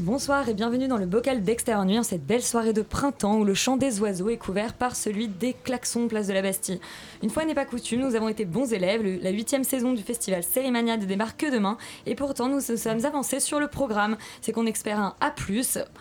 Bonsoir 0.00 0.48
et 0.48 0.54
bienvenue 0.54 0.88
dans 0.88 0.96
le 0.96 1.04
bocal 1.04 1.42
d'extérieur 1.42 1.84
en 1.84 2.02
cette 2.02 2.24
belle 2.24 2.42
soirée 2.42 2.72
de 2.72 2.80
printemps 2.80 3.36
où 3.36 3.44
le 3.44 3.52
chant 3.52 3.76
des 3.76 4.00
oiseaux 4.00 4.30
est 4.30 4.38
couvert 4.38 4.72
par 4.72 4.96
celui 4.96 5.28
des 5.28 5.52
klaxons 5.52 6.08
place 6.08 6.26
de 6.26 6.32
la 6.32 6.40
Bastille. 6.40 6.80
Une 7.22 7.28
fois 7.28 7.44
n'est 7.44 7.54
pas 7.54 7.66
coutume, 7.66 8.00
nous 8.00 8.14
avons 8.14 8.30
été 8.30 8.46
bons 8.46 8.72
élèves, 8.72 9.02
la 9.22 9.28
huitième 9.28 9.62
saison 9.62 9.92
du 9.92 10.02
festival 10.02 10.42
Cérémania 10.42 10.96
ne 10.96 11.04
démarre 11.04 11.36
que 11.36 11.52
demain 11.52 11.76
et 12.06 12.14
pourtant 12.14 12.48
nous 12.48 12.60
sommes 12.60 13.04
avancés 13.04 13.40
sur 13.40 13.60
le 13.60 13.68
programme. 13.68 14.16
C'est 14.40 14.52
qu'on 14.52 14.64
espère 14.64 14.98
un 14.98 15.14
A+, 15.20 15.34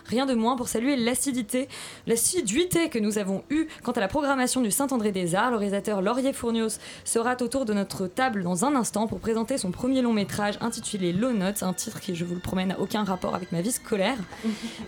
rien 0.05 0.25
de 0.25 0.33
moins 0.33 0.55
pour 0.55 0.69
saluer 0.69 0.95
l'acidité, 0.95 1.67
l'assiduité 2.07 2.87
que 2.87 2.99
nous 2.99 3.17
avons 3.17 3.43
eue 3.49 3.67
quant 3.83 3.91
à 3.91 3.99
la 3.99 4.07
programmation 4.07 4.61
du 4.61 4.71
Saint-André-des-Arts. 4.71 5.51
Le 5.51 5.57
réalisateur 5.57 6.01
Laurier 6.01 6.31
Fournios 6.31 6.79
sera 7.03 7.35
autour 7.41 7.65
de 7.65 7.73
notre 7.73 8.07
table 8.07 8.43
dans 8.43 8.63
un 8.63 8.75
instant 8.75 9.07
pour 9.07 9.19
présenter 9.19 9.57
son 9.57 9.71
premier 9.71 10.01
long 10.01 10.13
métrage 10.13 10.57
intitulé 10.61 11.11
Low 11.11 11.33
Notes, 11.33 11.63
un 11.63 11.73
titre 11.73 11.99
qui, 11.99 12.15
je 12.15 12.23
vous 12.23 12.35
le 12.35 12.39
promets, 12.39 12.65
n'a 12.65 12.79
aucun 12.79 13.03
rapport 13.03 13.35
avec 13.35 13.51
ma 13.51 13.59
vie 13.59 13.73
scolaire. 13.73 13.88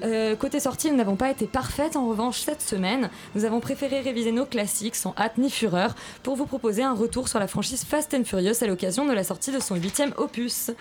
Euh, 0.04 0.36
côté 0.36 0.60
sortie, 0.60 0.90
nous 0.92 0.98
n'avons 0.98 1.16
pas 1.16 1.32
été 1.32 1.48
parfaites. 1.48 1.96
En 1.96 2.08
revanche, 2.08 2.42
cette 2.42 2.62
semaine, 2.62 3.10
nous 3.36 3.46
avons 3.46 3.60
préféré 3.60 4.02
réviser 4.02 4.32
nos 4.32 4.46
classiques 4.46 4.96
sans 4.96 5.14
hâte 5.18 5.38
ni 5.38 5.50
fureur 5.50 5.96
pour 6.24 6.36
vous 6.36 6.46
proposer 6.46 6.84
un 6.84 6.94
retour 6.94 7.28
sur 7.28 7.40
la 7.40 7.48
franchise 7.48 7.84
Fast 7.84 8.14
and 8.14 8.24
Furious 8.24 8.62
à 8.62 8.68
l'occasion 8.68 9.06
de 9.06 9.14
la 9.14 9.24
sortie 9.24 9.52
de 9.52 9.60
son 9.60 9.76
huitième 9.76 10.14
opus. 10.18 10.72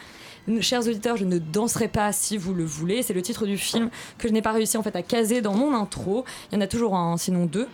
Chers 0.60 0.86
auditeurs, 0.86 1.16
je 1.16 1.24
ne 1.24 1.38
danserai 1.38 1.88
pas 1.88 2.12
si 2.12 2.36
vous 2.36 2.54
le 2.54 2.64
voulez. 2.64 3.02
C'est 3.02 3.12
le 3.12 3.22
titre 3.22 3.46
du 3.46 3.56
film 3.56 3.90
que 4.18 4.26
je 4.26 4.32
n'ai 4.32 4.42
pas 4.42 4.52
réussi 4.52 4.76
en 4.76 4.82
fait 4.82 4.96
à 4.96 5.02
caser 5.02 5.42
dans 5.42 5.54
mon 5.54 5.74
intro. 5.74 6.24
Il 6.50 6.56
y 6.56 6.58
en 6.58 6.60
a 6.60 6.66
toujours 6.66 6.96
un, 6.96 7.16
sinon 7.16 7.46
deux. 7.46 7.68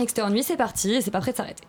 Extérieur 0.00 0.32
nuit, 0.32 0.42
c'est 0.42 0.56
parti 0.56 0.94
et 0.94 1.00
c'est 1.00 1.10
pas 1.10 1.20
prêt 1.20 1.32
de 1.32 1.36
s'arrêter. 1.36 1.64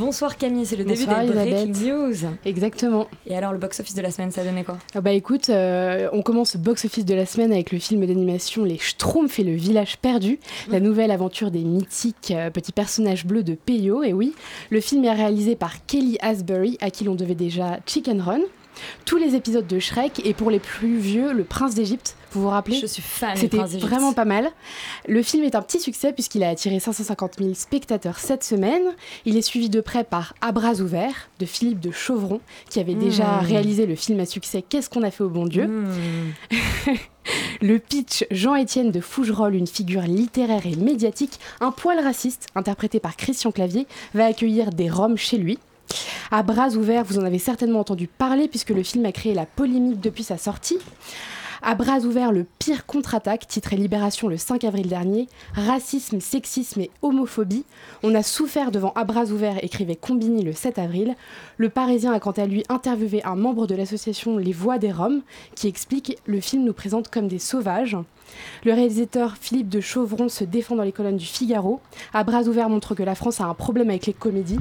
Bonsoir 0.00 0.38
Camille, 0.38 0.64
c'est 0.64 0.76
le 0.76 0.84
Bonsoir, 0.84 1.20
début 1.20 1.34
des 1.34 1.50
Breaking. 1.50 1.92
News. 1.92 2.16
Exactement. 2.46 3.06
Et 3.26 3.36
alors 3.36 3.52
le 3.52 3.58
box-office 3.58 3.94
de 3.94 4.00
la 4.00 4.10
semaine, 4.10 4.30
ça 4.30 4.42
donné 4.42 4.64
quoi? 4.64 4.78
Ah 4.94 5.02
bah 5.02 5.12
écoute, 5.12 5.50
euh, 5.50 6.08
on 6.14 6.22
commence 6.22 6.54
le 6.54 6.60
box-office 6.60 7.04
de 7.04 7.14
la 7.14 7.26
semaine 7.26 7.52
avec 7.52 7.70
le 7.70 7.78
film 7.78 8.06
d'animation 8.06 8.64
Les 8.64 8.78
Schtroumpfs 8.78 9.38
et 9.38 9.44
le 9.44 9.52
village 9.52 9.98
perdu, 9.98 10.40
la 10.70 10.80
nouvelle 10.80 11.10
aventure 11.10 11.50
des 11.50 11.64
mythiques 11.64 12.30
euh, 12.30 12.48
petits 12.48 12.72
personnages 12.72 13.26
bleus 13.26 13.42
de 13.42 13.52
Peyo. 13.54 14.02
Et 14.02 14.14
oui, 14.14 14.32
le 14.70 14.80
film 14.80 15.04
est 15.04 15.12
réalisé 15.12 15.54
par 15.54 15.84
Kelly 15.84 16.16
Asbury, 16.22 16.78
à 16.80 16.90
qui 16.90 17.04
l'on 17.04 17.14
devait 17.14 17.34
déjà 17.34 17.78
Chicken 17.84 18.22
Run, 18.22 18.40
tous 19.04 19.18
les 19.18 19.34
épisodes 19.34 19.66
de 19.66 19.78
Shrek 19.78 20.22
et 20.24 20.32
pour 20.32 20.50
les 20.50 20.60
plus 20.60 20.96
vieux, 20.96 21.34
Le 21.34 21.44
Prince 21.44 21.74
d'Égypte. 21.74 22.16
Vous 22.32 22.42
vous 22.42 22.48
rappelez 22.48 22.78
Je 22.80 22.86
suis 22.86 23.02
fan 23.02 23.36
C'était 23.36 23.58
vraiment 23.58 24.12
pas 24.12 24.24
mal. 24.24 24.50
Le 25.08 25.22
film 25.22 25.44
est 25.44 25.54
un 25.54 25.62
petit 25.62 25.80
succès 25.80 26.12
puisqu'il 26.12 26.42
a 26.44 26.48
attiré 26.48 26.78
550 26.80 27.34
000 27.38 27.54
spectateurs 27.54 28.18
cette 28.18 28.44
semaine. 28.44 28.82
Il 29.24 29.36
est 29.36 29.42
suivi 29.42 29.68
de 29.68 29.80
près 29.80 30.04
par 30.04 30.34
À 30.40 30.52
bras 30.52 30.74
ouverts 30.80 31.28
de 31.38 31.46
Philippe 31.46 31.80
de 31.80 31.90
Chauvron 31.90 32.40
qui 32.68 32.80
avait 32.80 32.94
déjà 32.94 33.40
Mmh. 33.40 33.44
réalisé 33.46 33.86
le 33.86 33.94
film 33.96 34.20
à 34.20 34.26
succès 34.26 34.62
Qu'est-ce 34.66 34.88
qu'on 34.90 35.02
a 35.02 35.10
fait 35.10 35.24
au 35.24 35.28
bon 35.28 35.46
Dieu 35.46 35.66
Hmm. 35.66 36.32
Le 37.60 37.78
pitch 37.78 38.24
Jean-Étienne 38.30 38.90
de 38.90 39.00
Fougerolles, 39.00 39.54
une 39.54 39.66
figure 39.66 40.02
littéraire 40.02 40.66
et 40.66 40.74
médiatique, 40.76 41.38
un 41.60 41.70
poil 41.70 41.98
raciste, 42.00 42.46
interprété 42.54 42.98
par 42.98 43.16
Christian 43.16 43.52
Clavier, 43.52 43.86
va 44.14 44.24
accueillir 44.26 44.70
des 44.70 44.88
Roms 44.88 45.16
chez 45.18 45.36
lui. 45.36 45.58
À 46.30 46.42
bras 46.42 46.70
ouverts, 46.70 47.04
vous 47.04 47.18
en 47.18 47.24
avez 47.24 47.38
certainement 47.38 47.80
entendu 47.80 48.06
parler 48.06 48.48
puisque 48.48 48.70
le 48.70 48.82
film 48.82 49.04
a 49.04 49.12
créé 49.12 49.34
la 49.34 49.44
polémique 49.46 50.00
depuis 50.00 50.24
sa 50.24 50.38
sortie. 50.38 50.78
À 51.62 51.74
bras 51.74 51.98
ouverts, 52.00 52.32
le 52.32 52.46
pire 52.58 52.86
contre-attaque, 52.86 53.46
titré 53.46 53.76
Libération 53.76 54.28
le 54.28 54.38
5 54.38 54.64
avril 54.64 54.88
dernier, 54.88 55.28
racisme, 55.52 56.18
sexisme 56.18 56.80
et 56.80 56.90
homophobie. 57.02 57.66
On 58.02 58.14
a 58.14 58.22
souffert 58.22 58.70
devant 58.70 58.92
À 58.94 59.04
bras 59.04 59.26
ouverts, 59.26 59.62
écrivait 59.62 59.94
Combini 59.94 60.42
le 60.42 60.54
7 60.54 60.78
avril. 60.78 61.14
Le 61.58 61.68
Parisien 61.68 62.14
a 62.14 62.20
quant 62.20 62.30
à 62.30 62.46
lui 62.46 62.64
interviewé 62.70 63.22
un 63.24 63.36
membre 63.36 63.66
de 63.66 63.74
l'association 63.74 64.38
Les 64.38 64.52
Voix 64.52 64.78
des 64.78 64.90
Roms 64.90 65.20
qui 65.54 65.68
explique 65.68 66.16
Le 66.24 66.40
film 66.40 66.64
nous 66.64 66.72
présente 66.72 67.08
comme 67.08 67.28
des 67.28 67.38
sauvages. 67.38 67.98
Le 68.64 68.72
réalisateur 68.72 69.36
Philippe 69.36 69.68
de 69.68 69.82
Chauvron 69.82 70.30
se 70.30 70.44
défend 70.44 70.76
dans 70.76 70.82
les 70.82 70.92
colonnes 70.92 71.18
du 71.18 71.26
Figaro. 71.26 71.80
À 72.14 72.24
bras 72.24 72.44
ouverts 72.44 72.70
montre 72.70 72.94
que 72.94 73.02
la 73.02 73.14
France 73.14 73.38
a 73.42 73.44
un 73.44 73.54
problème 73.54 73.90
avec 73.90 74.06
les 74.06 74.14
comédies. 74.14 74.60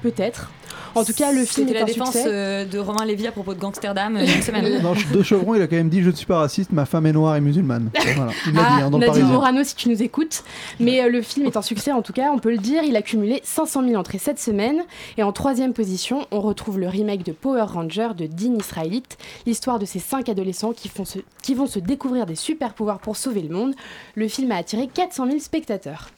Peut-être. 0.00 0.50
En 0.94 1.04
tout 1.04 1.12
cas, 1.12 1.32
le 1.32 1.44
film 1.44 1.68
C'était 1.68 1.70
est 1.70 1.74
la 1.74 1.82
un 1.82 1.84
défense 1.86 2.12
succès. 2.12 2.24
euh, 2.28 2.64
de 2.64 2.78
Romain 2.78 3.04
Lévy 3.04 3.26
à 3.26 3.32
propos 3.32 3.54
de 3.54 3.58
Gangsterdam 3.60 4.16
euh, 4.16 4.20
une 4.26 4.42
semaine. 4.42 4.82
Non, 4.82 4.94
de 5.12 5.22
Chevron, 5.22 5.54
il 5.54 5.62
a 5.62 5.66
quand 5.66 5.76
même 5.76 5.88
dit 5.88 6.02
Je 6.02 6.10
ne 6.10 6.14
suis 6.14 6.26
pas 6.26 6.38
raciste, 6.38 6.72
ma 6.72 6.84
femme 6.86 7.06
est 7.06 7.12
noire 7.12 7.36
et 7.36 7.40
musulmane. 7.40 7.90
Voilà, 8.16 8.32
il 8.46 8.52
l'a 8.54 8.60
dit 8.60 8.66
Ah, 8.68 8.78
hein, 8.84 8.90
dans 8.90 8.98
le 8.98 9.06
Nadine. 9.06 9.26
Morano, 9.26 9.64
si 9.64 9.74
tu 9.74 9.88
nous 9.88 10.02
écoutes. 10.02 10.42
Mais 10.80 11.02
euh, 11.02 11.08
le 11.08 11.22
film 11.22 11.46
est 11.46 11.56
un 11.56 11.62
succès, 11.62 11.92
en 11.92 12.02
tout 12.02 12.12
cas, 12.12 12.30
on 12.32 12.38
peut 12.38 12.50
le 12.50 12.58
dire. 12.58 12.82
Il 12.84 12.96
a 12.96 13.02
cumulé 13.02 13.40
500 13.44 13.82
000 13.84 13.94
entrées 13.96 14.18
cette 14.18 14.38
semaine. 14.40 14.82
Et 15.16 15.22
en 15.22 15.32
troisième 15.32 15.72
position, 15.72 16.26
on 16.30 16.40
retrouve 16.40 16.78
le 16.78 16.88
remake 16.88 17.24
de 17.24 17.32
Power 17.32 17.62
Ranger 17.62 18.08
de 18.16 18.26
Dean 18.26 18.56
Israelite, 18.58 19.18
l'histoire 19.46 19.78
de 19.78 19.84
ces 19.86 19.98
cinq 19.98 20.28
adolescents 20.28 20.72
qui, 20.72 20.88
font 20.88 21.04
se- 21.04 21.18
qui 21.42 21.54
vont 21.54 21.66
se 21.66 21.78
découvrir 21.78 22.26
des 22.26 22.34
super 22.36 22.74
pouvoirs 22.74 22.98
pour 22.98 23.16
sauver 23.16 23.42
le 23.42 23.54
monde. 23.54 23.74
Le 24.14 24.28
film 24.28 24.50
a 24.52 24.56
attiré 24.56 24.88
400 24.92 25.26
000 25.26 25.38
spectateurs. 25.40 26.08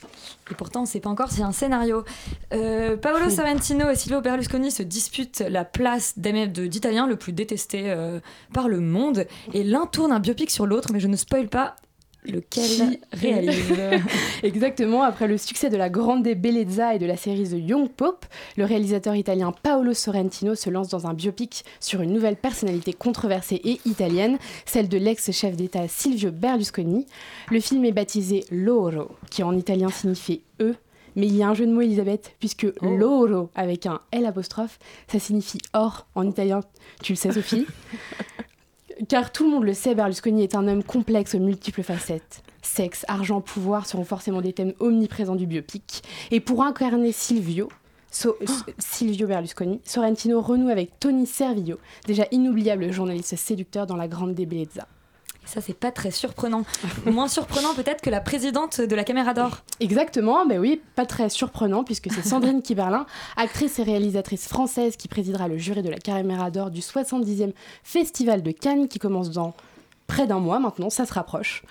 Et 0.50 0.54
pourtant, 0.54 0.80
on 0.80 0.82
ne 0.84 0.88
sait 0.88 1.00
pas 1.00 1.10
encore 1.10 1.30
si 1.30 1.36
c'est 1.36 1.42
un 1.42 1.52
scénario. 1.52 2.04
Euh, 2.52 2.96
Paolo 2.96 3.30
Sorrentino 3.30 3.88
et 3.88 3.94
Silvio 3.94 4.20
Berlusconi 4.20 4.70
se 4.70 4.82
disputent 4.82 5.44
la 5.48 5.64
place 5.64 6.18
d'italien 6.18 7.06
le 7.06 7.16
plus 7.16 7.32
détesté 7.32 7.84
euh, 7.86 8.20
par 8.52 8.68
le 8.68 8.80
monde. 8.80 9.26
Et 9.52 9.64
l'un 9.64 9.86
tourne 9.86 10.12
un 10.12 10.20
biopic 10.20 10.50
sur 10.50 10.66
l'autre, 10.66 10.90
mais 10.92 11.00
je 11.00 11.08
ne 11.08 11.16
spoil 11.16 11.48
pas 11.48 11.76
lequel 12.24 12.64
Qui 12.64 13.00
réalise. 13.12 13.72
Exactement, 14.42 15.02
après 15.02 15.26
le 15.28 15.38
succès 15.38 15.70
de 15.70 15.76
la 15.76 15.88
Grande 15.88 16.22
Bellezza 16.24 16.94
et 16.94 16.98
de 16.98 17.06
la 17.06 17.16
série 17.16 17.44
The 17.44 17.56
Young 17.68 17.88
Pope, 17.90 18.26
le 18.56 18.64
réalisateur 18.64 19.14
italien 19.14 19.52
Paolo 19.62 19.94
Sorrentino 19.94 20.54
se 20.54 20.70
lance 20.70 20.88
dans 20.88 21.06
un 21.06 21.14
biopic 21.14 21.64
sur 21.80 22.00
une 22.02 22.12
nouvelle 22.12 22.36
personnalité 22.36 22.92
controversée 22.92 23.60
et 23.64 23.80
italienne, 23.86 24.38
celle 24.66 24.88
de 24.88 24.98
l'ex-chef 24.98 25.56
d'État 25.56 25.88
Silvio 25.88 26.30
Berlusconi. 26.30 27.06
Le 27.50 27.60
film 27.60 27.84
est 27.84 27.92
baptisé 27.92 28.44
Loro, 28.50 29.08
qui 29.30 29.42
en 29.42 29.56
italien 29.56 29.88
signifie 29.88 30.42
eux. 30.60 30.76
Mais 31.16 31.26
il 31.26 31.36
y 31.36 31.42
a 31.42 31.48
un 31.48 31.54
jeu 31.54 31.66
de 31.66 31.72
mots, 31.72 31.80
Elisabeth, 31.80 32.36
puisque 32.38 32.68
Oh. 32.82 32.86
loro, 32.86 33.50
avec 33.56 33.86
un 33.86 34.00
L 34.12 34.26
apostrophe, 34.26 34.78
ça 35.10 35.18
signifie 35.18 35.58
or 35.72 36.06
en 36.14 36.24
italien. 36.28 36.60
Tu 37.02 37.12
le 37.12 37.16
sais, 37.16 37.32
Sophie? 37.32 37.66
Car 39.08 39.32
tout 39.32 39.44
le 39.44 39.50
monde 39.50 39.64
le 39.64 39.74
sait, 39.74 39.94
Berlusconi 39.94 40.42
est 40.42 40.54
un 40.54 40.68
homme 40.68 40.82
complexe 40.84 41.34
aux 41.34 41.38
multiples 41.38 41.82
facettes. 41.82 42.42
Sexe, 42.62 43.04
argent, 43.08 43.40
pouvoir 43.40 43.86
seront 43.86 44.04
forcément 44.04 44.42
des 44.42 44.52
thèmes 44.52 44.74
omniprésents 44.78 45.36
du 45.36 45.46
biopic. 45.46 46.02
Et 46.30 46.40
pour 46.40 46.62
incarner 46.62 47.12
Silvio, 47.12 47.68
So- 48.10 48.36
Silvio 48.78 49.26
Berlusconi, 49.26 49.80
Sorrentino 49.84 50.40
renoue 50.40 50.68
avec 50.68 50.98
Tony 51.00 51.26
Servillo, 51.26 51.78
déjà 52.06 52.26
inoubliable 52.30 52.92
journaliste 52.92 53.36
séducteur 53.36 53.86
dans 53.86 53.96
La 53.96 54.08
Grande 54.08 54.34
Bellezza. 54.34 54.86
Ça, 55.46 55.60
c'est 55.60 55.74
pas 55.74 55.90
très 55.90 56.10
surprenant. 56.12 56.62
Moins 57.06 57.26
surprenant 57.26 57.74
peut-être 57.74 58.00
que 58.02 58.10
la 58.10 58.20
présidente 58.20 58.80
de 58.80 58.94
la 58.94 59.02
Caméra 59.04 59.34
d'Or. 59.34 59.58
Exactement, 59.80 60.46
ben 60.46 60.58
oui, 60.60 60.80
pas 60.94 61.06
très 61.06 61.28
surprenant 61.28 61.82
puisque 61.82 62.12
c'est 62.12 62.22
Sandrine 62.24 62.62
Kiberlin, 62.62 63.04
actrice 63.36 63.78
et 63.78 63.82
réalisatrice 63.82 64.46
française 64.46 64.96
qui 64.96 65.08
présidera 65.08 65.48
le 65.48 65.58
jury 65.58 65.82
de 65.82 65.90
la 65.90 65.98
Caméra 65.98 66.50
d'Or 66.50 66.70
du 66.70 66.80
70e 66.80 67.52
Festival 67.82 68.42
de 68.42 68.50
Cannes 68.52 68.86
qui 68.86 68.98
commence 69.00 69.30
dans 69.30 69.54
près 70.06 70.26
d'un 70.26 70.38
mois 70.40 70.58
maintenant, 70.60 70.90
ça 70.90 71.04
se 71.06 71.12
rapproche. 71.14 71.62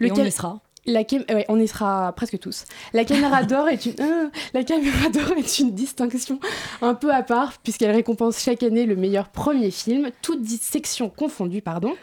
Et 0.00 0.04
on 0.10 0.14
Lequel- 0.14 0.28
y 0.28 0.32
sera. 0.32 0.60
La 0.86 1.04
cam- 1.04 1.24
ouais, 1.28 1.44
on 1.48 1.58
y 1.60 1.66
sera 1.68 2.12
presque 2.12 2.38
tous. 2.38 2.64
La 2.92 3.04
caméra 3.04 3.42
d'or 3.44 3.68
est 3.68 3.86
une 3.86 3.94
euh, 4.00 4.28
la 4.54 4.62
caméra 4.64 5.08
d'or 5.10 5.32
est 5.36 5.58
une 5.58 5.72
distinction 5.72 6.38
un 6.82 6.94
peu 6.94 7.12
à 7.12 7.22
part 7.22 7.54
puisqu'elle 7.62 7.90
récompense 7.90 8.38
chaque 8.40 8.62
année 8.62 8.86
le 8.86 8.96
meilleur 8.96 9.28
premier 9.28 9.70
film, 9.70 10.10
toutes 10.22 10.46
sections 10.46 11.08
confondues, 11.08 11.62
pardon. 11.62 11.94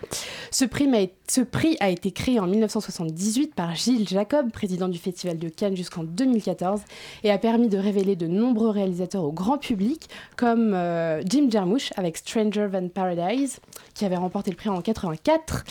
Ce 0.51 0.65
prix, 0.65 0.87
m'a- 0.87 0.97
ce 1.29 1.41
prix 1.41 1.77
a 1.79 1.89
été 1.89 2.11
créé 2.11 2.39
en 2.39 2.47
1978 2.47 3.55
par 3.55 3.75
Gilles 3.75 4.07
Jacob, 4.07 4.51
président 4.51 4.87
du 4.89 4.97
Festival 4.99 5.37
de 5.39 5.49
Cannes 5.49 5.75
jusqu'en 5.75 6.03
2014, 6.03 6.81
et 7.23 7.31
a 7.31 7.37
permis 7.37 7.69
de 7.69 7.77
révéler 7.77 8.15
de 8.15 8.27
nombreux 8.27 8.69
réalisateurs 8.69 9.23
au 9.23 9.31
grand 9.31 9.57
public, 9.57 10.09
comme 10.35 10.73
euh, 10.73 11.21
Jim 11.25 11.47
Jarmusch 11.49 11.91
avec 11.95 12.17
Stranger 12.17 12.67
Than 12.71 12.89
Paradise, 12.89 13.59
qui 13.93 14.05
avait 14.05 14.15
remporté 14.17 14.51
le 14.51 14.57
prix 14.57 14.69
en 14.69 14.81
84, 14.81 15.63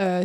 euh, 0.00 0.24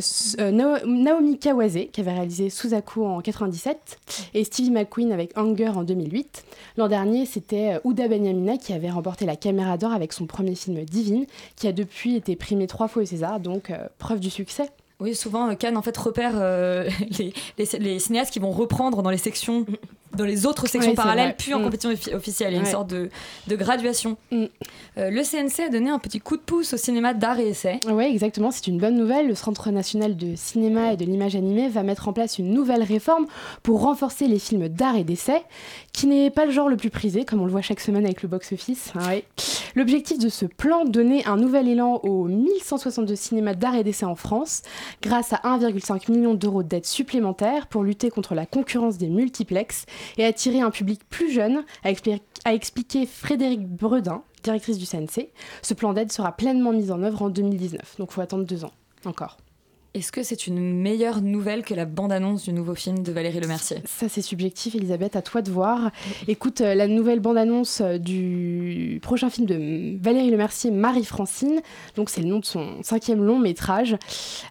Naomi 0.86 1.38
Kawase, 1.40 1.78
qui 1.92 2.02
avait 2.02 2.12
réalisé 2.14 2.29
Suzaku 2.30 3.06
en 3.06 3.22
97, 3.22 4.00
et 4.34 4.44
Stevie 4.44 4.72
McQueen 4.72 5.12
avec 5.12 5.38
Hunger 5.38 5.70
en 5.70 5.84
2008. 5.84 6.44
L'an 6.78 6.88
dernier, 6.88 7.26
c'était 7.26 7.76
euh, 7.76 7.80
Ouda 7.84 8.08
Benyamina 8.08 8.58
qui 8.58 8.74
avait 8.74 8.90
remporté 8.90 9.26
la 9.26 9.36
Caméra 9.36 9.78
d'Or 9.78 9.92
avec 9.92 10.14
son 10.14 10.26
premier 10.26 10.56
film 10.56 10.84
Divine, 10.86 11.26
qui 11.56 11.68
a 11.68 11.72
depuis 11.72 12.16
été 12.16 12.36
primé 12.36 12.68
trois 12.68 12.88
fois 12.88 13.04
au 13.04 13.06
César, 13.06 13.40
donc 13.40 13.70
euh, 13.70 13.88
preuve 13.98 14.20
du 14.20 14.30
succès. 14.30 14.70
Oui, 15.00 15.16
souvent, 15.16 15.50
euh, 15.50 15.56
Cannes 15.56 15.78
en 15.78 15.82
fait 15.82 15.98
repère 15.98 16.36
les 17.80 18.00
cinéastes 18.00 18.32
qui 18.32 18.40
vont 18.40 18.52
reprendre 18.52 19.02
dans 19.02 19.10
les 19.10 19.18
sections, 19.18 19.66
dans 20.16 20.26
les 20.26 20.46
autres 20.46 20.68
sections 20.68 20.96
parallèles, 20.96 21.36
puis 21.38 21.54
en 21.54 21.60
Mm. 21.60 21.64
compétition 21.64 21.92
offi- 21.92 22.14
officielle. 22.16 22.52
Il 22.54 22.56
y 22.56 22.58
a 22.58 22.62
une 22.62 22.66
sorte 22.66 22.90
de, 22.90 23.10
de 23.48 23.56
graduation. 23.56 24.18
Mm. 24.32 24.46
Euh, 24.98 25.10
le 25.10 25.24
CNC 25.24 25.60
a 25.68 25.70
donné 25.70 25.90
un 25.90 26.00
petit 26.00 26.20
coup 26.20 26.36
de 26.36 26.42
pouce 26.42 26.74
au 26.74 26.78
cinéma 26.78 27.14
d'art 27.14 27.40
et 27.40 27.50
essai. 27.50 27.80
Oui, 27.90 28.06
exactement, 28.06 28.52
c'est 28.52 28.68
une 28.68 28.80
bonne 28.80 28.96
nouvelle. 28.96 29.28
Le 29.28 29.36
Centre 29.36 29.70
national 29.72 30.18
de 30.18 30.36
cinéma 30.36 30.94
et 30.94 30.98
de 30.98 31.06
l'image 31.06 31.36
animée 31.36 31.70
va 31.70 31.84
mettre 31.84 32.08
en 32.08 32.14
place 32.14 32.38
une 32.40 32.52
nouvelle 32.54 32.84
réforme 32.84 33.28
pour 33.64 33.82
renforcer 33.82 34.28
les 34.28 34.40
films 34.40 34.68
d'art 34.68 34.96
et 34.96 35.04
d'essai, 35.04 35.44
qui 35.94 36.08
n'est 36.08 36.30
pas 36.32 36.46
le 36.46 36.52
genre 36.52 36.70
le 36.70 36.78
plus 36.78 36.90
prisé, 36.90 37.24
comme 37.26 37.42
on 37.42 37.46
le 37.46 37.52
voit 37.52 37.62
chaque 37.62 37.80
semaine 37.80 38.06
avec 38.06 38.22
le 38.24 38.30
box-office. 38.30 38.94
Ah 39.00 39.08
ouais. 39.10 39.24
L'objectif 39.76 40.18
de 40.18 40.30
ce 40.30 40.46
plan, 40.46 40.86
donner 40.86 41.24
un 41.26 41.38
nouvel 41.38 41.68
élan 41.68 42.00
aux 42.04 42.26
1162 42.28 43.16
cinémas 43.16 43.54
d'art 43.54 43.76
et 43.76 43.84
d'essai 43.84 44.06
en 44.06 44.16
France, 44.16 44.64
grâce 45.02 45.34
à 45.34 45.38
1,5 45.44 46.10
million 46.12 46.34
d'euros 46.34 46.64
d'aide 46.64 46.86
supplémentaires 46.86 47.68
pour 47.68 47.84
lutter 47.84 48.10
contre 48.10 48.34
la 48.36 48.46
concurrence 48.46 48.98
des 48.98 49.08
multiplex 49.10 49.86
et 50.18 50.26
attirer 50.26 50.62
un 50.62 50.72
public 50.72 51.02
plus 51.10 51.32
jeune, 51.32 51.64
a, 51.84 51.92
expli- 51.92 52.22
a 52.46 52.54
expliqué 52.54 53.06
Frédéric 53.06 53.68
Bredin, 53.68 54.24
directrice 54.44 54.78
du 54.78 54.86
CNC. 54.86 55.30
Ce 55.62 55.74
plan 55.74 55.94
d'aide 55.94 56.12
sera 56.12 56.32
pleinement 56.32 56.72
mis 56.72 56.92
en 56.92 57.04
œuvre 57.04 57.22
en 57.24 57.30
2019, 57.30 57.96
donc 57.98 58.10
il 58.12 58.14
faut 58.14 58.22
attendre 58.22 58.46
deux 58.46 58.66
ans 58.66 58.72
encore. 59.06 59.38
Est-ce 59.96 60.12
que 60.12 60.22
c'est 60.22 60.46
une 60.46 60.80
meilleure 60.80 61.22
nouvelle 61.22 61.64
que 61.64 61.74
la 61.74 61.86
bande-annonce 61.86 62.44
du 62.44 62.54
nouveau 62.54 62.76
film 62.76 63.02
de 63.02 63.12
Valérie 63.12 63.40
Lemercier? 63.40 63.78
Ça, 63.86 64.08
c'est 64.08 64.22
subjectif, 64.22 64.76
Elisabeth, 64.76 65.16
à 65.16 65.24
toi 65.24 65.42
de 65.42 65.50
voir. 65.50 65.90
Écoute, 66.28 66.62
euh, 66.62 66.76
la 66.76 66.88
nouvelle 66.88 67.20
bande-annonce 67.20 67.82
euh, 67.82 67.98
du 67.98 69.00
prochain 69.02 69.32
film 69.32 69.48
de 69.48 69.98
Valérie 70.00 70.30
Lemercier, 70.30 70.70
Marie-Francine. 70.70 71.62
Donc, 71.96 72.12
c'est 72.12 72.22
le 72.22 72.28
nom 72.28 72.38
de 72.38 72.46
son 72.46 72.84
cinquième 72.84 73.24
long 73.24 73.40
métrage. 73.40 73.98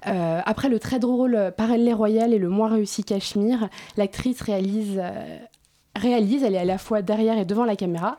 Euh, 0.09 0.41
après 0.45 0.69
le 0.69 0.81
très 0.81 0.99
drôle 0.99 1.53
Parallèle 1.57 1.95
Royal 1.95 2.35
et 2.35 2.39
le 2.39 2.49
moins 2.49 2.69
réussi 2.69 3.05
Cachemire, 3.05 3.69
l'actrice 3.97 4.41
réalise, 4.43 5.01
réalise, 5.95 6.43
elle 6.43 6.57
est 6.57 6.59
à 6.59 6.65
la 6.65 6.79
fois 6.79 7.01
derrière 7.01 7.39
et 7.39 7.45
devant 7.45 7.65
la 7.65 7.77
caméra, 7.77 8.17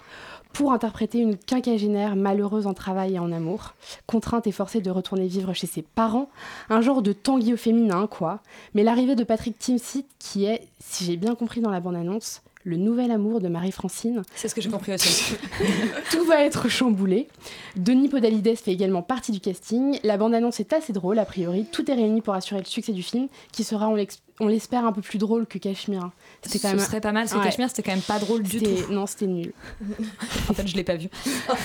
pour 0.53 0.73
interpréter 0.73 1.19
une 1.19 1.37
quinquagénaire 1.37 2.15
malheureuse 2.15 2.67
en 2.67 2.73
travail 2.73 3.15
et 3.15 3.19
en 3.19 3.31
amour, 3.31 3.75
contrainte 4.07 4.47
et 4.47 4.51
forcée 4.51 4.81
de 4.81 4.89
retourner 4.91 5.27
vivre 5.27 5.53
chez 5.53 5.67
ses 5.67 5.81
parents, 5.81 6.29
un 6.69 6.81
genre 6.81 7.01
de 7.01 7.13
tanguy 7.13 7.53
au 7.53 7.57
féminin, 7.57 8.07
quoi. 8.07 8.39
Mais 8.73 8.83
l'arrivée 8.83 9.15
de 9.15 9.23
Patrick 9.23 9.57
Timsit, 9.57 10.05
qui 10.17 10.45
est, 10.45 10.67
si 10.79 11.05
j'ai 11.05 11.17
bien 11.17 11.35
compris 11.35 11.61
dans 11.61 11.69
la 11.71 11.79
bande-annonce, 11.79 12.41
le 12.65 12.75
nouvel 12.75 13.09
amour 13.11 13.39
de 13.39 13.47
Marie-Francine, 13.47 14.21
C'est 14.35 14.49
ce 14.49 14.53
que 14.53 14.59
j'ai 14.59 14.69
compris 14.69 14.93
aussi. 14.93 15.33
tout 16.11 16.25
va 16.25 16.43
être 16.43 16.67
chamboulé. 16.67 17.29
Denis 17.77 18.09
Podalides 18.09 18.57
fait 18.57 18.71
également 18.73 19.01
partie 19.01 19.31
du 19.31 19.39
casting. 19.39 19.97
La 20.03 20.17
bande-annonce 20.17 20.59
est 20.59 20.73
assez 20.73 20.91
drôle, 20.91 21.19
a 21.19 21.25
priori. 21.25 21.65
Tout 21.71 21.89
est 21.89 21.93
réuni 21.93 22.21
pour 22.21 22.33
assurer 22.33 22.59
le 22.59 22.65
succès 22.65 22.91
du 22.91 23.01
film, 23.01 23.27
qui 23.53 23.63
sera, 23.63 23.87
on 23.87 23.95
l'ex- 23.95 24.19
on 24.39 24.47
l'espère, 24.47 24.85
un 24.85 24.91
peu 24.91 25.01
plus 25.01 25.17
drôle 25.17 25.45
que 25.45 25.57
Cachemire. 25.57 26.11
C'était 26.41 26.59
quand 26.59 26.69
Ce 26.71 26.75
même. 26.75 26.85
serait 26.85 27.01
pas 27.01 27.11
mal, 27.11 27.23
parce 27.23 27.33
que 27.33 27.37
Ouais. 27.39 27.43
Cachemire, 27.45 27.69
c'était 27.69 27.83
quand 27.83 27.91
même 27.91 28.01
pas 28.01 28.19
drôle 28.19 28.43
du 28.43 28.61
tout. 28.61 28.91
Non, 28.91 29.05
c'était 29.05 29.27
nul. 29.27 29.53
En 30.49 30.53
fait, 30.53 30.67
je 30.67 30.75
l'ai 30.75 30.83
pas 30.83 30.95
vu. 30.95 31.09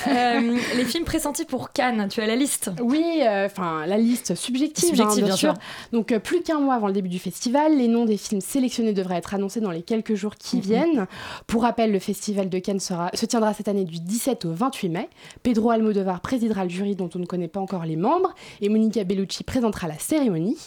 Euh, 0.08 0.58
les 0.76 0.84
films 0.84 1.04
pressentis 1.04 1.44
pour 1.44 1.72
Cannes, 1.72 2.08
tu 2.10 2.20
as 2.20 2.26
la 2.26 2.36
liste 2.36 2.70
Oui, 2.82 3.02
euh, 3.22 3.46
enfin 3.46 3.86
la 3.86 3.96
liste 3.96 4.34
subjective, 4.34 4.88
Subjective, 4.88 5.24
hein, 5.24 5.26
bien 5.26 5.36
sûr. 5.36 5.54
Donc 5.92 6.12
euh, 6.12 6.18
plus 6.18 6.42
qu'un 6.42 6.58
mois 6.60 6.74
avant 6.74 6.86
le 6.88 6.92
début 6.92 7.08
du 7.08 7.18
festival, 7.18 7.76
les 7.76 7.88
noms 7.88 8.04
des 8.04 8.16
films 8.16 8.40
sélectionnés 8.40 8.92
devraient 8.92 9.16
être 9.16 9.34
annoncés 9.34 9.60
dans 9.60 9.70
les 9.70 9.82
quelques 9.82 10.14
jours 10.14 10.34
qui 10.36 10.56
Mhm. 10.56 10.62
viennent. 10.62 11.06
Pour 11.46 11.62
rappel, 11.62 11.92
le 11.92 11.98
festival 11.98 12.48
de 12.48 12.58
Cannes 12.58 12.80
sera, 12.80 13.10
se 13.14 13.26
tiendra 13.26 13.54
cette 13.54 13.68
année 13.68 13.84
du 13.84 14.00
17 14.00 14.44
au 14.44 14.52
28 14.52 14.88
mai. 14.88 15.08
Pedro 15.42 15.70
Almodovar 15.70 16.20
présidera 16.20 16.64
le 16.64 16.70
jury 16.70 16.94
dont 16.96 17.08
on 17.14 17.18
ne 17.18 17.26
connaît 17.26 17.48
pas 17.48 17.60
encore 17.60 17.84
les 17.84 17.96
membres 17.96 18.34
et 18.60 18.68
Monica 18.68 19.04
Bellucci 19.04 19.44
présentera 19.44 19.88
la 19.88 19.98
cérémonie. 19.98 20.58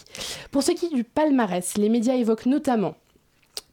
Pour 0.50 0.62
ce 0.62 0.72
qui 0.72 0.86
est 0.86 0.94
du 0.94 1.04
palmarès, 1.04 1.76
les 1.76 1.88
médias 1.98 2.14
évoquent 2.14 2.46
notamment 2.46 2.94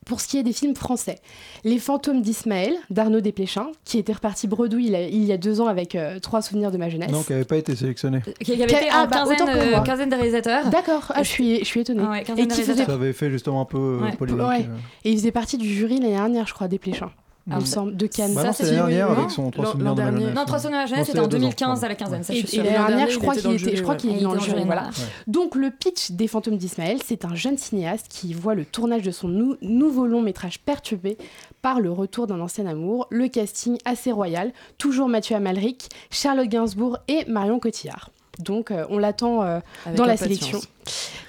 pour 0.05 0.21
ce 0.21 0.27
qui 0.27 0.37
est 0.37 0.43
des 0.43 0.53
films 0.53 0.75
français, 0.75 1.15
Les 1.63 1.79
fantômes 1.79 2.21
d'Ismaël 2.21 2.73
d'Arnaud 2.91 3.21
Desplechin, 3.21 3.71
qui 3.85 3.97
était 3.97 4.13
reparti 4.13 4.47
bredouille 4.47 4.85
il, 4.85 5.23
y 5.23 5.31
a 5.31 5.37
deux 5.37 5.61
ans 5.61 5.65
avec 5.65 5.95
euh, 5.95 6.19
trois 6.19 6.43
souvenirs 6.43 6.71
de 6.71 6.77
ma 6.77 6.89
jeunesse. 6.89 7.11
Non, 7.11 7.23
qui 7.23 7.31
n'avait 7.31 7.43
pas 7.43 7.57
été 7.57 7.75
sélectionné. 7.75 8.21
Qui 8.39 8.53
avait 8.53 8.65
été 8.65 8.87
ah, 8.91 9.03
en 9.03 9.07
bah, 9.07 9.23
quinzaine, 9.25 9.49
euh, 9.49 9.79
quinzaine 9.81 10.09
de 10.09 10.15
réalisateurs. 10.15 10.69
D'accord, 10.69 11.11
ah, 11.15 11.23
je 11.23 11.29
suis, 11.29 11.59
je 11.59 11.65
suis 11.65 11.79
étonnée. 11.79 12.03
Ah 12.05 12.11
ouais, 12.11 12.23
Et 12.37 12.47
qui 12.47 12.61
faisait-. 12.61 12.85
Ça 12.85 12.93
avait 12.93 13.13
fait 13.13 13.31
justement 13.31 13.61
un 13.61 13.65
peu 13.65 13.77
euh, 13.77 14.05
Ouais. 14.05 14.15
polémique. 14.15 14.47
Ouais. 14.47 14.67
euh. 14.69 14.77
Et 15.05 15.11
il 15.11 15.17
faisait 15.17 15.31
partie 15.31 15.57
du 15.57 15.67
jury 15.67 15.97
l'année 15.99 16.13
dernière, 16.13 16.45
je 16.45 16.53
crois, 16.53 16.67
des 16.67 16.77
Pléchins. 16.77 17.11
Ah 17.11 17.21
il 17.47 17.55
me 17.55 17.59
semble, 17.61 17.95
de 17.95 18.07
Cannes. 18.07 18.33
Bah 18.33 18.41
Ça, 18.41 18.53
c'est 18.53 18.63
l'année 18.63 18.75
dernière 18.77 19.09
non 19.09 19.17
avec 19.19 19.29
son 19.31 19.51
3 19.51 19.65
L'an- 19.65 19.71
souvenirs 19.71 19.95
de 19.95 20.01
jeunesse. 20.01 20.35
Non, 20.35 20.45
300 20.45 20.69
de 20.69 20.73
jeunesse, 20.73 20.89
Non, 20.91 20.97
c'était 20.97 20.99
en 20.99 21.05
c'est 21.05 21.11
il 21.11 21.15
y 21.15 21.19
a 21.19 21.27
deux 21.27 21.35
ans, 21.35 21.39
2015 21.39 21.83
à 21.83 21.87
la 21.87 21.95
quinzaine, 21.95 22.23
ça 22.23 22.33
Et, 22.33 22.37
je 22.37 22.47
suis 22.47 22.57
l'année 22.57 22.69
L'an 22.69 22.75
dernière, 22.75 22.97
dernier, 22.97 23.11
je 23.13 23.19
crois 23.19 23.35
qu'il 23.35 23.51
était, 23.51 23.75
je 23.75 23.81
crois 23.83 23.95
qu'il 23.95 24.09
Il 24.09 24.15
était 24.15 24.23
dans 24.23 24.33
le 24.33 24.39
jury. 24.39 24.63
Voilà. 24.65 24.89
Donc 25.27 25.55
le 25.55 25.69
pitch 25.69 26.11
des 26.11 26.27
Fantômes 26.27 26.57
d'Ismaël, 26.57 26.97
c'est 27.05 27.23
un 27.25 27.35
jeune 27.35 27.57
cinéaste 27.57 28.07
qui 28.09 28.33
voit 28.33 28.55
le 28.55 28.65
tournage 28.65 29.03
de 29.03 29.11
son 29.11 29.27
nou- 29.27 29.57
nouveau 29.61 30.07
long 30.07 30.21
métrage 30.21 30.59
perturbé 30.59 31.17
par 31.61 31.79
le 31.79 31.91
retour 31.91 32.25
d'un 32.27 32.39
ancien 32.39 32.65
amour. 32.65 33.07
Le 33.11 33.27
casting 33.27 33.77
assez 33.85 34.11
royal, 34.11 34.51
toujours 34.77 35.07
Mathieu 35.07 35.35
Amalric, 35.35 35.89
Charlotte 36.09 36.47
Gainsbourg 36.47 36.97
et 37.07 37.25
Marion 37.27 37.59
Cotillard. 37.59 38.09
Donc 38.39 38.71
euh, 38.71 38.85
on 38.89 38.97
l'attend 38.97 39.43
euh, 39.43 39.59
dans 39.95 40.05
la 40.05 40.17
sélection. 40.17 40.59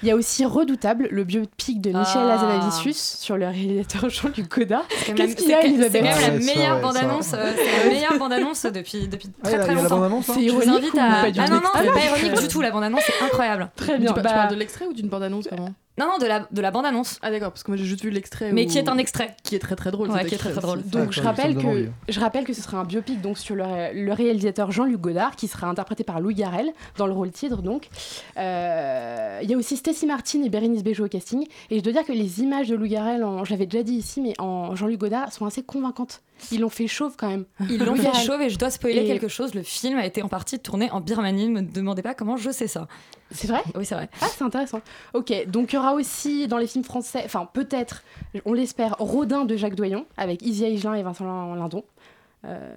Il 0.03 0.07
y 0.07 0.11
a 0.11 0.15
aussi 0.15 0.45
Redoutable, 0.45 1.07
le 1.09 1.23
biopic 1.23 1.81
de 1.81 1.89
Michel 1.89 2.21
Ah. 2.29 2.33
Hazanavicius 2.35 2.97
sur 3.19 3.37
le 3.37 3.47
réalisateur 3.47 4.09
Jean-Luc 4.09 4.49
Godard. 4.49 4.83
C'est 4.89 5.07
quand 5.07 5.13
Qu'est-ce 5.15 5.27
même- 5.27 5.35
qu'il 5.35 5.49
y 5.49 5.53
a, 5.53 5.61
c'est- 5.61 5.67
Elisabeth 5.67 5.91
C'est 5.91 5.99
quand 5.99 6.05
même 6.05 6.15
Ah 6.17 6.29
la 6.31 6.39
meilleure 6.39 6.81
bande-annonce 6.81 7.33
euh, 7.33 8.17
bande-annonce 8.19 8.65
depuis, 8.67 9.07
depuis 9.07 9.29
très 9.43 9.57
très 9.59 9.73
longtemps. 9.73 10.03
hein 10.03 10.19
C'est 10.21 10.33
Je 10.47 10.51
vous 10.51 10.61
ironique 10.61 10.69
invite 10.69 10.93
ou 10.93 10.99
à... 10.99 11.21
pas 11.23 11.31
du 11.31 11.39
Ah 11.39 11.47
non, 11.47 11.55
non, 11.55 11.61
c'est 11.75 11.91
pas 11.91 12.05
ironique 12.05 12.41
du 12.41 12.47
tout, 12.47 12.61
la 12.61 12.71
bande-annonce 12.71 13.01
c'est 13.05 13.25
incroyable. 13.25 13.69
Très 13.75 13.97
bien. 13.97 14.13
Tu, 14.13 14.13
par- 14.13 14.23
tu 14.23 14.29
Bah, 14.29 14.33
parles 14.35 14.49
de 14.51 14.55
l'extrait 14.59 14.85
ou 14.85 14.93
d'une 14.93 15.07
bande-annonce 15.09 15.47
vraiment 15.47 15.73
Non, 15.97 16.05
non, 16.05 16.17
de 16.19 16.25
la, 16.25 16.47
de 16.51 16.61
la 16.61 16.71
bande-annonce. 16.71 17.17
Ah 17.21 17.31
d'accord, 17.31 17.51
parce 17.51 17.63
que 17.63 17.71
moi 17.71 17.77
j'ai 17.77 17.85
juste 17.85 18.03
vu 18.03 18.09
l'extrait. 18.11 18.51
Mais 18.51 18.65
où- 18.65 18.69
qui 18.69 18.77
est 18.77 18.87
un 18.87 18.97
extrait. 18.97 19.35
Qui 19.43 19.55
est 19.55 19.59
très 19.59 19.75
très 19.75 19.89
drôle. 19.91 20.11
Ouais, 20.11 20.25
qui 20.25 20.35
est 20.35 20.37
très, 20.37 20.51
très 20.51 20.61
drôle. 20.61 20.83
Donc 20.83 21.07
Ouais, 21.07 21.11
je 21.11 21.21
rappelle, 21.21 21.55
que, 21.57 21.89
je 22.09 22.19
rappelle 22.19 22.43
que 22.45 22.53
ce 22.53 22.61
sera 22.61 22.77
un 22.77 22.83
biopic 22.83 23.21
donc, 23.21 23.37
sur 23.37 23.55
le, 23.55 23.63
le 23.93 24.13
réalisateur 24.13 24.71
Jean-Luc 24.71 25.01
Godard 25.01 25.35
qui 25.35 25.47
sera 25.47 25.67
interprété 25.67 26.03
par 26.03 26.19
Louis 26.19 26.35
Garrel 26.35 26.71
dans 26.97 27.07
le 27.07 27.13
rôle 27.13 27.31
titre 27.31 27.61
donc. 27.61 27.89
Euh, 28.37 29.39
Il 29.43 29.49
y 29.49 29.53
a 29.53 29.57
aussi 29.57 29.77
Stacy 29.77 30.05
Martin 30.05 30.43
et 30.43 30.49
Bérénice 30.49 30.83
Bejo 30.83 31.05
au 31.05 31.09
casting 31.09 31.45
et 31.69 31.77
je 31.79 31.83
dois 31.83 31.93
dire 31.93 32.05
que 32.05 32.13
les 32.13 32.41
images 32.41 32.69
de 32.69 32.75
Louis 32.75 32.89
Garrel, 32.89 33.23
en, 33.23 33.43
je 33.43 33.51
l'avais 33.51 33.65
déjà 33.65 33.83
dit 33.83 33.93
ici, 33.95 34.21
mais 34.21 34.33
en 34.39 34.75
Jean-Luc 34.75 34.99
Godard 34.99 35.31
sont 35.33 35.45
assez 35.45 35.63
convaincantes. 35.63 36.21
Ils 36.51 36.61
l'ont 36.61 36.69
fait 36.69 36.87
chauve 36.87 37.15
quand 37.17 37.27
même. 37.29 37.45
Ils 37.69 37.83
l'ont 37.83 37.95
fait 37.97 38.13
chauve 38.25 38.41
et 38.41 38.49
je 38.49 38.57
dois 38.57 38.69
spoiler 38.69 39.01
Et- 39.01 39.05
quelque 39.07 39.27
chose. 39.27 39.53
Le 39.55 39.63
film 39.63 39.97
a 39.97 40.05
été 40.05 40.21
en 40.21 40.27
partie 40.29 40.59
tourné 40.59 40.89
en 40.91 41.01
Birmanie. 41.01 41.47
Ne 41.49 41.61
me 41.61 41.71
demandez 41.71 42.01
pas 42.01 42.13
comment 42.13 42.37
je 42.37 42.49
sais 42.51 42.67
ça. 42.67 42.87
C'est 43.31 43.47
vrai? 43.47 43.61
Oui, 43.75 43.85
c'est 43.85 43.95
vrai. 43.95 44.09
Ah, 44.21 44.27
c'est 44.29 44.43
intéressant. 44.43 44.81
Ok, 45.13 45.33
donc 45.47 45.73
il 45.73 45.75
y 45.75 45.79
aura 45.79 45.93
aussi 45.93 46.47
dans 46.47 46.57
les 46.57 46.67
films 46.67 46.83
français, 46.85 47.21
enfin 47.25 47.47
peut-être, 47.51 48.03
on 48.45 48.53
l'espère, 48.53 48.95
Rodin 48.99 49.43
de 49.45 49.57
Jacques 49.57 49.75
Doyon 49.75 50.05
avec 50.15 50.41
Isia 50.41 50.69
Higelin 50.69 50.93
et 50.93 51.03
Vincent 51.03 51.53
Lindon. 51.55 51.83
Euh, 52.45 52.73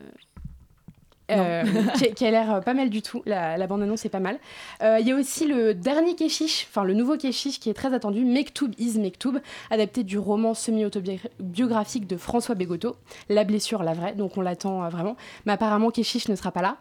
euh, 1.31 1.63
qui, 1.97 2.13
qui 2.15 2.27
a 2.27 2.31
l'air 2.31 2.55
euh, 2.55 2.61
pas 2.61 2.75
mal 2.75 2.91
du 2.91 3.03
tout. 3.03 3.23
La, 3.27 3.57
la 3.57 3.67
bande-annonce 3.67 4.05
est 4.05 4.09
pas 4.11 4.21
mal. 4.21 4.39
Euh, 4.83 4.99
Il 5.01 5.07
y 5.07 5.13
a 5.13 5.17
aussi 5.17 5.47
le 5.47 5.75
dernier 5.75 6.15
Keshish, 6.15 6.67
enfin 6.71 6.85
le 6.85 6.95
nouveau 6.95 7.17
Keshish 7.17 7.61
qui 7.61 7.71
est 7.71 7.75
très 7.75 7.93
attendu, 7.95 8.25
Mektoub 8.25 8.71
is 8.79 8.99
Mektoub, 8.99 9.39
adapté 9.71 10.03
du 10.05 10.19
roman 10.19 10.55
semi-autobiographique 10.55 12.07
de 12.07 12.17
François 12.17 12.55
Bégodeau, 12.55 12.97
La 13.29 13.45
blessure, 13.45 13.83
la 13.83 13.93
vraie. 13.95 14.15
Donc 14.15 14.37
on 14.37 14.41
l'attend 14.41 14.85
euh, 14.85 14.89
vraiment. 14.89 15.17
Mais 15.47 15.53
apparemment 15.53 15.91
Keshish 15.91 16.29
ne 16.29 16.37
sera 16.37 16.51
pas 16.53 16.63
là. 16.63 16.77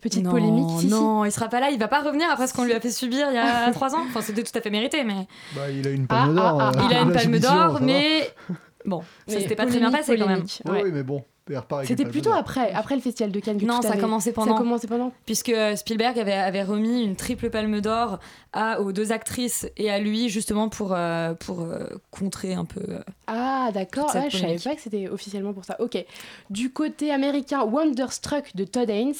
Petite 0.00 0.22
non, 0.24 0.32
polémique. 0.32 0.68
Si, 0.80 0.80
si. 0.80 0.86
non, 0.88 1.24
il 1.24 1.32
sera 1.32 1.48
pas 1.48 1.60
là, 1.60 1.70
il 1.70 1.78
va 1.78 1.88
pas 1.88 2.02
revenir 2.02 2.28
après 2.30 2.46
ce 2.46 2.52
qu'on 2.52 2.64
lui 2.64 2.74
a 2.74 2.80
fait 2.80 2.90
subir 2.90 3.28
il 3.30 3.34
y 3.36 3.38
a 3.38 3.70
trois 3.72 3.94
ans. 3.94 4.02
Enfin, 4.06 4.20
c'était 4.20 4.42
tout 4.42 4.52
à 4.54 4.60
fait 4.60 4.68
mérité, 4.68 5.02
mais 5.02 5.26
Bah, 5.56 5.70
il 5.70 5.86
a 5.88 5.90
une 5.90 6.06
palme 6.06 6.36
Ah, 6.38 6.50
d'or. 6.50 6.60
ah, 6.60 6.68
euh, 6.68 6.72
ah, 6.78 6.86
il 6.90 6.94
a 6.96 7.00
une 7.00 7.12
palme 7.14 7.38
d'or, 7.38 7.78
ça 7.78 7.80
mais 7.80 8.30
bon, 8.84 9.00
ça 9.00 9.06
Mais 9.28 9.40
s'était 9.40 9.56
pas 9.56 9.64
très 9.64 9.78
bien 9.78 9.90
polémique, 9.90 10.06
passé 10.06 10.18
quand 10.18 10.28
même. 10.28 10.44
ouais. 10.76 10.82
oui, 10.84 10.90
mais 10.92 11.02
bon, 11.02 11.24
C'était 11.84 12.04
plutôt 12.06 12.32
après, 12.32 12.72
après 12.72 12.94
le 12.94 13.02
festival 13.02 13.30
de 13.30 13.38
Cannes 13.40 13.58
que 13.58 13.64
Non, 13.66 13.82
ça 13.82 13.88
avait- 13.88 14.00
Ça 14.30 14.32
pendant. 14.32 14.54
a 14.54 14.58
commencé 14.58 14.86
pendant. 14.86 15.12
puisque 15.26 15.52
Spielberg 15.76 16.18
avait, 16.18 16.32
avait 16.32 16.62
remis 16.62 17.02
une 17.04 17.16
triple 17.16 17.50
palme 17.50 17.80
d'or 17.80 18.18
aux 18.80 18.92
deux 18.92 19.12
actrices 19.12 19.66
et 19.76 19.90
à 19.90 19.98
lui 19.98 20.28
justement 20.30 20.68
pour, 20.70 20.92
euh, 20.94 21.34
pour 21.34 21.60
euh, 21.62 21.84
contrer 22.10 22.54
un 22.54 22.64
peu. 22.64 22.80
Ah, 23.26 23.70
d'accord. 23.72 24.14
Ouais, 24.14 24.28
je 24.30 24.38
savais 24.38 24.58
pas 24.58 24.74
que 24.74 24.80
c'était 24.80 25.08
officiellement 25.08 25.52
pour 25.52 25.64
ça. 25.64 25.76
Ok. 25.80 25.96
Du 26.50 26.70
côté 26.70 27.10
américain, 27.10 27.64
Wonderstruck 27.64 28.54
de 28.54 28.64
Todd 28.64 28.90
Haynes, 28.90 29.14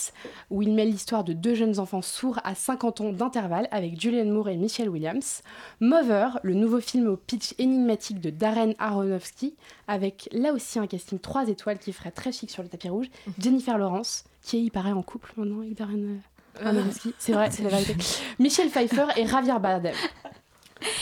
où 0.50 0.62
il 0.62 0.72
mêle 0.72 0.90
l'histoire 0.90 1.24
de 1.24 1.32
deux 1.32 1.54
jeunes 1.54 1.78
enfants 1.78 2.02
sourds 2.02 2.38
à 2.44 2.54
50 2.54 3.00
ans 3.00 3.12
d'intervalle 3.12 3.68
avec 3.70 4.00
Julianne 4.00 4.30
Moore 4.30 4.50
et 4.50 4.56
Michelle 4.56 4.88
Williams. 4.88 5.42
Mover, 5.80 6.28
le 6.42 6.54
nouveau 6.54 6.80
film 6.80 7.08
au 7.08 7.16
pitch 7.16 7.54
énigmatique 7.58 8.20
de 8.20 8.30
Darren 8.30 8.74
Aronofsky, 8.78 9.54
avec 9.88 10.28
là 10.32 10.52
aussi 10.52 10.78
un 10.78 10.86
casting 10.86 11.18
3 11.18 11.48
étoiles 11.48 11.78
qui 11.78 11.92
ferait 11.92 12.10
très 12.10 12.32
chic 12.32 12.50
sur 12.50 12.62
le 12.62 12.68
tapis 12.68 12.88
rouge. 12.88 13.06
Jennifer 13.38 13.78
Lawrence, 13.78 14.24
qui 14.42 14.58
est, 14.58 14.60
il 14.60 14.70
paraît, 14.70 14.92
en 14.92 15.02
couple 15.02 15.32
maintenant 15.36 15.60
avec 15.60 15.74
Darren 15.74 16.20
euh, 16.60 16.64
Aronofsky. 16.66 17.14
C'est 17.18 17.32
vrai, 17.32 17.50
c'est 17.50 17.62
la 17.62 17.70
vérité. 17.70 17.96
Michel 18.38 18.68
Pfeiffer 18.68 19.06
et 19.16 19.26
Javier 19.26 19.58
Bardem. 19.60 19.94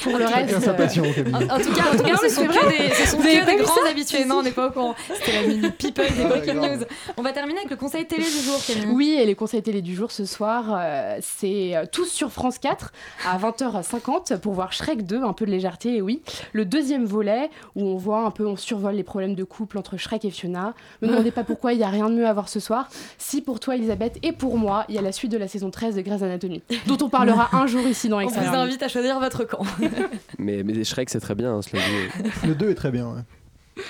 Pour 0.03 0.17
le 0.19 0.25
reste. 0.27 0.61
sa 0.61 0.71
euh, 0.71 0.75
passion. 0.75 1.03
En, 1.33 1.43
en 1.43 1.59
tout 1.59 1.73
cas, 1.73 1.83
en 1.93 1.97
tout 1.97 2.03
cas 2.03 2.13
Non, 2.13 2.19
ce 2.23 2.29
sont 2.29 2.47
que 2.47 2.69
des, 2.71 2.95
ce 2.95 3.07
sont 3.07 3.19
que 3.19 3.63
grands 3.63 3.91
habitués. 3.91 4.25
Non, 4.25 4.37
on 4.37 4.43
n'est 4.43 4.51
pas 4.51 4.69
au 4.69 4.71
courant. 4.71 4.95
C'était 5.15 5.43
la 5.43 5.49
minute 5.49 5.77
people 5.77 6.05
des 6.17 6.23
Ouais, 6.23 6.29
Breaking. 6.29 6.55
News. 6.55 6.85
On 7.17 7.23
va 7.23 7.33
terminer 7.33 7.59
avec 7.59 7.71
le 7.71 7.77
conseil 7.77 8.07
télé 8.07 8.25
du 8.25 8.31
jour, 8.45 8.59
Camille. 8.67 8.87
Oui, 8.95 9.17
et 9.21 9.27
les 9.27 9.35
conseils 9.35 9.63
télé 9.63 9.83
du 9.83 9.95
jour 9.95 10.11
ce 10.11 10.25
soir, 10.25 10.65
euh, 10.71 11.19
c'est 11.21 11.77
euh, 11.77 11.85
tous 11.91 12.07
sur 12.07 12.31
France 12.33 12.59
4 12.59 12.93
à 13.27 13.39
20h50 13.39 14.39
pour 14.39 14.53
voir 14.53 14.73
Shrek 14.73 15.05
2, 15.07 15.23
un 15.23 15.33
peu 15.33 15.47
de 15.47 15.51
légèreté, 15.51 15.97
et 15.97 16.03
oui. 16.03 16.23
Le 16.53 16.65
deuxième 16.65 17.05
volet 17.05 17.51
où 17.75 17.87
on 17.87 17.97
voit 17.97 18.21
un 18.21 18.31
peu, 18.31 18.47
on 18.47 18.57
survole 18.57 18.95
les 18.95 19.03
problèmes 19.03 19.35
de 19.35 19.45
couple 19.45 19.79
entre 19.79 19.97
Shrek 19.97 20.25
et 20.25 20.31
Fiona. 20.31 20.75
Me 21.01 21.09
demandez 21.09 21.31
pas 21.31 21.45
pourquoi, 21.45 21.73
il 21.73 21.79
n'y 21.79 21.85
a 21.85 21.89
rien 21.89 22.09
de 22.09 22.15
mieux 22.15 22.27
à 22.27 22.33
voir 22.33 22.49
ce 22.49 22.61
soir. 22.61 22.89
Si 23.19 23.41
pour 23.41 23.61
toi, 23.61 23.77
Elisabeth, 23.77 24.19
et 24.23 24.33
pour 24.33 24.57
moi, 24.59 24.85
il 24.89 24.95
y 24.95 24.99
a 24.99 25.03
la 25.03 25.13
suite 25.13 25.33
de 25.33 25.39
la 25.39 25.49
saison 25.49 25.71
13 25.71 25.97
de 25.97 26.01
Grey's 26.03 26.23
Anatomy, 26.23 26.63
dont 26.87 26.99
on 27.03 27.09
parlera 27.09 27.49
un 27.57 27.67
jour 27.67 27.83
ici 27.87 28.09
dans 28.09 28.19
On 28.21 28.27
vous 28.27 28.57
invite 28.57 28.83
à 28.83 28.89
choisir 28.89 29.19
votre 29.19 29.45
camp. 29.45 29.63
Mais, 30.39 30.63
mais 30.63 30.85
Shrek, 30.85 31.11
c'est 31.11 31.21
très 31.21 31.35
bien, 31.35 31.55
hein, 31.55 31.63
cela 31.63 31.83
dit. 31.83 32.29
Le 32.47 32.55
2 32.55 32.71
est 32.71 32.75
très 32.75 32.91
bien. 32.91 33.09
ouais. 33.15 33.83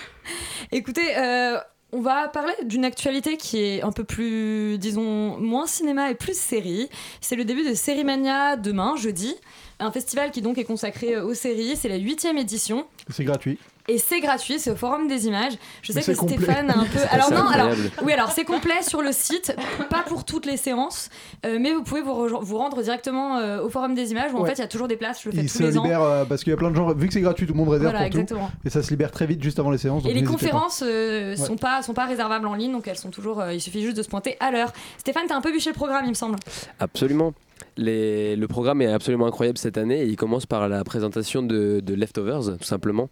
Écoutez, 0.70 1.16
euh, 1.16 1.58
on 1.92 2.00
va 2.00 2.28
parler 2.28 2.54
d'une 2.64 2.84
actualité 2.84 3.36
qui 3.36 3.58
est 3.62 3.82
un 3.82 3.92
peu 3.92 4.04
plus, 4.04 4.78
disons, 4.78 5.36
moins 5.38 5.66
cinéma 5.66 6.10
et 6.10 6.14
plus 6.14 6.38
série. 6.38 6.88
C'est 7.20 7.36
le 7.36 7.44
début 7.44 7.68
de 7.68 7.74
Série 7.74 8.04
Mania 8.04 8.56
demain, 8.56 8.96
jeudi. 8.96 9.34
Un 9.78 9.90
festival 9.90 10.30
qui 10.30 10.40
donc 10.40 10.58
est 10.58 10.64
consacré 10.64 11.18
aux 11.18 11.34
séries. 11.34 11.76
C'est 11.76 11.88
la 11.88 11.96
huitième 11.96 12.38
édition. 12.38 12.86
C'est 13.10 13.24
gratuit. 13.24 13.58
Et 13.88 13.98
c'est 13.98 14.20
gratuit, 14.20 14.58
c'est 14.60 14.70
au 14.70 14.76
Forum 14.76 15.08
des 15.08 15.26
images. 15.26 15.54
Je 15.82 15.92
sais 15.92 16.02
que 16.02 16.16
complet. 16.16 16.36
Stéphane 16.36 16.70
a 16.70 16.78
un 16.78 16.84
peu. 16.84 16.98
Alors 17.10 17.30
non, 17.32 17.48
alors 17.48 17.70
oui, 18.04 18.12
alors 18.12 18.30
c'est 18.30 18.44
complet 18.44 18.80
sur 18.82 19.02
le 19.02 19.10
site, 19.12 19.56
pas 19.90 20.02
pour 20.06 20.24
toutes 20.24 20.46
les 20.46 20.56
séances, 20.56 21.10
euh, 21.44 21.58
mais 21.60 21.72
vous 21.72 21.82
pouvez 21.82 22.00
vous, 22.00 22.56
rendre 22.58 22.80
directement 22.82 23.38
euh, 23.38 23.60
au 23.62 23.68
Forum 23.68 23.94
des 23.94 24.12
images 24.12 24.32
où 24.32 24.38
en 24.38 24.44
fait 24.44 24.52
il 24.52 24.58
y 24.60 24.62
a 24.62 24.68
toujours 24.68 24.86
des 24.88 24.96
places. 24.96 25.22
Je 25.22 25.30
le 25.30 25.34
fais 25.34 25.40
Il 25.42 25.50
tous 25.50 25.58
se 25.58 25.62
les 25.64 25.76
ans. 25.78 25.82
libère 25.82 26.02
euh, 26.02 26.24
parce 26.24 26.44
qu'il 26.44 26.52
y 26.52 26.54
a 26.54 26.56
plein 26.56 26.70
de 26.70 26.76
gens. 26.76 26.92
Vu 26.94 27.08
que 27.08 27.12
c'est 27.12 27.20
gratuit, 27.20 27.46
tout 27.46 27.54
le 27.54 27.58
monde 27.58 27.70
réserve 27.70 27.90
Voilà, 27.90 28.06
pour 28.06 28.10
tout. 28.12 28.18
exactement. 28.20 28.50
Et 28.64 28.70
ça 28.70 28.82
se 28.84 28.90
libère 28.90 29.10
très 29.10 29.26
vite 29.26 29.42
juste 29.42 29.58
avant 29.58 29.70
les 29.72 29.78
séances. 29.78 30.04
donc 30.04 30.12
Et 30.12 30.14
les 30.14 30.22
conférences 30.24 30.82
Ouais. 30.82 31.34
sont 31.36 31.56
pas 31.56 31.82
sont 31.82 31.94
pas 31.94 32.06
réservables 32.06 32.46
en 32.46 32.54
ligne, 32.54 32.72
donc 32.72 32.86
elles 32.86 32.96
sont 32.96 33.10
toujours. 33.10 33.40
euh, 33.40 33.52
il 33.52 33.60
suffit 33.60 33.82
juste 33.82 33.96
de 33.96 34.02
se 34.02 34.08
pointer 34.08 34.36
à 34.40 34.50
l'heure. 34.52 34.72
Stéphane, 34.98 35.24
t'as 35.26 35.36
un 35.36 35.40
peu 35.40 35.50
bûché 35.50 35.70
le 35.70 35.74
programme, 35.74 36.04
il 36.04 36.10
me 36.10 36.14
semble. 36.14 36.36
Absolument. 36.78 37.32
Les- 37.76 38.36
le 38.36 38.48
programme 38.48 38.80
est 38.82 38.92
absolument 38.92 39.26
incroyable 39.26 39.58
cette 39.58 39.78
année 39.78 40.02
et 40.02 40.06
il 40.06 40.16
commence 40.16 40.46
par 40.46 40.68
la 40.68 40.84
présentation 40.84 41.42
de, 41.42 41.80
de 41.80 41.94
Leftovers, 41.94 42.58
tout 42.58 42.64
simplement. 42.66 43.08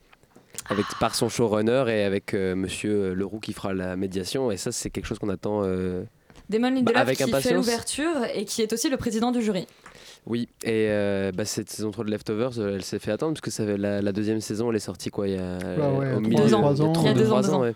Avec, 0.69 0.87
par 1.01 1.15
son 1.15 1.29
showrunner 1.29 1.85
et 1.89 2.05
avec 2.05 2.33
euh, 2.35 2.55
monsieur 2.55 3.13
Leroux 3.15 3.41
qui 3.41 3.53
fera 3.53 3.75
la 3.75 3.97
médiation. 3.97 4.51
Et 4.53 4.57
ça, 4.57 4.71
c'est 4.73 4.91
quelque 4.91 5.07
chose 5.07 5.19
qu'on 5.19 5.29
attend. 5.31 5.63
euh, 5.65 6.05
Damon 6.49 6.71
Lindelof 6.71 6.95
Bah, 6.95 7.01
avec 7.01 7.17
qui 7.19 7.25
fait 7.25 7.29
impatience. 7.31 7.55
l'ouverture 7.55 8.25
et 8.35 8.45
qui 8.45 8.63
est 8.63 8.73
aussi 8.73 8.89
le 8.91 8.97
président 8.97 9.33
du 9.33 9.43
jury. 9.43 9.67
Oui, 10.27 10.49
et 10.63 10.87
euh, 10.91 11.33
bah, 11.33 11.45
cette 11.45 11.71
saison 11.71 11.91
3 11.91 12.05
de 12.05 12.11
Leftovers, 12.11 12.59
euh, 12.59 12.75
elle 12.75 12.83
s'est 12.85 12.99
fait 12.99 13.11
attendre 13.11 13.33
parce 13.33 13.41
que 13.41 13.51
ça, 13.51 13.65
fait- 13.65 13.79
la, 13.79 14.03
la 14.03 14.13
deuxième 14.13 14.41
saison, 14.41 14.71
elle 14.71 14.77
est 14.77 14.81
sortie 14.81 15.11
quoi 15.11 15.27
il 15.29 15.35
y 15.35 15.39
a 15.39 15.59
Ah 15.63 15.91
ouais, 15.93 16.07
au 16.09 16.11
trois- 16.11 16.21
milieu 16.21 16.43
deux 16.45 16.51
de- 16.51 16.55
ans. 16.55 16.75
il 16.75 16.79
y 16.79 16.83
a 16.83 16.85
Il 16.85 16.87
y 16.87 16.91
a 16.91 16.93
trois- 16.93 17.13
deux 17.15 17.23
ans, 17.23 17.29
trois 17.29 17.43
deux 17.43 17.51
ans. 17.51 17.61
ouais. 17.63 17.75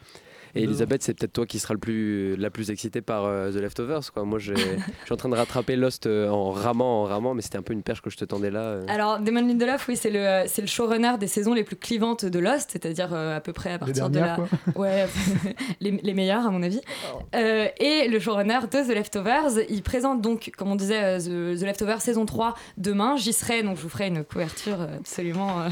Et. 0.55 0.63
Elisabeth, 0.65 1.03
c'est 1.03 1.15
peut-être 1.15 1.33
toi 1.33 1.47
qui 1.47 1.59
sera 1.59 1.75
le 1.75 1.81
plus, 1.81 2.37
la 2.37 2.51
plus 2.51 2.71
excitée 2.71 3.01
par 3.03 3.25
euh, 3.25 3.51
The 3.51 3.57
Leftovers. 3.57 4.13
Quoi. 4.13 4.25
Moi, 4.25 4.39
je 4.41 4.55
suis 4.55 5.13
en 5.13 5.17
train 5.17 5.29
de 5.29 5.35
rattraper 5.37 5.77
Lost 5.77 6.07
euh, 6.07 6.29
en 6.29 6.51
ramant, 6.51 7.03
en 7.03 7.05
ramant, 7.05 7.35
mais 7.35 7.43
c'était 7.43 7.59
un 7.59 7.63
peu 7.63 7.73
une 7.73 7.83
perche 7.83 8.01
que 8.03 8.11
je 8.11 8.17
te 8.17 8.25
tendais 8.25 8.51
là. 8.51 8.61
euh. 8.61 8.83
Alors, 8.89 9.19
Damon 9.21 9.41
Lindelof, 9.47 9.89
oui, 9.89 9.97
c'est 9.97 10.11
le, 10.11 10.45
c'est 10.49 10.63
le 10.63 10.69
showrunner 10.69 11.13
des 11.19 11.27
saisons 11.27 11.55
les 11.55 11.65
plus 11.65 11.77
clivantes 11.77 12.25
de 12.25 12.39
Lost, 12.39 12.71
c'est-à-dire 12.73 13.11
euh, 13.13 13.37
à 13.37 13.41
peu 13.41 13.53
près 13.53 13.71
à 13.71 13.73
Les 13.75 13.79
partir 13.79 14.11
de 14.11 14.19
la. 14.19 14.37
quoi. 14.37 14.49
Ouais, 14.77 15.07
les, 15.81 15.93
les 16.03 16.15
meilleurs, 16.15 16.47
à 16.47 16.51
mon 16.51 16.63
avis. 16.63 16.81
Euh, 17.35 17.67
et 17.79 18.09
le 18.09 18.19
showrunner 18.19 18.61
de 18.71 18.83
The 18.85 18.95
Leftovers, 18.95 19.61
il 19.69 19.83
présente 19.83 20.21
donc, 20.21 20.51
comme 20.57 20.71
on 20.71 20.77
disait, 20.77 21.19
The, 21.19 21.59
The 21.59 21.63
Leftovers 21.63 22.01
saison 22.01 22.27
3 22.27 22.55
demain. 22.77 23.17
J'y 23.17 23.33
serai, 23.33 23.63
donc 23.63 23.77
je 23.77 23.83
vous 23.83 23.89
ferai 23.89 24.09
une 24.09 24.25
couverture 24.25 24.81
absolument. 24.99 25.61
euh, 25.63 25.69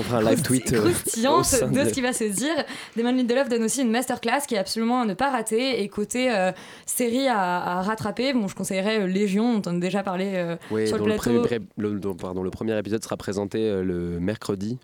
On 0.00 0.02
fera 0.02 0.18
un 0.18 0.22
live 0.22 0.42
tweet. 0.42 0.72
euh, 0.72 0.90
croustillante 0.90 1.54
de 1.72 1.84
ce 1.84 1.90
qui 1.92 2.00
va 2.00 2.12
se 2.12 2.24
dire. 2.24 2.54
Damon 2.96 3.12
Lindelof 3.12 3.48
donne 3.48 3.62
aussi 3.64 3.82
une 3.82 3.90
masterclass 4.24 4.46
qui 4.46 4.54
est 4.54 4.58
absolument 4.58 5.02
à 5.02 5.04
ne 5.04 5.14
pas 5.14 5.30
rater 5.30 5.82
et 5.82 5.88
côté 5.88 6.30
euh, 6.32 6.52
série 6.86 7.26
à, 7.28 7.78
à 7.78 7.82
rattraper. 7.82 8.32
Bon, 8.32 8.48
je 8.48 8.54
conseillerais 8.54 9.00
euh, 9.02 9.06
Légion, 9.06 9.58
dont 9.58 9.70
on 9.70 9.76
a 9.76 9.80
déjà 9.80 10.02
parlé 10.02 10.56
Oui, 10.70 10.86
sur 10.88 10.98
le 10.98 11.16
premier, 11.16 11.60
le- 11.76 11.98
dont- 12.00 12.14
pardon, 12.14 12.42
le 12.42 12.50
premier 12.50 12.78
épisode 12.78 13.02
sera 13.02 13.16
présenté 13.16 13.58
euh, 13.68 13.82
le 13.82 14.20
mercredi. 14.20 14.78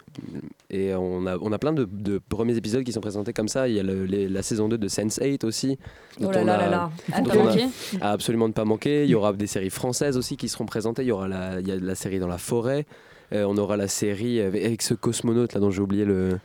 Et 0.70 0.94
on 0.94 1.26
a, 1.26 1.36
on 1.38 1.52
a 1.52 1.58
plein 1.58 1.72
de, 1.72 1.88
de 1.90 2.20
premiers 2.28 2.56
épisodes 2.56 2.84
qui 2.84 2.92
sont 2.92 3.00
présentés 3.00 3.32
comme 3.32 3.48
ça. 3.48 3.68
Il 3.68 3.74
y 3.74 3.80
a 3.80 3.82
le- 3.82 4.04
les- 4.04 4.28
la 4.28 4.42
saison 4.42 4.68
2 4.68 4.78
de 4.78 4.88
Sense8 4.88 5.44
aussi. 5.44 5.78
Oh 6.20 6.30
là 6.30 6.44
là 6.44 6.56
là 6.56 6.68
là, 6.68 6.90
à 7.12 7.20
ne 7.20 7.24
dont 7.26 7.30
pas 7.32 7.38
on 7.38 7.42
a- 7.42 7.44
manquer. 7.50 7.66
à 8.00 8.10
absolument 8.12 8.48
ne 8.48 8.52
pas 8.52 8.64
manquer. 8.64 9.04
Il 9.04 9.10
y 9.10 9.14
aura 9.14 9.32
des 9.32 9.46
séries 9.46 9.70
françaises 9.70 10.16
aussi 10.16 10.36
qui 10.36 10.48
seront 10.48 10.66
présentées. 10.66 11.02
Il 11.02 11.08
y 11.08 11.12
aura 11.12 11.28
la, 11.28 11.60
il 11.60 11.68
y 11.68 11.72
a 11.72 11.76
la 11.76 11.94
série 11.94 12.18
dans 12.18 12.28
la 12.28 12.38
forêt. 12.38 12.86
Euh, 13.32 13.44
on 13.46 13.56
aura 13.58 13.76
la 13.76 13.88
série 13.88 14.40
avec, 14.40 14.64
avec 14.64 14.82
ce 14.82 14.94
cosmonaute 14.94 15.52
là 15.52 15.60
dont 15.60 15.70
j'ai 15.70 15.82
oublié 15.82 16.04
le. 16.04 16.38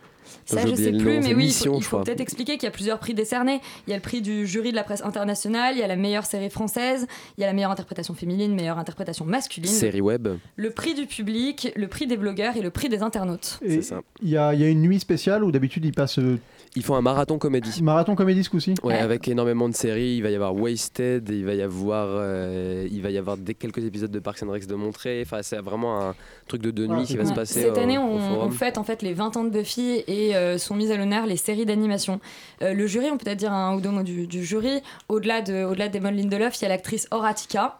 Ça, 0.46 0.66
je 0.66 0.76
sais 0.76 0.92
plus, 0.92 1.20
mais 1.20 1.34
oui, 1.34 1.56
il 1.66 1.84
faut, 1.84 2.00
peut-être 2.00 2.22
expliquer 2.22 2.54
qu'il 2.54 2.64
y 2.64 2.68
a 2.68 2.72
plusieurs 2.72 3.00
prix 3.00 3.14
décernés. 3.14 3.62
Il 3.88 3.92
y 3.92 3.94
a 3.94 3.96
le 3.96 4.02
prix 4.02 4.22
du 4.22 4.46
jury 4.48 4.72
de 4.72 4.76
la 4.76 4.84
presse 4.84 5.04
internationale, 5.04 5.76
il 5.76 5.80
y 5.80 5.84
a 5.84 5.88
la 5.88 5.96
meilleure 5.96 6.26
série 6.26 6.50
française, 6.50 7.08
il 7.38 7.42
y 7.42 7.44
a 7.44 7.48
la 7.48 7.54
meilleure 7.54 7.72
interprétation 7.72 8.14
féminine, 8.14 8.54
meilleure 8.54 8.78
interprétation 8.80 9.26
masculine, 9.26 9.72
Série 9.72 10.02
web. 10.02 10.28
le 10.56 10.70
prix 10.72 10.94
du 10.94 11.06
public, 11.06 11.72
le 11.76 11.88
prix 11.88 12.08
des 12.08 12.18
blogueurs 12.18 12.58
et 12.58 12.62
le 12.62 12.70
prix 12.70 12.90
des 12.90 13.02
internautes. 13.02 13.60
Et 13.64 13.76
C'est 13.76 13.82
ça. 13.82 14.02
Il 14.22 14.30
y 14.30 14.38
a, 14.38 14.54
il 14.54 14.62
y 14.62 14.64
a 14.64 14.70
une 14.70 14.82
nuit 14.82 15.00
spéciale 15.00 15.44
où 15.44 15.52
d'habitude 15.52 15.86
il 15.86 15.94
passe 15.94 16.20
euh, 16.20 16.40
Ils 16.76 16.82
font 16.84 16.96
un 16.96 17.02
marathon 17.02 17.38
comédie. 17.38 17.84
marathon 17.84 18.16
comédie 18.16 18.44
ce 18.44 18.50
coup-ci. 18.50 18.74
Ouais, 18.82 18.94
Ouais. 18.96 19.00
avec 19.00 19.28
énormément 19.28 19.70
de 19.70 19.76
séries. 19.76 20.16
Il 20.16 20.24
va 20.24 20.32
y 20.32 20.36
avoir 20.36 20.56
Wasted, 20.56 21.30
il 21.30 21.46
va 21.46 21.54
y 21.54 21.62
avoir, 21.62 22.08
euh, 22.10 22.88
il 22.92 23.02
va 23.04 23.12
y 23.12 23.18
avoir 23.20 23.38
des 23.38 23.54
quelques 23.54 23.84
épisodes 23.86 24.10
de 24.10 24.20
Parks 24.20 24.42
and 24.42 24.50
Rec 24.52 24.66
de 24.66 24.74
montrer. 24.74 25.22
Enfin, 25.24 25.44
c'est 25.44 25.58
vraiment 25.60 26.02
un 26.02 26.16
truc 26.48 26.64
de 26.64 26.72
deux 26.72 26.88
nuits 26.88 27.02
c'est 27.06 27.14
qui 27.14 27.18
va 27.18 27.26
se 27.26 27.34
passer. 27.34 27.62
Cette 27.62 27.78
au- 27.78 27.80
année, 27.80 28.00
au 28.00 28.02
on, 28.02 28.20
forum. 28.20 28.48
on 28.48 28.50
fête 28.52 28.80
en 28.80 28.84
fait 28.84 29.04
les 29.04 29.14
20 29.14 29.38
ans 29.38 29.44
de 29.44 29.52
Buffy 29.52 30.04
et 30.08 30.36
euh, 30.36 30.58
sont 30.58 30.74
mises 30.76 30.90
à 30.92 30.98
l'honneur 30.98 31.28
les 31.28 31.38
séries 31.38 31.66
d'animation. 31.68 32.20
Euh, 32.64 32.74
le 32.74 32.88
jury, 32.88 33.06
on 33.12 33.18
peut 33.18 33.26
peut-être 33.26 33.38
dire 33.40 33.54
un 33.54 33.76
ou 33.76 33.80
deux 33.82 33.90
mots 33.92 34.02
du, 34.04 34.26
du 34.26 34.44
jury. 34.44 34.82
Au-delà 35.10 35.42
de, 35.44 35.64
au-delà 35.66 35.90
de 35.90 35.94
Damon 35.94 36.10
Lindelof, 36.16 36.60
il 36.60 36.64
y 36.64 36.66
a 36.66 36.70
l'actrice 36.70 37.08
Horatica. 37.12 37.80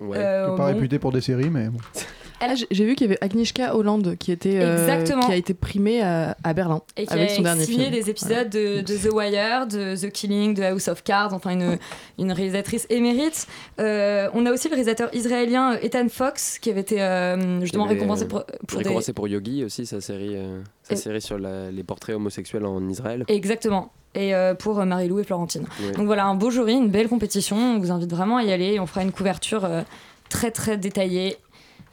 Ouais. 0.00 0.18
Euh, 0.18 0.48
Qui 0.48 0.52
est 0.52 0.56
pas 0.56 0.70
bon, 0.70 0.74
réputé 0.74 0.98
pour 0.98 1.12
des 1.12 1.20
séries, 1.22 1.48
mais 1.50 1.68
bon. 1.68 1.78
Ah, 2.42 2.54
j'ai- 2.54 2.84
vu 2.84 2.94
qu'il 2.96 3.06
y 3.06 3.10
avait 3.10 3.18
Agnieszka 3.22 3.74
Holland 3.76 4.16
qui, 4.18 4.32
était, 4.32 4.58
euh, 4.60 5.02
qui 5.04 5.32
a 5.32 5.36
été 5.36 5.54
primée 5.54 6.02
à, 6.02 6.36
à 6.42 6.52
Berlin 6.54 6.82
et 6.96 7.06
qui 7.06 7.12
avec 7.12 7.30
a 7.30 7.34
son 7.36 7.42
dernier 7.42 7.64
signé 7.64 7.84
film. 7.86 7.92
des 7.94 8.10
épisodes 8.10 8.50
de, 8.50 8.80
de 8.80 8.96
The 8.96 9.12
Wire, 9.12 9.66
de 9.66 9.94
The 9.96 10.10
Killing, 10.10 10.54
de 10.54 10.62
House 10.62 10.88
of 10.88 11.04
Cards, 11.04 11.32
enfin 11.34 11.50
une, 11.52 11.78
une 12.18 12.32
réalisatrice 12.32 12.86
émérite. 12.90 13.46
Euh, 13.80 14.28
on 14.34 14.44
a 14.46 14.52
aussi 14.52 14.68
le 14.68 14.74
réalisateur 14.74 15.08
israélien 15.14 15.78
Ethan 15.80 16.08
Fox 16.08 16.58
qui 16.58 16.70
avait 16.70 16.80
été 16.80 17.00
euh, 17.00 17.60
justement 17.60 17.84
avait, 17.84 17.94
récompensé 17.94 18.24
euh, 18.24 18.28
pour, 18.28 18.44
des... 18.78 18.84
Récompensé 18.84 19.12
pour 19.12 19.28
Yogi 19.28 19.64
aussi, 19.64 19.86
sa 19.86 20.00
série, 20.00 20.36
euh, 20.36 20.60
sa 20.82 20.94
Et- 20.94 20.96
série 20.96 21.20
sur 21.22 21.38
la- 21.38 21.70
les 21.70 21.84
portraits 21.84 22.16
homosexuels 22.16 22.66
en 22.66 22.88
Israël. 22.88 23.24
Exactement. 23.28 23.92
Et 24.14 24.34
euh, 24.34 24.54
pour 24.54 24.78
euh, 24.78 24.84
Marie-Lou 24.84 25.20
et 25.20 25.24
Florentine. 25.24 25.64
Donc 25.96 26.04
voilà, 26.06 26.26
un 26.26 26.34
beau 26.34 26.50
jury, 26.50 26.74
une 26.74 26.90
belle 26.90 27.08
compétition. 27.08 27.56
On 27.56 27.78
vous 27.78 27.90
invite 27.90 28.10
vraiment 28.10 28.36
à 28.36 28.42
y 28.44 28.52
aller. 28.52 28.78
On 28.78 28.86
fera 28.86 29.02
une 29.02 29.12
couverture 29.12 29.64
euh, 29.64 29.80
très 30.28 30.50
très 30.50 30.76
détaillée 30.76 31.36
euh, 31.36 31.41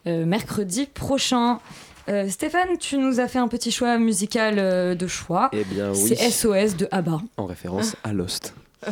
mercredi 0.06 0.86
prochain. 0.88 1.60
Euh, 2.10 2.28
Stéphane, 2.28 2.78
tu 2.80 2.98
nous 2.98 3.20
as 3.20 3.28
fait 3.28 3.38
un 3.40 3.48
petit 3.48 3.72
choix 3.72 3.98
musical 4.00 4.56
euh, 4.58 4.96
de 4.96 5.06
choix. 5.08 5.50
Eh 5.54 5.64
bien 5.64 5.92
oui, 5.92 5.98
C'est 6.16 6.30
SOS 6.32 6.76
de 6.76 6.88
ABBA. 6.92 7.22
en 7.38 7.46
référence 7.46 7.96
à 8.04 8.14
Lost. 8.14 8.54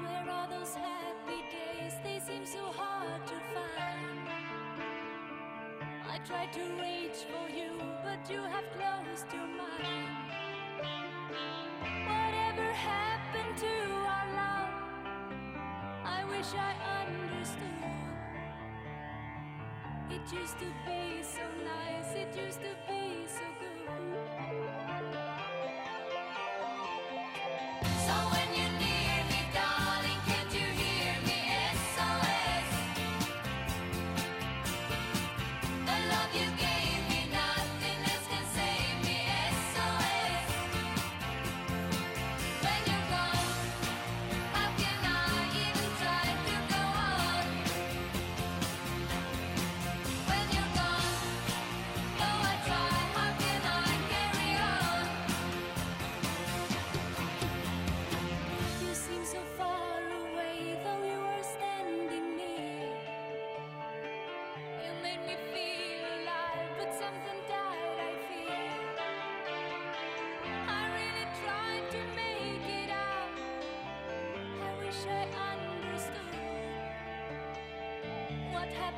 Where 0.00 0.30
are 0.30 0.48
those 0.48 0.74
happy 0.74 1.40
days, 1.52 1.94
they 2.02 2.18
seem 2.20 2.46
so 2.46 2.64
hard 2.72 3.26
to 3.26 3.34
find. 3.52 3.85
Tried 6.26 6.52
to 6.54 6.60
reach 6.82 7.22
for 7.30 7.48
you, 7.56 7.70
but 8.02 8.28
you 8.28 8.42
have 8.42 8.64
closed 8.74 9.32
your 9.32 9.46
mind. 9.46 10.08
Whatever 12.04 12.72
happened 12.72 13.56
to 13.58 13.74
our 14.12 14.26
love? 14.34 14.70
I 16.04 16.24
wish 16.24 16.52
I 16.52 16.74
understood. 17.06 17.86
It 20.10 20.32
used 20.32 20.58
to 20.58 20.66
be 20.84 21.22
so 21.22 21.46
nice, 21.64 22.12
it 22.16 22.36
used 22.36 22.60
to 22.60 22.74
be 22.88 23.26
so 23.28 23.46
good. 23.60 24.35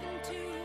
Happened 0.01 0.25
to 0.25 0.58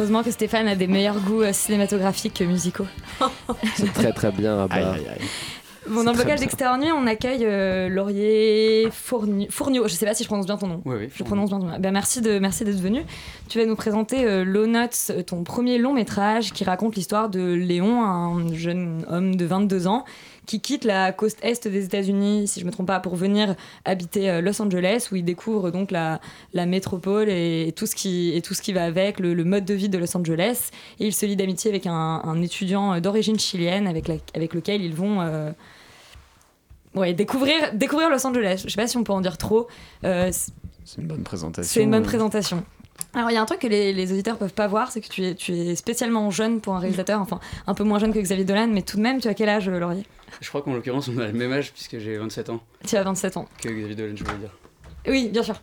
Heureusement 0.00 0.22
que 0.22 0.30
Stéphane 0.30 0.66
a 0.66 0.76
des 0.76 0.86
meilleurs 0.86 1.20
goûts 1.20 1.42
euh, 1.42 1.52
cinématographiques 1.52 2.32
que 2.32 2.44
musicaux. 2.44 2.86
C'est 3.76 3.92
très 3.92 4.12
très 4.12 4.32
bien. 4.32 4.66
Bah. 4.66 4.74
Aïe, 4.74 4.84
aïe, 4.84 5.06
aïe. 5.10 5.26
Bon, 5.86 6.04
dans 6.04 6.14
bien. 6.14 6.36
d'Extérieur 6.36 6.78
on 6.96 7.06
accueille 7.06 7.44
euh, 7.44 7.90
Laurier 7.90 8.88
Fourni- 8.90 9.50
Fourniot. 9.50 9.88
Je 9.88 9.92
sais 9.94 10.06
pas 10.06 10.14
si 10.14 10.22
je 10.22 10.28
prononce 10.28 10.46
bien 10.46 10.56
ton 10.56 10.68
nom. 10.68 10.80
Oui, 10.86 10.96
oui. 11.00 11.08
Je 11.14 11.22
prononce 11.22 11.50
bien 11.50 11.58
ton 11.58 11.66
nom. 11.66 11.78
Ben, 11.78 11.92
merci 11.92 12.22
de 12.22 12.38
merci 12.38 12.64
d'être 12.64 12.80
venu. 12.80 13.02
Tu 13.50 13.58
vas 13.58 13.66
nous 13.66 13.76
présenter 13.76 14.24
euh, 14.24 14.42
Low 14.42 14.66
Nuts, 14.66 15.10
euh, 15.10 15.22
ton 15.22 15.42
premier 15.44 15.76
long 15.76 15.92
métrage 15.92 16.52
qui 16.54 16.64
raconte 16.64 16.96
l'histoire 16.96 17.28
de 17.28 17.52
Léon, 17.52 18.02
un 18.02 18.54
jeune 18.54 19.04
homme 19.10 19.36
de 19.36 19.44
22 19.44 19.86
ans 19.86 20.06
qui 20.50 20.58
quitte 20.60 20.84
la 20.84 21.12
côte 21.12 21.36
est 21.42 21.68
des 21.68 21.84
États-Unis, 21.84 22.48
si 22.48 22.58
je 22.58 22.64
me 22.66 22.72
trompe 22.72 22.88
pas, 22.88 22.98
pour 22.98 23.14
venir 23.14 23.54
habiter 23.84 24.28
euh, 24.28 24.40
Los 24.40 24.60
Angeles, 24.60 25.08
où 25.12 25.14
il 25.16 25.24
découvre 25.24 25.70
donc 25.70 25.92
la, 25.92 26.20
la 26.54 26.66
métropole 26.66 27.28
et 27.28 27.72
tout 27.76 27.86
ce 27.86 27.94
qui 27.94 28.32
et 28.36 28.42
tout 28.42 28.54
ce 28.54 28.60
qui 28.60 28.72
va 28.72 28.82
avec, 28.84 29.20
le, 29.20 29.32
le 29.32 29.44
mode 29.44 29.64
de 29.64 29.74
vie 29.74 29.88
de 29.88 29.96
Los 29.96 30.16
Angeles. 30.16 30.70
Et 30.98 31.06
il 31.06 31.14
se 31.14 31.24
lie 31.24 31.36
d'amitié 31.36 31.70
avec 31.70 31.86
un, 31.86 31.92
un 32.24 32.42
étudiant 32.42 32.94
euh, 32.94 33.00
d'origine 33.00 33.38
chilienne, 33.38 33.86
avec, 33.86 34.08
la- 34.08 34.16
avec 34.34 34.52
lequel 34.52 34.82
ils 34.82 34.94
vont 34.94 35.20
euh, 35.20 35.52
ouais, 36.96 37.14
découvrir, 37.14 37.72
découvrir 37.74 38.10
Los 38.10 38.26
Angeles. 38.26 38.62
Je 38.66 38.70
sais 38.70 38.76
pas 38.82 38.88
si 38.88 38.96
on 38.96 39.04
peut 39.04 39.12
en 39.12 39.20
dire 39.20 39.38
trop. 39.38 39.68
Euh, 40.04 40.32
C'est 40.84 41.00
une 41.00 41.06
bonne 41.06 41.22
présentation. 41.22 41.70
c'est 41.72 41.82
une 41.84 41.92
bonne 41.92 42.02
présentation. 42.02 42.64
Alors, 43.14 43.30
il 43.30 43.34
y 43.34 43.36
a 43.36 43.42
un 43.42 43.46
truc 43.46 43.60
que 43.60 43.66
les, 43.66 43.92
les 43.92 44.12
auditeurs 44.12 44.38
peuvent 44.38 44.52
pas 44.54 44.66
voir, 44.68 44.92
c'est 44.92 45.00
que 45.00 45.08
tu 45.08 45.24
es, 45.24 45.34
tu 45.34 45.52
es 45.52 45.74
spécialement 45.74 46.30
jeune 46.30 46.60
pour 46.60 46.74
un 46.76 46.78
réalisateur, 46.78 47.20
enfin 47.20 47.40
un 47.66 47.74
peu 47.74 47.82
moins 47.84 47.98
jeune 47.98 48.12
que 48.12 48.20
Xavier 48.20 48.44
Dolan, 48.44 48.68
mais 48.68 48.82
tout 48.82 48.96
de 48.96 49.02
même, 49.02 49.20
tu 49.20 49.26
as 49.28 49.34
quel 49.34 49.48
âge, 49.48 49.68
Laurier? 49.68 50.04
Je 50.40 50.48
crois 50.48 50.62
qu'en 50.62 50.74
l'occurrence, 50.74 51.08
on 51.08 51.18
a 51.18 51.26
le 51.26 51.32
même 51.32 51.52
âge 51.52 51.72
puisque 51.72 51.98
j'ai 51.98 52.16
27 52.16 52.50
ans 52.50 52.60
Tu 52.86 52.96
as 52.96 53.02
27 53.02 53.36
ans. 53.36 53.48
que 53.62 53.68
Xavier 53.68 53.94
Dolan, 53.96 54.12
je 54.16 54.24
voulais 54.24 54.38
dire. 54.38 54.50
Oui, 55.08 55.28
bien 55.32 55.42
sûr. 55.42 55.60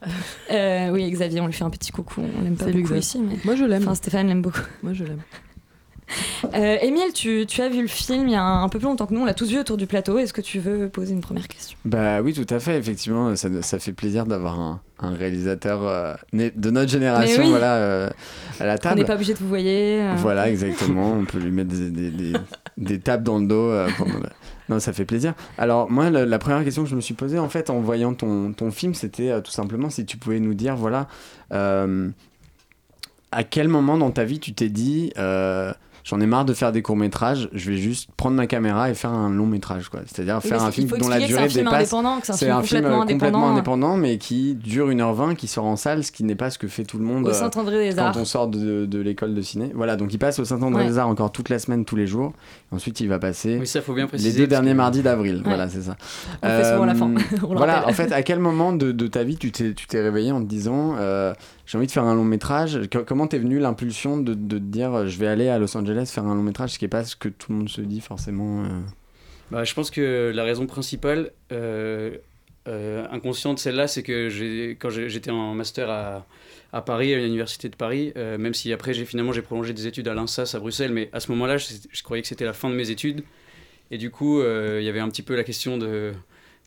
Euh, 0.51 0.89
oui, 0.89 1.09
Xavier, 1.11 1.39
on 1.41 1.45
lui 1.47 1.53
fait 1.53 1.63
un 1.63 1.69
petit 1.69 1.91
coucou. 1.91 2.21
On 2.21 2.41
l'aime 2.43 2.57
pas 2.57 2.65
beaucoup 2.65 2.95
ici, 2.95 3.19
mais. 3.19 3.35
Moi, 3.45 3.55
je 3.55 3.65
l'aime. 3.65 3.83
Enfin, 3.83 3.93
Stéphane 3.95 4.27
l'aime 4.27 4.41
beaucoup. 4.41 4.61
Moi, 4.83 4.93
je 4.93 5.03
l'aime. 5.03 5.21
Euh, 6.53 6.77
Émile, 6.81 7.11
tu, 7.13 7.45
tu 7.47 7.61
as 7.61 7.67
vu 7.67 7.81
le 7.81 7.87
film 7.87 8.27
il 8.27 8.31
y 8.31 8.35
a 8.35 8.41
un, 8.41 8.63
un 8.63 8.69
peu 8.69 8.77
plus 8.79 8.87
longtemps 8.87 9.05
que 9.07 9.13
nous, 9.13 9.21
on 9.21 9.25
l'a 9.25 9.33
tous 9.33 9.49
vu 9.49 9.59
autour 9.59 9.75
du 9.75 9.87
plateau. 9.87 10.17
Est-ce 10.19 10.31
que 10.33 10.39
tu 10.41 10.59
veux 10.59 10.87
poser 10.87 11.13
une 11.13 11.19
première 11.21 11.47
question? 11.47 11.77
Bah 11.83 12.21
oui, 12.21 12.33
tout 12.33 12.45
à 12.53 12.59
fait. 12.59 12.77
Effectivement, 12.77 13.35
ça, 13.35 13.49
ça 13.61 13.79
fait 13.79 13.91
plaisir 13.91 14.25
d'avoir 14.25 14.59
un, 14.59 14.79
un 14.99 15.11
réalisateur 15.15 15.81
euh, 15.85 16.13
né- 16.33 16.51
de 16.55 16.69
notre 16.71 16.89
génération 16.91 17.43
oui. 17.43 17.49
voilà, 17.49 17.75
euh, 17.75 18.09
à 18.59 18.65
la 18.65 18.75
On 18.75 18.77
table. 18.77 18.99
n'est 18.99 19.05
pas 19.05 19.15
obligé 19.15 19.33
de 19.33 19.39
vous 19.39 19.47
voyer. 19.47 20.01
euh. 20.01 20.13
Voilà, 20.17 20.49
exactement. 20.49 21.11
On 21.11 21.25
peut 21.25 21.39
lui 21.39 21.51
mettre 21.51 21.71
des, 21.71 21.89
des, 21.89 22.11
des, 22.11 22.33
des 22.77 22.99
tapes 22.99 23.23
dans 23.23 23.39
le 23.39 23.47
dos. 23.47 23.71
pendant 23.97 24.19
la- 24.19 24.31
Non, 24.69 24.79
ça 24.79 24.93
fait 24.93 25.05
plaisir. 25.05 25.33
Alors, 25.57 25.89
moi, 25.91 26.09
la, 26.11 26.25
la 26.25 26.39
première 26.39 26.63
question 26.63 26.83
que 26.83 26.89
je 26.89 26.95
me 26.95 27.01
suis 27.01 27.15
posée, 27.15 27.39
en 27.39 27.49
fait, 27.49 27.69
en 27.69 27.79
voyant 27.81 28.13
ton, 28.13 28.53
ton 28.53 28.71
film, 28.71 28.93
c'était 28.93 29.41
tout 29.41 29.51
simplement 29.51 29.89
si 29.89 30.05
tu 30.05 30.17
pouvais 30.17 30.39
nous 30.39 30.53
dire, 30.53 30.75
voilà, 30.75 31.07
à 31.51 33.43
quel 33.43 33.67
moment 33.67 33.97
dans 33.97 34.11
ta 34.11 34.23
vie 34.23 34.39
tu 34.39 34.53
t'es 34.53 34.69
dit, 34.69 35.11
j'en 36.07 36.21
ai 36.21 36.25
marre 36.25 36.45
de 36.45 36.53
faire 36.53 36.71
des 36.71 36.81
courts-métrages, 36.81 37.49
je 37.51 37.69
vais 37.69 37.77
juste 37.77 38.09
prendre 38.15 38.37
ma 38.37 38.47
caméra 38.47 38.89
et 38.89 38.93
faire 38.93 39.11
un 39.11 39.29
long-métrage, 39.29 39.89
quoi. 39.89 39.99
C'est-à-dire 40.05 40.41
faire 40.41 40.63
un 40.63 40.69
il 40.69 40.73
film 40.73 40.89
dont 40.97 41.09
la 41.09 41.19
durée 41.19 41.31
c'est 41.31 41.37
un 41.37 41.49
film 41.49 41.65
dépasse. 41.65 41.93
c'est 42.33 42.49
un 42.49 42.63
film 42.63 43.05
complètement 43.05 43.49
indépendant. 43.49 43.97
mais 43.97 44.17
qui 44.17 44.55
dure 44.55 44.89
1h20, 44.89 45.35
qui 45.35 45.47
sort 45.47 45.65
en 45.65 45.75
salle, 45.75 46.05
ce 46.05 46.13
qui 46.13 46.23
n'est 46.23 46.35
pas 46.35 46.49
ce 46.49 46.57
que 46.57 46.67
fait 46.69 46.85
tout 46.85 46.97
le 46.97 47.03
monde 47.03 47.25
Au 47.25 47.31
euh, 47.31 47.33
Saint-André 47.33 47.89
des 47.89 47.95
quand 47.95 48.15
on 48.15 48.25
sort 48.25 48.47
de, 48.47 48.97
l'école 48.99 49.33
de 49.33 49.41
ciné. 49.41 49.71
Voilà, 49.75 49.97
donc 49.97 50.13
il 50.13 50.17
passe 50.17 50.39
au 50.39 50.45
Saint-André 50.45 50.77
Ouais. 50.77 50.89
des 50.89 50.97
Arts 50.97 51.07
encore 51.07 51.31
toute 51.31 51.49
la 51.49 51.59
semaine, 51.59 51.85
tous 51.85 51.95
les 51.95 52.07
jours. 52.07 52.33
Ensuite, 52.69 52.99
il 52.99 53.07
va 53.07 53.17
passer 53.17 53.57
Oui, 53.59 53.65
ça, 53.67 53.81
faut 53.81 53.93
bien 53.93 54.07
préciser, 54.07 54.31
les 54.31 54.37
deux 54.37 54.47
derniers 54.47 54.71
que- 54.71 54.75
mardis 54.77 55.01
d'avril. 55.01 55.37
Ouais. 55.37 55.43
Voilà, 55.45 55.69
c'est 55.69 55.83
ça. 55.83 55.95
On 56.43 56.47
fait 56.49 56.63
souvent 56.73 56.85
la 56.85 56.95
fin, 56.95 57.05
on 57.43 57.51
le 57.53 57.57
voilà, 57.57 57.87
en 57.87 57.93
fait, 57.93 58.11
à 58.11 58.23
quel 58.23 58.39
moment 58.39 58.73
de, 58.73 58.91
de 58.91 59.07
ta 59.07 59.23
vie 59.23 59.37
tu 59.37 59.51
t'es, 59.53 59.73
tu 59.73 59.87
t'es 59.87 60.01
réveillé 60.01 60.33
en 60.33 60.41
te 60.41 60.47
disant 60.47 60.95
euh, 60.97 61.33
j'ai 61.65 61.77
envie 61.77 61.87
de 61.87 61.91
faire 61.93 62.03
un 62.03 62.13
long 62.13 62.25
métrage? 62.25 62.81
Co- 62.91 63.05
Comment 63.05 63.27
t'es 63.27 63.39
venue 63.39 63.59
l'impulsion 63.59 64.17
de, 64.17 64.33
de 64.33 64.57
te 64.57 64.63
dire 64.63 64.93
euh, 64.93 65.07
je 65.07 65.17
vais 65.17 65.27
aller 65.27 65.47
à 65.47 65.59
Los 65.59 65.77
Angeles 65.77 66.11
faire 66.13 66.25
un 66.25 66.35
long 66.35 66.43
métrage, 66.43 66.71
ce 66.71 66.77
qui 66.79 66.83
n'est 66.83 66.89
pas 66.89 67.05
ce 67.05 67.15
que 67.15 67.29
tout 67.29 67.53
le 67.53 67.59
monde 67.59 67.69
se 67.69 67.79
dit 67.79 68.01
forcément 68.01 68.63
euh? 68.63 68.67
Bah, 69.49 69.63
je 69.63 69.73
pense 69.73 69.89
que 69.89 70.33
la 70.35 70.43
raison 70.43 70.65
principale, 70.65 71.31
euh, 71.53 72.17
euh, 72.67 73.05
inconsciente, 73.13 73.59
celle-là, 73.59 73.87
c'est 73.87 74.03
que 74.03 74.27
j'ai- 74.27 74.71
quand 74.77 74.89
j'étais 74.89 75.31
en 75.31 75.53
master 75.53 75.89
à, 75.89 76.25
à 76.73 76.81
Paris, 76.81 77.13
à 77.13 77.17
l'université 77.17 77.69
de 77.69 77.75
Paris, 77.75 78.11
euh, 78.17 78.37
même 78.37 78.53
si 78.53 78.71
après 78.73 78.93
j'ai 78.93 79.05
finalement 79.05 79.31
j'ai 79.31 79.41
prolongé 79.41 79.73
des 79.73 79.87
études 79.87 80.07
à 80.07 80.13
l'INSAS 80.13 80.53
à 80.55 80.59
Bruxelles, 80.59 80.91
mais 80.91 81.09
à 81.13 81.19
ce 81.19 81.31
moment-là, 81.31 81.57
je, 81.57 82.03
croyais 82.03 82.21
que 82.21 82.27
c'était 82.27 82.45
la 82.45 82.53
fin 82.53 82.69
de 82.69 82.75
mes 82.75 82.89
études. 82.89 83.23
Et 83.89 83.97
du 83.97 84.09
coup, 84.11 84.41
euh, 84.41 84.79
il 84.81 84.85
y 84.85 84.89
avait 84.89 84.99
un 84.99 85.09
petit 85.09 85.21
peu 85.21 85.35
la 85.35 85.43
question 85.43 85.77
de, 85.77 86.11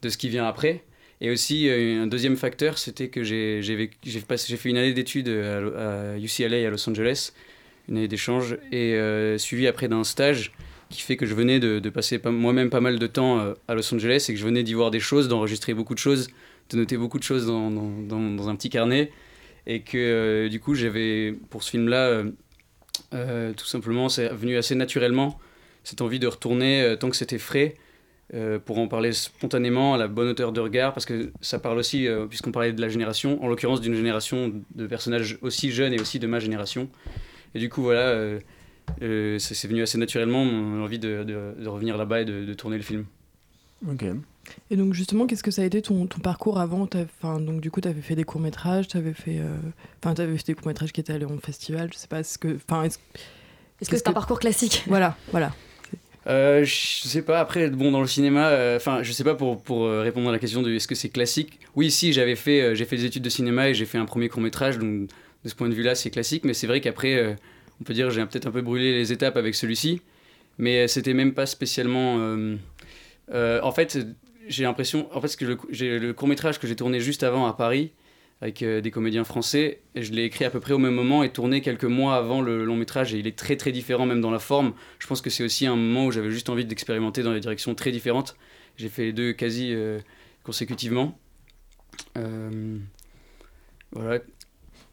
de 0.03 0.09
ce 0.09 0.17
qui 0.17 0.29
vient 0.31 0.47
après. 0.47 0.83
Et 1.21 1.31
aussi, 1.31 1.69
euh, 1.69 2.03
un 2.03 2.07
deuxième 2.07 2.37
facteur, 2.37 2.79
c'était 2.79 3.09
que 3.09 3.23
j'ai 3.23 3.61
j'ai 3.63 4.57
fait 4.57 4.69
une 4.71 4.79
année 4.79 4.95
d'études 4.95 5.29
à, 5.29 6.17
UCLA 6.17 6.67
à 6.67 6.71
Los 6.71 6.89
Angeles, 6.89 7.33
une 7.89 7.99
année 7.99 8.09
d'échange, 8.09 8.57
et 8.73 8.95
euh, 8.95 9.37
suivi 9.37 9.67
après 9.67 9.89
d'un 9.89 10.05
stage 10.05 10.53
qui 10.89 11.03
fait 11.03 11.17
que 11.17 11.27
je 11.27 11.35
venais 11.35 11.61
de, 11.61 11.89
passer 11.91 12.19
pas- 12.19 12.31
moi-même 12.31 12.71
pas 12.71 12.81
mal 12.81 12.99
de 12.99 13.07
temps 13.07 13.55
à 13.69 13.75
Los 13.75 13.95
Angeles 13.95 14.27
et 14.29 14.33
que 14.33 14.39
je 14.41 14.45
venais 14.45 14.63
d'y 14.65 14.75
voir 14.75 14.91
des 14.91 14.99
choses, 14.99 15.29
d'enregistrer 15.29 15.73
beaucoup 15.75 15.95
de 15.95 16.01
choses, 16.01 16.29
de 16.71 16.79
noter 16.79 16.97
beaucoup 16.97 17.19
de 17.19 17.23
choses 17.23 17.47
dans- 17.47 17.71
dans 17.71 18.49
un 18.49 18.57
petit 18.57 18.71
carnet. 18.71 19.13
Et 19.67 19.83
que 19.83 19.99
euh, 19.99 20.49
du 20.49 20.61
coup, 20.61 20.75
j'avais, 20.75 21.35
pour 21.51 21.63
ce 21.63 21.71
film-là, 21.71 22.09
euh, 22.09 22.31
Euh, 23.13 23.53
tout 23.55 23.67
simplement, 23.67 24.09
c'est 24.09 24.29
venu 24.29 24.57
assez 24.57 24.75
naturellement, 24.75 25.39
cette 25.85 26.01
envie 26.01 26.19
de 26.19 26.29
retourner 26.29 26.97
tant 27.01 27.11
que 27.11 27.17
c'était 27.17 27.39
frais, 27.39 27.75
pour 28.65 28.79
en 28.79 28.87
parler 28.87 29.13
spontanément 29.13 29.95
à 29.95 29.99
la 29.99 30.07
bonne 30.07 30.29
hauteur 30.29 30.53
de 30.53 30.61
regard, 30.61 30.93
parce 30.93 31.07
que 31.07 31.33
ça 31.41 31.59
parle 31.59 31.79
aussi, 31.79 32.07
puisqu'on 32.29 32.53
parlait 32.53 32.73
de 32.73 32.81
la 32.81 32.89
génération, 32.89 33.43
en 33.43 33.49
l'occurrence 33.49 33.81
d'une 33.81 33.95
génération 33.95 34.53
de 34.75 34.87
personnages 34.87 35.39
aussi 35.43 35.73
jeunes 35.73 35.95
et 35.95 36.01
aussi 36.01 36.19
de 36.21 36.29
ma 36.29 36.39
génération. 36.39 36.89
Et 37.55 37.59
du 37.59 37.69
coup, 37.69 37.83
voilà, 37.83 38.39
c'est 39.01 39.67
venu 39.67 39.83
assez 39.83 39.99
naturellement, 39.99 40.45
mon 40.45 40.85
envie 40.85 41.01
de, 41.01 41.67
revenir 41.67 41.97
là-bas 41.97 42.21
et 42.21 42.25
de 42.25 42.55
tourner 42.55 42.77
le 42.77 42.85
film. 42.85 43.07
Ok. 43.89 44.05
Et 44.71 44.77
donc 44.77 44.95
justement, 44.95 45.27
qu'est-ce 45.27 45.43
que 45.43 45.51
ça 45.51 45.63
a 45.63 45.65
été 45.65 45.81
ton, 45.81 46.07
ton 46.07 46.21
parcours 46.21 46.59
avant? 46.59 46.89
Enfin, 46.95 47.41
donc 47.41 47.61
du 47.61 47.71
coup, 47.71 47.81
tu 47.81 47.89
avais 47.89 48.01
fait 48.01 48.17
des 48.17 48.25
courts 48.25 48.41
métrages, 48.41 48.89
tu 48.89 48.97
avais 48.97 49.13
fait, 49.13 49.39
euh, 49.39 49.57
enfin, 50.03 50.15
t'avais 50.15 50.37
fait 50.37 50.47
des 50.49 50.55
courts 50.55 50.69
métrages 50.69 50.93
qui 50.93 51.01
étaient 51.01 51.13
allés 51.13 51.25
en 51.25 51.39
festival. 51.39 51.91
Je 51.93 51.99
sais 51.99 52.09
pas, 52.09 52.21
est-ce 52.21 52.39
que, 52.39 52.57
enfin, 52.57 52.85
est-ce 52.85 52.99
que 53.89 53.97
c'est 53.97 54.09
un 54.09 54.13
parcours 54.13 54.39
classique? 54.39 54.85
Voilà, 54.89 55.17
voilà. 55.31 55.53
Euh, 56.27 56.65
je 56.65 57.09
sais 57.09 57.23
pas, 57.23 57.41
après, 57.41 57.71
bon, 57.71 57.91
dans 57.91 58.01
le 58.01 58.07
cinéma, 58.07 58.49
euh, 58.49 58.77
enfin, 58.77 59.03
je 59.03 59.11
sais 59.13 59.25
pas 59.25 59.35
pour, 59.35 59.63
pour 59.63 59.87
euh, 59.87 60.03
répondre 60.03 60.29
à 60.29 60.33
la 60.33 60.39
question 60.39 60.63
de 60.63 60.71
est-ce 60.71 60.87
que 60.87 60.95
c'est 60.95 61.09
classique. 61.09 61.59
Oui, 61.77 61.91
si, 61.91 62.13
j'avais 62.13 62.37
fait, 62.37 62.61
euh, 62.61 62.75
j'ai 62.75 62.85
fait 62.85 62.97
des 62.97 63.07
études 63.07 63.23
de 63.23 63.31
cinéma 63.31 63.71
et 63.71 63.75
j'ai 63.75 63.87
fait 63.87 63.99
un 63.99 64.05
premier 64.05 64.29
court-métrage, 64.29 64.79
donc 64.79 65.09
de 65.45 65.49
ce 65.49 65.55
point 65.55 65.69
de 65.69 65.75
vue-là, 65.75 65.95
c'est 65.95 66.11
classique, 66.11 66.45
mais 66.45 66.53
c'est 66.53 66.67
vrai 66.67 66.81
qu'après, 66.81 67.17
euh, 67.17 67.35
on 67.81 67.85
peut 67.85 67.95
dire, 67.95 68.11
j'ai 68.11 68.25
peut-être 68.27 68.47
un 68.47 68.51
peu 68.51 68.61
brûlé 68.61 68.93
les 68.93 69.13
étapes 69.13 69.39
avec 69.39 69.55
celui-ci, 69.55 70.03
mais 70.59 70.81
euh, 70.81 70.87
c'était 70.87 71.15
même 71.15 71.33
pas 71.33 71.47
spécialement. 71.47 72.19
Euh, 73.33 73.61
en 73.63 73.73
fait, 73.73 73.99
j'ai 74.49 74.65
l'impression, 74.65 75.09
en 75.15 75.21
fait, 75.21 75.29
ce 75.29 75.37
que 75.37 75.45
le, 75.45 75.59
j'ai 75.71 75.99
le 75.99 76.13
court-métrage 76.13 76.59
que 76.59 76.67
j'ai 76.67 76.77
tourné 76.77 77.01
juste 77.01 77.23
avant 77.23 77.47
à 77.47 77.53
Paris, 77.53 77.93
avec 78.41 78.63
euh, 78.63 78.81
des 78.81 78.91
comédiens 78.91 79.25
français. 79.25 79.81
Et 79.95 80.03
je 80.03 80.13
l'ai 80.13 80.25
écrit 80.25 80.45
à 80.45 80.51
peu 80.51 80.61
près 80.61 80.73
au 80.73 80.79
même 80.79 80.95
moment 80.95 81.23
et 81.23 81.31
tourné 81.31 81.61
quelques 81.61 81.85
mois 81.85 82.17
avant 82.17 82.41
le 82.41 82.65
long 82.65 82.77
métrage. 82.77 83.15
Et 83.15 83.19
il 83.19 83.27
est 83.27 83.37
très 83.37 83.57
très 83.57 83.73
différent, 83.73 84.07
même 84.07 84.21
dans 84.21 84.31
la 84.31 84.39
forme. 84.39 84.73
Je 84.99 85.07
pense 85.07 85.21
que 85.21 85.31
c'est 85.31 85.45
aussi 85.45 85.67
un 85.67 85.77
moment 85.77 86.07
où 86.07 86.11
j'avais 86.11 86.31
juste 86.31 86.49
envie 86.49 86.65
d'expérimenter 86.65 87.23
dans 87.23 87.33
des 87.33 87.41
directions 87.41 87.75
très 87.75 87.93
différentes. 87.93 88.37
J'ai 88.77 88.89
fait 88.89 89.05
les 89.05 89.13
deux 89.13 89.33
quasi 89.33 89.73
euh, 89.75 89.99
consécutivement. 90.43 91.19
Voilà. 93.93 94.21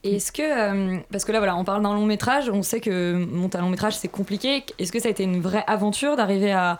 Est-ce 0.03 0.31
que, 0.31 1.03
parce 1.11 1.25
que 1.25 1.31
là 1.31 1.39
voilà, 1.39 1.55
on 1.55 1.63
parle 1.63 1.83
d'un 1.83 1.93
long 1.93 2.05
métrage, 2.05 2.49
on 2.49 2.63
sait 2.63 2.79
que 2.79 3.13
monter 3.13 3.57
un 3.57 3.61
long 3.61 3.69
métrage 3.69 3.95
c'est 3.97 4.07
compliqué. 4.07 4.63
Est-ce 4.79 4.91
que 4.91 4.99
ça 4.99 5.07
a 5.07 5.11
été 5.11 5.23
une 5.23 5.41
vraie 5.41 5.63
aventure 5.67 6.15
d'arriver 6.15 6.51
à, 6.51 6.77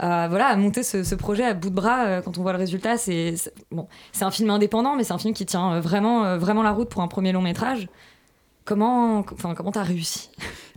voilà, 0.00 0.46
à 0.46 0.56
monter 0.56 0.82
ce, 0.82 1.14
projet 1.14 1.44
à 1.44 1.54
bout 1.54 1.70
de 1.70 1.74
bras 1.74 2.06
euh, 2.06 2.22
quand 2.22 2.38
on 2.38 2.42
voit 2.42 2.52
le 2.52 2.58
résultat 2.58 2.96
C'est 2.96 3.34
bon, 3.70 3.86
un 4.20 4.30
film 4.30 4.50
indépendant, 4.50 4.96
mais 4.96 5.04
c'est 5.04 5.12
un 5.12 5.18
film 5.18 5.34
qui 5.34 5.44
tient 5.46 5.74
euh, 5.74 5.80
vraiment, 5.80 6.24
euh, 6.24 6.38
vraiment 6.38 6.62
la 6.62 6.72
route 6.72 6.88
pour 6.88 7.02
un 7.02 7.08
premier 7.08 7.32
long 7.32 7.42
métrage. 7.42 7.88
Comment, 8.64 9.18
enfin, 9.18 9.54
comment 9.54 9.72
t'as 9.72 9.82
réussi? 9.82 10.30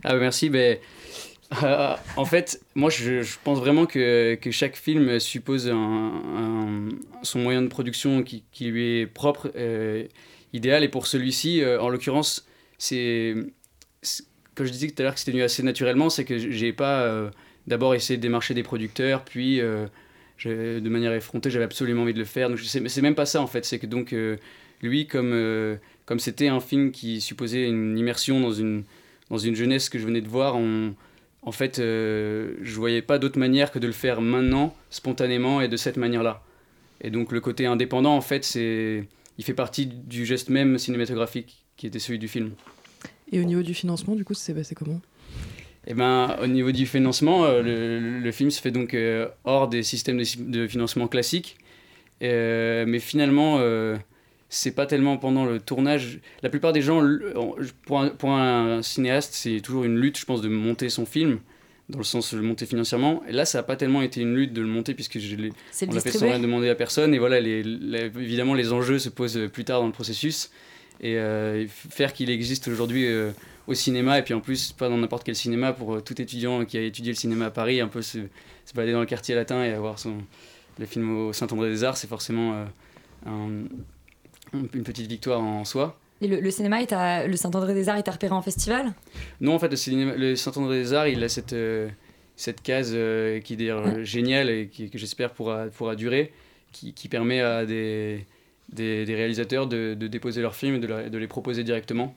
Ah, 0.06 0.16
merci. 0.16 0.50
Euh, 0.52 1.96
en 2.16 2.24
fait, 2.26 2.60
moi, 2.74 2.90
je, 2.90 3.24
pense 3.42 3.58
vraiment 3.58 3.86
que, 3.86 4.34
que 4.34 4.50
chaque 4.50 4.76
film 4.76 5.18
suppose 5.18 5.70
un, 5.70 6.88
son 7.22 7.38
moyen 7.38 7.62
de 7.62 7.68
production 7.68 8.22
qui, 8.22 8.44
lui 8.60 9.00
est 9.00 9.06
propre, 9.06 9.50
idéal. 10.52 10.84
Et 10.84 10.88
pour 10.88 11.06
celui-ci, 11.06 11.62
en 11.80 11.88
l'occurrence, 11.88 12.46
c'est. 12.76 13.34
Quand 14.54 14.64
je 14.64 14.70
disais 14.70 14.88
tout 14.88 14.94
à 14.98 15.04
l'heure 15.04 15.14
que 15.14 15.20
c'était 15.20 15.32
venu 15.32 15.42
assez 15.42 15.62
naturellement, 15.62 16.10
c'est 16.10 16.26
que 16.26 16.36
j'ai 16.36 16.74
pas 16.74 17.30
d'abord 17.66 17.94
essayé 17.94 18.16
de 18.16 18.22
démarcher 18.22 18.54
des 18.54 18.62
producteurs, 18.62 19.24
puis 19.24 19.60
euh, 19.60 19.86
de 20.44 20.88
manière 20.88 21.12
effrontée, 21.12 21.50
j'avais 21.50 21.64
absolument 21.64 22.02
envie 22.02 22.14
de 22.14 22.18
le 22.18 22.24
faire. 22.24 22.50
Donc, 22.50 22.58
c'est 22.58 23.02
même 23.02 23.14
pas 23.14 23.26
ça 23.26 23.40
en 23.40 23.46
fait. 23.46 23.64
C'est 23.64 23.78
que 23.78 23.86
donc, 23.86 24.12
euh, 24.12 24.36
lui, 24.82 25.06
comme 25.06 25.32
euh, 25.32 25.76
comme 26.06 26.18
c'était 26.18 26.48
un 26.48 26.60
film 26.60 26.90
qui 26.90 27.20
supposait 27.20 27.66
une 27.66 27.96
immersion 27.96 28.40
dans 28.40 28.52
une, 28.52 28.84
dans 29.30 29.38
une 29.38 29.54
jeunesse 29.54 29.88
que 29.88 29.98
je 29.98 30.06
venais 30.06 30.20
de 30.20 30.28
voir, 30.28 30.56
en 30.56 31.52
fait, 31.52 31.76
je 31.78 32.74
voyais 32.74 33.00
pas 33.00 33.18
d'autre 33.18 33.38
manière 33.38 33.72
que 33.72 33.78
de 33.78 33.86
le 33.86 33.92
faire 33.94 34.20
maintenant, 34.20 34.76
spontanément 34.90 35.62
et 35.62 35.68
de 35.68 35.76
cette 35.78 35.96
manière-là. 35.96 36.42
Et 37.00 37.10
donc 37.10 37.32
le 37.32 37.40
côté 37.40 37.64
indépendant, 37.64 38.14
en 38.14 38.20
fait, 38.20 38.44
c'est, 38.44 39.04
il 39.38 39.44
fait 39.44 39.54
partie 39.54 39.86
du 39.86 40.26
geste 40.26 40.50
même 40.50 40.76
cinématographique 40.76 41.64
qui 41.78 41.86
était 41.86 41.98
celui 41.98 42.18
du 42.18 42.28
film. 42.28 42.52
Et 43.32 43.40
au 43.40 43.44
niveau 43.44 43.62
du 43.62 43.72
financement, 43.72 44.14
du 44.14 44.24
coup, 44.24 44.34
c'est 44.34 44.54
passé 44.54 44.74
comment? 44.74 45.00
Et 45.86 45.94
ben, 45.94 46.36
au 46.42 46.46
niveau 46.46 46.72
du 46.72 46.86
financement, 46.86 47.44
euh, 47.44 47.62
le, 47.62 48.20
le 48.20 48.32
film 48.32 48.50
se 48.50 48.60
fait 48.60 48.70
donc 48.70 48.94
euh, 48.94 49.28
hors 49.44 49.68
des 49.68 49.82
systèmes 49.82 50.18
de, 50.18 50.24
de 50.50 50.66
financement 50.66 51.08
classiques. 51.08 51.56
Euh, 52.22 52.84
mais 52.86 53.00
finalement, 53.00 53.60
c'est 54.48 54.74
pas 54.74 54.86
tellement 54.86 55.16
pendant 55.16 55.44
le 55.44 55.58
tournage. 55.60 56.20
La 56.42 56.48
plupart 56.48 56.72
des 56.72 56.80
gens, 56.80 57.02
pour 57.86 58.00
un, 58.00 58.08
pour 58.08 58.30
un 58.30 58.82
cinéaste, 58.82 59.34
c'est 59.34 59.60
toujours 59.60 59.84
une 59.84 59.98
lutte, 59.98 60.18
je 60.18 60.24
pense, 60.24 60.40
de 60.40 60.48
monter 60.48 60.88
son 60.88 61.04
film, 61.06 61.40
dans 61.90 61.98
le 61.98 62.04
sens 62.04 62.32
de 62.32 62.38
le 62.38 62.44
monter 62.46 62.64
financièrement. 62.64 63.22
Et 63.28 63.32
là, 63.32 63.44
ça 63.44 63.58
n'a 63.58 63.62
pas 63.64 63.76
tellement 63.76 64.00
été 64.00 64.20
une 64.22 64.34
lutte 64.34 64.52
de 64.54 64.62
le 64.62 64.68
monter, 64.68 64.94
puisque 64.94 65.18
je 65.18 65.36
l'ai- 65.36 65.50
on 65.88 65.94
l'a 65.96 66.00
fait 66.00 66.10
sans 66.18 66.24
rien 66.30 66.38
demander 66.40 66.68
à 66.70 66.74
personne. 66.76 67.12
Et 67.14 67.18
voilà, 67.18 67.40
les, 67.40 67.62
les- 67.62 68.06
évidemment, 68.18 68.54
les 68.54 68.72
enjeux 68.72 68.98
se 68.98 69.08
posent 69.10 69.40
plus 69.52 69.64
tard 69.64 69.80
dans 69.80 69.86
le 69.86 69.92
processus. 69.92 70.50
Et 71.02 71.16
faire 71.68 72.12
qu'il 72.12 72.30
existe 72.30 72.68
aujourd'hui 72.68 73.06
au 73.66 73.74
cinéma, 73.74 74.18
et 74.18 74.22
puis 74.22 74.34
en 74.34 74.40
plus, 74.40 74.72
pas 74.72 74.88
dans 74.88 74.98
n'importe 74.98 75.24
quel 75.24 75.34
cinéma, 75.36 75.72
pour 75.72 75.94
euh, 75.94 76.00
tout 76.00 76.20
étudiant 76.20 76.64
qui 76.64 76.76
a 76.76 76.82
étudié 76.82 77.12
le 77.12 77.16
cinéma 77.18 77.46
à 77.46 77.50
Paris, 77.50 77.80
un 77.80 77.88
peu 77.88 78.02
se, 78.02 78.18
se 78.66 78.74
balader 78.74 78.92
dans 78.92 79.00
le 79.00 79.06
quartier 79.06 79.34
latin 79.34 79.64
et 79.64 79.72
avoir 79.72 79.98
son, 79.98 80.18
le 80.78 80.86
film 80.86 81.16
au 81.16 81.32
Saint-André 81.32 81.70
des 81.70 81.82
Arts, 81.84 81.96
c'est 81.96 82.08
forcément 82.08 82.54
euh, 82.54 82.64
un- 83.26 83.64
une 84.52 84.84
petite 84.84 85.06
victoire 85.08 85.40
en 85.40 85.64
soi. 85.64 85.98
Et 86.20 86.28
le, 86.28 86.40
le 86.40 86.50
cinéma, 86.50 86.80
il 86.80 86.86
t'a- 86.86 87.26
le 87.26 87.36
Saint-André 87.36 87.74
des 87.74 87.88
Arts, 87.88 87.96
il 87.98 88.02
t'a 88.02 88.12
repéré 88.12 88.32
en 88.32 88.42
festival? 88.42 88.92
Non, 89.40 89.54
en 89.54 89.58
fait, 89.58 89.68
le, 89.68 89.76
cinéma- 89.76 90.14
le 90.16 90.36
Saint-André 90.36 90.76
des 90.78 90.92
Arts, 90.92 91.08
il 91.08 91.22
a 91.24 91.28
cette, 91.28 91.52
euh, 91.54 91.88
cette 92.36 92.62
case 92.62 92.92
euh, 92.94 93.40
qui 93.40 93.54
est 93.54 93.56
d'ailleurs 93.56 94.04
géniale 94.04 94.50
et 94.50 94.68
qui, 94.68 94.90
que 94.90 94.98
j'espère 94.98 95.32
pourra, 95.32 95.66
pourra 95.66 95.96
durer, 95.96 96.32
qui, 96.72 96.92
qui 96.92 97.08
permet 97.08 97.40
à 97.40 97.64
des, 97.66 98.26
des, 98.72 99.04
des 99.04 99.14
réalisateurs 99.14 99.66
de, 99.66 99.94
de 99.94 100.06
déposer 100.06 100.40
leurs 100.42 100.54
films 100.54 100.76
et 100.76 100.78
de, 100.80 101.08
de 101.08 101.18
les 101.18 101.26
proposer 101.28 101.64
directement. 101.64 102.14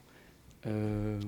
Euh, 0.67 1.19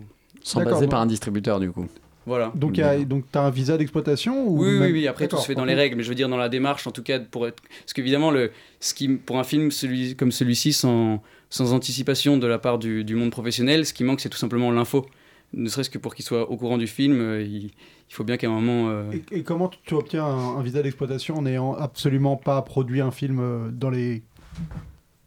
Sans 0.43 0.63
passer 0.63 0.86
bon. 0.86 0.91
par 0.91 1.02
un 1.02 1.06
distributeur, 1.06 1.60
du 1.60 1.71
coup. 1.71 1.88
Voilà. 2.25 2.52
Donc, 2.54 2.80
donc 3.08 3.23
tu 3.32 3.38
as 3.38 3.41
un 3.43 3.49
visa 3.49 3.78
d'exploitation 3.78 4.47
ou 4.47 4.60
Oui, 4.62 4.67
oui, 4.73 4.80
même- 4.80 4.91
oui, 4.91 5.08
après 5.08 5.28
tout 5.28 5.38
se 5.38 5.45
fait 5.47 5.56
dans 5.56 5.65
les 5.65 5.73
règles, 5.73 5.95
mais 5.95 6.04
je 6.04 6.10
veux 6.10 6.15
dire 6.15 6.30
dans 6.30 6.38
la 6.38 6.49
démarche, 6.49 6.86
en 6.86 6.91
tout 6.91 7.02
cas, 7.02 7.19
pour 7.19 7.47
être... 7.47 7.62
parce 7.80 7.93
qu'évidemment, 7.93 8.30
le... 8.30 8.52
ce 8.80 8.93
qui, 8.93 9.08
pour 9.10 9.39
un 9.39 9.43
film 9.43 9.71
celui... 9.71 10.15
comme 10.15 10.32
celui-ci, 10.32 10.73
sans... 10.73 11.23
sans 11.49 11.73
anticipation 11.73 12.38
de 12.38 12.45
la 12.45 12.60
part 12.60 12.78
du, 12.78 13.04
du 13.04 13.15
monde 13.15 13.32
professionnel, 13.32 13.86
ce 13.86 13.93
qui 13.93 14.04
manque, 14.04 14.19
c'est 14.19 14.30
tout 14.30 14.38
simplement 14.38 14.69
l'info. 14.71 15.08
Ne 15.54 15.67
serait-ce 15.69 15.89
que 15.89 15.97
pour 15.97 16.13
qu'il 16.13 16.23
soit 16.23 16.52
au 16.52 16.58
courant 16.58 16.78
du 16.78 16.86
film, 16.86 17.19
euh, 17.19 17.41
il... 17.41 17.63
il 17.65 17.71
faut 18.13 18.23
bien 18.23 18.38
qu'à 18.38 18.47
un 18.47 18.52
moment... 18.52 18.89
euh, 18.89 19.12
Et, 19.32 19.39
et 19.39 19.43
comment 19.43 19.69
tu 19.84 19.95
obtiens 19.95 20.23
un, 20.25 20.58
un 20.58 20.62
visa 20.62 20.84
d'exploitation 20.84 21.38
en 21.38 21.41
n'ayant 21.41 21.73
absolument 21.73 22.36
pas 22.36 22.62
produit 22.62 23.02
un 23.02 23.12
film 23.12 23.71
dans 23.71 23.89
les 23.89 24.21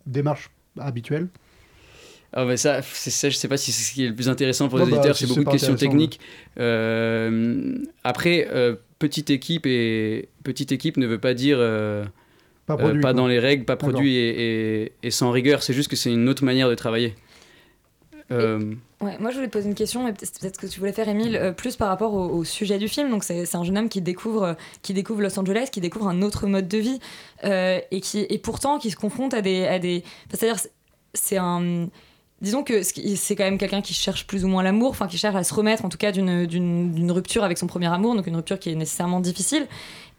démarches 0.06 0.50
habituelles? 0.78 1.28
Ah 2.34 2.44
bah 2.46 2.56
ça, 2.56 2.80
c'est 2.82 3.10
ça, 3.10 3.28
je 3.28 3.36
sais 3.36 3.48
pas 3.48 3.56
si 3.58 3.72
c'est 3.72 3.82
ce 3.90 3.92
qui 3.94 4.04
est 4.04 4.08
le 4.08 4.14
plus 4.14 4.28
intéressant 4.30 4.68
pour 4.68 4.78
Non, 4.78 4.86
les 4.86 4.90
bah, 4.92 4.96
éditeurs, 4.98 5.16
si 5.16 5.24
c'est 5.26 5.28
beaucoup 5.28 5.44
de 5.44 5.50
questions 5.50 5.74
techniques. 5.76 6.18
Euh, 6.58 7.76
après, 8.04 8.48
euh, 8.50 8.76
petite 8.98 9.28
équipe 9.30 9.66
et 9.66 10.28
petite 10.44 10.72
équipe 10.72 10.96
ne 10.96 11.06
veut 11.06 11.18
pas 11.18 11.34
dire 11.34 11.58
euh, 11.60 12.04
Pas 12.66 12.74
euh, 12.74 12.76
produit, 12.78 13.02
dans 13.14 13.26
les 13.26 13.38
règles, 13.38 13.64
pas 13.64 13.76
produit 13.76 14.16
et, 14.16 14.82
et- 14.84 14.92
et 15.02 15.10
sans 15.10 15.30
rigueur. 15.30 15.62
C'est 15.62 15.74
juste 15.74 15.90
que 15.90 15.96
c'est 15.96 16.10
une 16.12 16.28
autre 16.28 16.44
manière 16.44 16.68
de 16.70 16.74
travailler. 16.74 17.14
Euh, 18.30 18.74
Ouais, 19.02 19.16
moi 19.18 19.30
je 19.32 19.34
voulais 19.34 19.48
te 19.48 19.52
poser 19.52 19.68
une 19.68 19.74
question, 19.74 20.06
et 20.06 20.12
peut-être 20.12 20.60
que 20.60 20.66
tu 20.68 20.78
voulais 20.78 20.92
faire, 20.92 21.08
Émile, 21.08 21.34
euh, 21.34 21.50
plus 21.50 21.74
par 21.74 21.88
rapport 21.88 22.14
au, 22.14 22.28
au 22.28 22.44
sujet 22.44 22.78
du 22.78 22.86
film. 22.86 23.10
Donc 23.10 23.24
c'est 23.24 23.46
c'est 23.46 23.56
un 23.56 23.64
jeune 23.64 23.76
homme 23.76 23.88
qui 23.88 24.00
découvre, 24.00 24.42
euh, 24.44 24.54
qui 24.82 24.94
découvre 24.94 25.20
Los 25.22 25.36
Angeles, 25.40 25.70
qui 25.72 25.80
découvre 25.80 26.06
un 26.06 26.22
autre 26.22 26.46
mode 26.46 26.68
de 26.68 26.78
vie, 26.78 27.00
euh, 27.42 27.80
et 27.90 28.00
qui 28.00 28.20
et 28.30 28.38
pourtant 28.38 28.78
qui 28.78 28.92
se 28.92 28.96
confronte 28.96 29.34
à 29.34 29.42
des, 29.42 29.66
à 29.66 29.80
des, 29.80 30.04
enfin, 30.28 30.36
c'est-à-dire 30.38 30.58
c'est- 30.60 30.72
c'est 31.14 31.36
un, 31.36 31.88
disons 32.42 32.64
que 32.64 32.82
c'est 32.82 33.36
quand 33.36 33.44
même 33.44 33.56
quelqu'un 33.56 33.80
qui 33.80 33.94
cherche 33.94 34.26
plus 34.26 34.44
ou 34.44 34.48
moins 34.48 34.62
l'amour, 34.62 34.90
enfin 34.90 35.06
qui 35.06 35.16
cherche 35.16 35.36
à 35.36 35.44
se 35.44 35.54
remettre 35.54 35.84
en 35.84 35.88
tout 35.88 35.96
cas 35.96 36.12
d'une 36.12 37.12
rupture 37.12 37.44
avec 37.44 37.56
son 37.56 37.68
premier 37.68 37.86
amour, 37.86 38.14
donc 38.14 38.26
une 38.26 38.36
rupture 38.36 38.58
qui 38.58 38.70
est 38.70 38.74
nécessairement 38.74 39.20
difficile. 39.20 39.66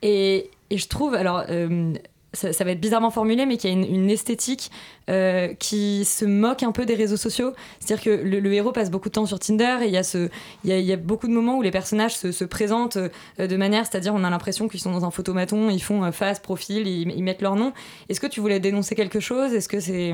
Et, 0.02 0.50
je 0.72 0.88
trouve, 0.88 1.14
alors 1.14 1.44
euh, 1.50 1.94
ça, 2.34 2.64
va 2.64 2.72
être 2.72 2.80
bizarrement 2.80 3.12
formulé, 3.12 3.46
mais 3.46 3.58
qu'il 3.58 3.70
y 3.70 3.74
a 3.74 3.76
une, 3.76 4.10
esthétique 4.10 4.72
euh, 5.10 5.54
qui 5.60 6.04
se 6.04 6.26
moque 6.26 6.64
un 6.64 6.72
peu 6.72 6.86
des 6.86 6.96
réseaux 6.96 7.18
sociaux. 7.18 7.54
C'est-à-dire 7.80 8.04
que 8.04 8.10
le, 8.10 8.54
héros 8.54 8.72
passe 8.72 8.90
beaucoup 8.90 9.10
de 9.10 9.14
temps 9.14 9.28
sur 9.28 9.38
Tinder 9.38 9.78
et 9.84 9.88
il 9.88 10.72
y, 10.72 10.92
a 10.92 10.98
beaucoup 10.98 11.28
de 11.28 11.34
moments 11.34 11.58
où 11.58 11.62
les 11.62 11.72
personnages 11.72 12.16
se, 12.16 12.32
se 12.32 12.46
présentent 12.46 12.98
euh, 12.98 13.48
de 13.48 13.56
manière, 13.56 13.86
c'est-à-dire 13.86 14.16
on 14.16 14.24
a 14.24 14.30
l'impression 14.30 14.68
qu'ils 14.68 14.80
sont 14.80 14.92
dans 14.92 15.06
un 15.06 15.12
photomaton, 15.12 15.70
ils 15.70 15.84
font 15.84 16.12
face, 16.12 16.40
profil, 16.40 16.88
ils, 16.88 17.12
ils 17.12 17.24
mettent 17.24 17.42
leur 17.42 17.56
nom. 17.56 17.74
Est-ce 18.10 18.20
que 18.20 18.28
tu 18.28 18.40
voulais 18.40 18.60
dénoncer 18.60 18.96
quelque 18.96 19.20
chose? 19.20 19.54
Est-ce 19.54 19.70
que 19.70 19.80
c'est... 19.80 20.14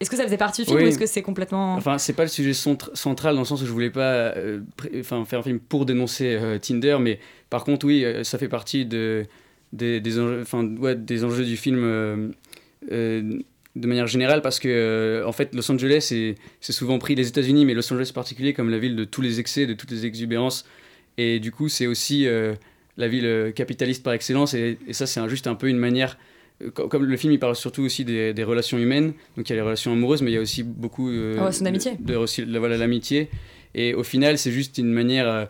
Est-ce 0.00 0.10
que 0.10 0.16
ça 0.16 0.24
faisait 0.24 0.36
partie 0.36 0.62
du 0.62 0.66
film 0.66 0.78
Oui. 0.78 0.84
ou 0.84 0.86
est-ce 0.88 0.98
que 0.98 1.06
c'est 1.06 1.22
complètement... 1.22 1.74
Enfin, 1.74 1.98
c'est 1.98 2.12
pas 2.12 2.22
le 2.22 2.28
sujet 2.28 2.52
centr- 2.52 2.94
central 2.94 3.34
dans 3.34 3.40
le 3.40 3.46
sens 3.46 3.62
où 3.62 3.66
je 3.66 3.72
voulais 3.72 3.90
pas 3.90 4.32
euh, 4.36 4.60
enfin, 5.00 5.24
faire 5.24 5.40
un 5.40 5.42
film 5.42 5.58
pour 5.58 5.86
dénoncer 5.86 6.38
euh, 6.40 6.58
Tinder, 6.58 6.98
mais 7.00 7.18
par 7.50 7.64
contre, 7.64 7.86
oui, 7.86 8.04
euh, 8.04 8.22
ça 8.22 8.38
fait 8.38 8.48
partie 8.48 8.86
de, 8.86 9.24
des, 9.72 10.00
des, 10.00 10.20
enjeux, 10.20 10.40
enfin, 10.42 10.64
ouais, 10.76 10.94
des 10.94 11.24
enjeux 11.24 11.44
du 11.44 11.56
film 11.56 12.32
de 12.82 13.86
manière 13.86 14.06
générale 14.06 14.40
parce 14.40 14.58
que 14.58 15.22
en 15.26 15.32
fait 15.32 15.54
Los 15.54 15.70
Angeles 15.70 16.12
c'est 16.60 16.72
souvent 16.72 16.98
pris 16.98 17.14
les 17.14 17.28
États-Unis 17.28 17.64
mais 17.64 17.74
Los 17.74 17.92
Angeles 17.92 18.08
en 18.10 18.14
particulier 18.14 18.52
comme 18.52 18.70
la 18.70 18.78
ville 18.78 18.96
de 18.96 19.04
tous 19.04 19.20
les 19.20 19.38
excès 19.38 19.66
de 19.66 19.74
toutes 19.74 19.90
les 19.90 20.04
exubérances 20.06 20.64
et 21.16 21.38
du 21.38 21.52
coup 21.52 21.68
c'est 21.68 21.86
aussi 21.86 22.26
la 22.96 23.08
ville 23.08 23.52
capitaliste 23.54 24.02
par 24.02 24.14
excellence 24.14 24.54
et, 24.54 24.78
et 24.88 24.92
ça 24.92 25.06
c'est 25.06 25.28
juste 25.28 25.46
un 25.46 25.54
peu 25.54 25.68
une 25.68 25.76
manière 25.76 26.18
comme 26.74 27.04
le 27.04 27.16
film 27.16 27.32
il 27.32 27.38
parle 27.38 27.54
surtout 27.56 27.82
aussi 27.82 28.04
des, 28.04 28.34
des 28.34 28.44
relations 28.44 28.78
humaines 28.78 29.12
donc 29.36 29.48
il 29.48 29.50
y 29.50 29.52
a 29.52 29.56
les 29.56 29.62
relations 29.62 29.92
amoureuses 29.92 30.22
mais 30.22 30.30
il 30.30 30.34
y 30.34 30.38
a 30.38 30.40
aussi 30.40 30.62
beaucoup 30.64 31.08
euh, 31.08 31.36
Ah 31.38 31.44
ouais, 31.46 31.52
son 31.52 31.64
amitié. 31.66 31.92
de, 31.98 32.12
de- 32.12 32.16
aussi, 32.16 32.44
de- 32.44 32.58
voilà 32.58 32.76
l'amitié 32.76 33.28
et 33.74 33.94
au 33.94 34.02
final 34.02 34.38
c'est 34.38 34.50
juste 34.50 34.78
une 34.78 34.92
manière 34.92 35.28
euh, 35.28 35.44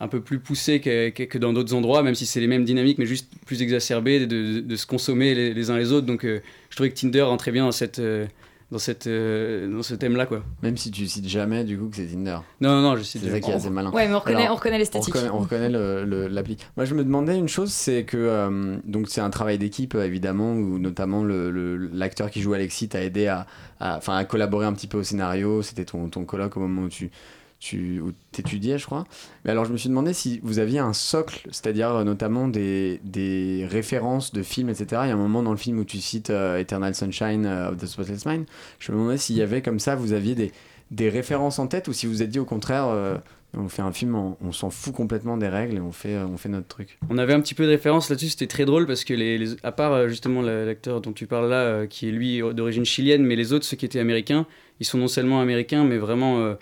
un 0.00 0.08
peu 0.08 0.20
plus 0.20 0.38
poussée 0.38 0.80
que, 0.80 1.08
que- 1.10 1.22
que 1.22 1.38
dans 1.38 1.52
d'autres 1.54 1.74
endroits 1.74 2.02
même 2.02 2.14
si 2.14 2.26
c'est 2.26 2.40
les 2.40 2.46
mêmes 2.46 2.64
dynamiques 2.64 2.98
mais 2.98 3.06
juste 3.06 3.30
plus 3.46 3.62
exacerbées 3.62 4.26
de, 4.26 4.60
de- 4.60 4.76
se 4.76 4.86
consommer 4.86 5.34
les, 5.34 5.54
les 5.54 5.70
uns 5.70 5.78
les 5.78 5.92
autres 5.92 6.06
donc 6.06 6.24
euh, 6.24 6.40
je 6.68 6.76
trouvais 6.76 6.90
que 6.90 6.94
Tinder 6.98 7.22
rentrait 7.22 7.52
bien 7.52 7.64
dans 7.64 7.72
cette 7.72 7.98
euh, 7.98 8.26
dans 8.70 8.78
cette 8.78 9.06
euh, 9.08 9.68
dans 9.74 9.82
ce 9.82 9.94
thème 9.94 10.14
là 10.16 10.26
quoi 10.26 10.42
Même 10.62 10.76
si 10.76 10.90
tu 10.90 11.06
cites 11.08 11.26
jamais 11.26 11.64
du 11.64 11.76
coup 11.78 11.88
que 11.88 11.96
c'est 11.96 12.06
Tinder. 12.06 12.38
non 12.60 12.70
non 12.76 12.82
non 12.82 12.96
je 12.96 13.02
cite 13.02 13.22
C'est 13.24 13.30
ça 13.30 13.40
qui 13.40 13.50
est 13.50 13.54
assez 13.54 13.70
malin. 13.70 13.90
Ouais, 13.90 14.06
mais 14.06 14.14
on 14.14 14.18
reconnaît- 14.20 14.48
on 14.48 14.54
reconnaît 14.54 14.78
l'esthétique. 14.78 15.12
On 15.14 15.18
reconnaît, 15.18 15.30
on 15.34 15.38
reconnaît 15.38 15.68
le- 15.70 16.04
le- 16.04 16.28
l'appli. 16.28 16.56
Moi, 16.76 16.84
je 16.84 16.94
me 16.94 17.02
demandais 17.02 17.36
une 17.36 17.48
chose, 17.48 17.72
c'est 17.72 18.04
que 18.04 18.16
euh, 18.16 18.76
donc 18.84 19.08
c'est 19.08 19.20
un 19.20 19.30
travail 19.30 19.58
d'équipe 19.58 19.94
euh, 19.96 20.04
évidemment, 20.06 20.52
où 20.52 20.78
notamment 20.78 21.24
le- 21.24 21.50
le- 21.50 21.76
l'acteur 21.92 22.30
qui 22.30 22.40
joue 22.42 22.52
Alexis 22.54 22.88
t'a 22.88 23.02
aidé 23.02 23.26
à, 23.26 23.46
à, 23.80 23.96
enfin, 23.96 24.16
à 24.16 24.24
collaborer 24.24 24.66
un 24.66 24.72
petit 24.72 24.86
peu 24.86 24.98
au 24.98 25.02
scénario. 25.02 25.62
C'était 25.62 25.84
ton, 25.84 26.08
ton 26.08 26.24
colloque 26.24 26.56
au 26.56 26.60
moment 26.60 26.82
où 26.82 26.88
tu 26.88 27.10
tu 27.60 28.00
où 28.00 28.12
t'étudiais, 28.32 28.78
je 28.78 28.86
crois. 28.86 29.04
Mais 29.44 29.50
alors, 29.50 29.66
je 29.66 29.72
me 29.72 29.76
suis 29.76 29.88
demandé 29.90 30.12
si 30.14 30.40
vous 30.42 30.58
aviez 30.58 30.78
un 30.78 30.92
socle, 30.94 31.46
c'est-à-dire 31.52 31.90
euh, 31.94 32.04
notamment 32.04 32.48
des, 32.48 33.00
des 33.04 33.66
références 33.70 34.32
de 34.32 34.42
films, 34.42 34.70
etc. 34.70 34.86
Il 35.04 35.08
y 35.08 35.10
a 35.10 35.14
un 35.14 35.16
moment 35.16 35.42
dans 35.42 35.50
le 35.52 35.58
film 35.58 35.78
où 35.78 35.84
tu 35.84 35.98
cites 35.98 36.30
euh, 36.30 36.58
Eternal 36.58 36.94
Sunshine 36.94 37.44
euh, 37.46 37.70
of 37.70 37.76
the 37.76 37.86
Spotless 37.86 38.24
Mind. 38.26 38.46
Je 38.78 38.90
me 38.92 38.96
demandais 38.96 39.18
s'il 39.18 39.36
y 39.36 39.42
avait 39.42 39.60
comme 39.62 39.78
ça, 39.78 39.94
vous 39.94 40.12
aviez 40.14 40.34
des, 40.34 40.52
des 40.90 41.10
références 41.10 41.58
en 41.58 41.66
tête 41.66 41.86
ou 41.88 41.92
si 41.92 42.06
vous 42.06 42.22
êtes 42.22 42.30
dit 42.30 42.38
au 42.38 42.44
contraire, 42.46 43.20
on 43.52 43.68
fait 43.68 43.82
un 43.82 43.92
film, 43.92 44.14
on, 44.14 44.36
on 44.40 44.52
s'en 44.52 44.70
fout 44.70 44.94
complètement 44.94 45.36
des 45.36 45.48
règles 45.48 45.76
et 45.76 45.80
on 45.80 45.92
fait, 45.92 46.16
on 46.18 46.36
fait 46.36 46.48
notre 46.48 46.68
truc. 46.68 46.98
On 47.10 47.18
avait 47.18 47.32
un 47.34 47.40
petit 47.40 47.54
peu 47.54 47.64
de 47.64 47.70
référence 47.70 48.08
là-dessus, 48.08 48.28
c'était 48.30 48.46
très 48.46 48.64
drôle 48.64 48.86
parce 48.86 49.04
que 49.04 49.12
les, 49.12 49.56
à 49.64 49.72
part 49.72 50.08
justement 50.08 50.40
la- 50.40 50.64
l'acteur 50.64 51.00
dont 51.00 51.12
tu 51.12 51.26
parles 51.26 51.50
là, 51.50 51.86
qui 51.86 52.08
est 52.08 52.12
lui 52.12 52.40
d'origine 52.54 52.84
chilienne, 52.84 53.24
mais 53.24 53.36
les 53.36 53.52
autres, 53.52 53.64
ceux 53.66 53.76
qui 53.76 53.84
étaient 53.84 54.00
américains, 54.00 54.46
ils 54.80 54.86
sont 54.86 54.98
non 54.98 55.08
seulement 55.08 55.40
américains, 55.40 55.84
mais 55.84 55.98
vraiment 55.98 56.54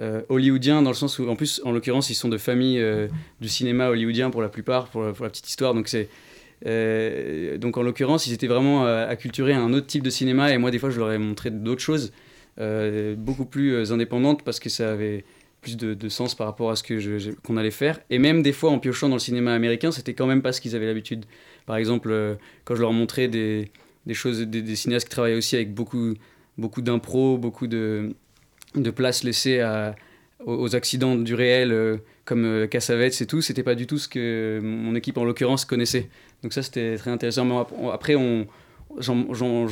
euh, 0.00 0.22
hollywoodiens 0.28 0.82
dans 0.82 0.90
le 0.90 0.96
sens 0.96 1.18
où, 1.18 1.28
en 1.28 1.36
plus, 1.36 1.60
en 1.64 1.72
l'occurrence, 1.72 2.10
ils 2.10 2.14
sont 2.14 2.28
de 2.28 2.38
famille 2.38 2.78
euh, 2.78 3.08
du 3.40 3.48
cinéma 3.48 3.88
hollywoodien 3.88 4.30
pour 4.30 4.42
la 4.42 4.48
plupart, 4.48 4.88
pour, 4.88 5.02
la- 5.02 5.12
petite 5.12 5.48
histoire. 5.48 5.74
Donc 5.74 5.88
c'est 5.88 6.08
euh, 6.66 7.56
donc 7.58 7.76
en 7.76 7.82
l'occurrence, 7.82 8.26
ils 8.26 8.32
étaient 8.32 8.46
vraiment 8.46 8.86
euh, 8.86 9.08
acculturés 9.08 9.52
à 9.52 9.60
un 9.60 9.72
autre 9.72 9.86
type 9.86 10.02
de 10.02 10.10
cinéma 10.10 10.52
et 10.52 10.58
moi 10.58 10.72
des 10.72 10.80
fois 10.80 10.90
je 10.90 10.98
leur 10.98 11.12
ai 11.12 11.18
montré 11.18 11.50
d'autres 11.50 11.80
choses 11.80 12.12
euh, 12.58 13.14
beaucoup 13.14 13.44
plus 13.44 13.92
indépendantes 13.92 14.42
parce 14.42 14.58
que 14.58 14.68
ça 14.68 14.90
avait 14.90 15.24
plus 15.60 15.76
de, 15.76 16.08
sens 16.08 16.34
par 16.34 16.48
rapport 16.48 16.70
à 16.70 16.76
ce 16.76 16.82
que 16.82 17.32
qu'on 17.42 17.56
allait 17.56 17.70
faire. 17.70 18.00
Et 18.10 18.18
même 18.18 18.42
des 18.42 18.52
fois 18.52 18.70
en 18.70 18.78
piochant 18.78 19.08
dans 19.08 19.16
le 19.16 19.20
cinéma 19.20 19.54
américain, 19.54 19.90
c'était 19.92 20.14
quand 20.14 20.26
même 20.26 20.42
pas 20.42 20.52
ce 20.52 20.60
qu'ils 20.60 20.74
avaient 20.76 20.86
l'habitude. 20.86 21.24
Par 21.66 21.76
exemple, 21.76 22.36
quand 22.64 22.74
je 22.76 22.80
leur 22.80 22.92
montrais 22.92 23.28
des, 23.28 23.70
des 24.06 24.14
choses, 24.14 24.40
des, 24.40 24.62
des 24.62 24.76
cinéastes 24.76 25.08
qui 25.08 25.14
travaillaient 25.14 25.36
aussi 25.36 25.56
avec 25.56 25.74
beaucoup, 25.74 26.14
beaucoup 26.56 26.80
d'impro, 26.80 27.38
beaucoup 27.38 27.66
de, 27.66 28.14
de 28.74 28.90
place 28.90 29.24
laissée 29.24 29.60
à, 29.60 29.94
aux, 30.44 30.74
accidents 30.74 31.16
du 31.16 31.34
réel, 31.34 31.72
euh, 31.72 31.98
comme 32.24 32.44
euh, 32.44 32.66
Cassavetes 32.66 33.20
et 33.20 33.26
tout, 33.26 33.40
c'était 33.40 33.62
pas 33.62 33.74
du 33.74 33.86
tout 33.86 33.98
ce 33.98 34.08
que 34.08 34.60
mon 34.62 34.94
équipe 34.94 35.16
en 35.18 35.24
l'occurrence 35.24 35.64
connaissait. 35.64 36.08
Donc 36.42 36.52
ça 36.52 36.62
c'était 36.62 36.96
très 36.96 37.10
intéressant. 37.10 37.44
Mais 37.44 37.56
après, 37.92 38.14
on, 38.14 38.46
j'en, 38.98 39.14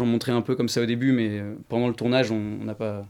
montrais 0.06 0.32
un 0.32 0.42
peu 0.42 0.56
comme 0.56 0.68
ça 0.68 0.82
au 0.82 0.86
début, 0.86 1.12
mais 1.12 1.28
euh, 1.38 1.54
pendant 1.68 1.88
le 1.88 1.94
tournage, 1.94 2.30
on 2.30 2.40
n'a 2.64 2.74
pas, 2.74 3.06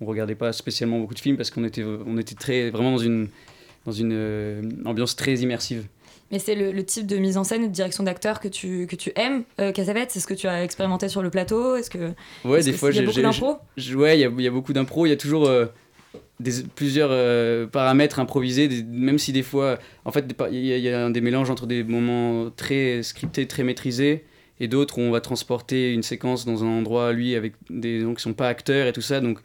on 0.00 0.06
regardait 0.06 0.34
pas 0.34 0.52
spécialement 0.52 0.98
beaucoup 0.98 1.14
de 1.14 1.20
films 1.20 1.36
parce 1.36 1.50
qu'on 1.50 1.64
était, 1.64 1.84
on 1.84 2.16
était 2.18 2.34
très, 2.34 2.70
vraiment 2.70 2.92
dans 2.92 2.98
une, 2.98 3.28
dans 3.84 3.92
une 3.92 4.82
ambiance 4.84 5.16
très 5.16 5.34
immersive. 5.34 5.86
Mais 6.34 6.40
c'est 6.40 6.56
le, 6.56 6.72
le 6.72 6.84
type 6.84 7.06
de 7.06 7.16
mise 7.16 7.36
en 7.36 7.44
scène 7.44 7.62
et 7.62 7.68
de 7.68 7.72
direction 7.72 8.02
d'acteur 8.02 8.40
que 8.40 8.48
tu, 8.48 8.88
que 8.88 8.96
tu 8.96 9.12
aimes, 9.14 9.44
euh, 9.60 9.70
Cassavetes 9.70 10.10
C'est 10.10 10.18
ce 10.18 10.26
que 10.26 10.34
tu 10.34 10.48
as 10.48 10.64
expérimenté 10.64 11.08
sur 11.08 11.22
le 11.22 11.30
plateau? 11.30 11.76
Est-ce 11.76 11.88
que 11.90 12.10
Ouais, 12.44 12.58
est-ce 12.58 12.66
des 12.66 12.72
que 12.72 12.76
fois, 12.78 12.90
il 12.90 12.96
y 12.96 12.98
a 12.98 13.02
j'ai- 13.02 13.06
beaucoup 13.06 13.20
d'impro? 13.22 13.58
Ouais, 13.94 14.18
il 14.18 14.20
y 14.20 14.24
a, 14.24 14.30
il 14.36 14.40
y 14.42 14.48
a 14.48 14.50
beaucoup 14.50 14.72
d'impro. 14.72 15.06
Il 15.06 15.10
y 15.10 15.12
a 15.12 15.16
toujours 15.16 15.46
euh, 15.46 15.66
des, 16.40 16.64
plusieurs 16.74 17.10
euh, 17.12 17.68
paramètres 17.68 18.18
improvisés, 18.18 18.66
des- 18.66 18.82
même 18.82 19.20
si 19.20 19.30
des 19.32 19.44
fois, 19.44 19.78
en 20.04 20.10
fait, 20.10 20.24
il 20.50 20.56
y, 20.58 20.76
y 20.80 20.88
a 20.88 21.08
des 21.08 21.20
mélanges 21.20 21.50
entre 21.50 21.66
des 21.68 21.84
moments 21.84 22.50
très 22.50 23.04
scriptés, 23.04 23.46
très 23.46 23.62
maîtrisés, 23.62 24.24
et 24.58 24.66
d'autres 24.66 24.98
où 24.98 25.02
on 25.02 25.12
va 25.12 25.20
transporter 25.20 25.92
une 25.92 26.02
séquence 26.02 26.44
dans 26.46 26.64
un 26.64 26.66
endroit, 26.66 27.12
lui, 27.12 27.36
avec 27.36 27.52
des 27.70 28.00
gens 28.00 28.12
qui 28.12 28.22
sont 28.24 28.34
pas 28.34 28.48
acteurs 28.48 28.88
et 28.88 28.92
tout 28.92 29.02
ça. 29.02 29.20
Donc, 29.20 29.38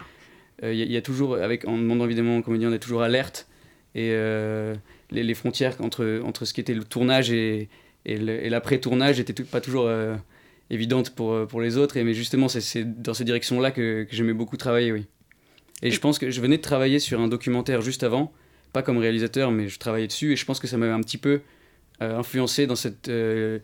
euh, 0.63 0.73
il 0.73 0.80
y, 0.80 0.82
a- 0.82 0.86
il 0.86 0.91
y 0.91 0.97
a 0.97 1.04
toujours, 1.04 1.36
avec, 1.36 1.67
en 1.67 1.78
demandant 1.78 2.06
évidemment 2.06 2.38
aux 2.38 2.41
comédiens 2.41 2.71
d'être 2.71 2.82
toujours 2.82 3.04
alerte, 3.04 3.47
et 3.93 4.10
euh, 4.13 4.73
les, 5.12 5.24
les 5.24 5.34
frontières 5.34 5.76
entre, 5.82 6.22
entre 6.24 6.45
ce 6.45 6.54
qui 6.54 6.62
était 6.62 6.74
le 6.74 6.84
tournage 6.84 7.32
et, 7.32 7.69
et 8.06 8.17
l'après-tournage 8.50 9.19
étaient 9.19 9.34
tout- 9.34 9.45
pas 9.45 9.62
toujours 9.62 9.86
euh, 9.88 10.15
évidentes 10.69 11.12
pour, 11.12 11.34
euh, 11.34 11.45
pour 11.45 11.62
les 11.62 11.78
autres. 11.78 11.98
Et, 11.98 12.04
mais 12.04 12.13
justement, 12.13 12.48
c'est- 12.48 12.84
dans 12.84 13.13
cette 13.13 13.26
direction-là 13.28 13.72
que, 13.72 14.04
que 14.04 14.15
j'aimais 14.15 14.34
beaucoup 14.34 14.58
travailler, 14.58 14.91
oui. 14.91 15.06
Et 15.82 15.91
je 15.91 16.00
pense 16.00 16.19
que 16.19 16.30
je 16.30 16.41
venais 16.41 16.58
de 16.58 16.62
travailler 16.62 17.00
sur 17.00 17.19
un 17.22 17.28
documentaire 17.28 17.82
juste 17.82 18.04
avant, 18.04 18.32
pas 18.74 18.82
comme 18.82 18.98
réalisateur, 18.98 19.50
mais 19.52 19.67
je 19.69 19.80
travaillais 19.80 20.08
dessus, 20.08 20.34
et 20.34 20.36
je 20.36 20.45
pense 20.45 20.60
que 20.60 20.67
ça 20.67 20.78
m'avait 20.78 20.91
un 20.91 21.02
petit 21.02 21.17
peu 21.17 21.41
euh, 22.02 22.17
influencé 22.19 22.67
dans 22.67 22.76
cette 22.76 23.08
euh, 23.10 23.60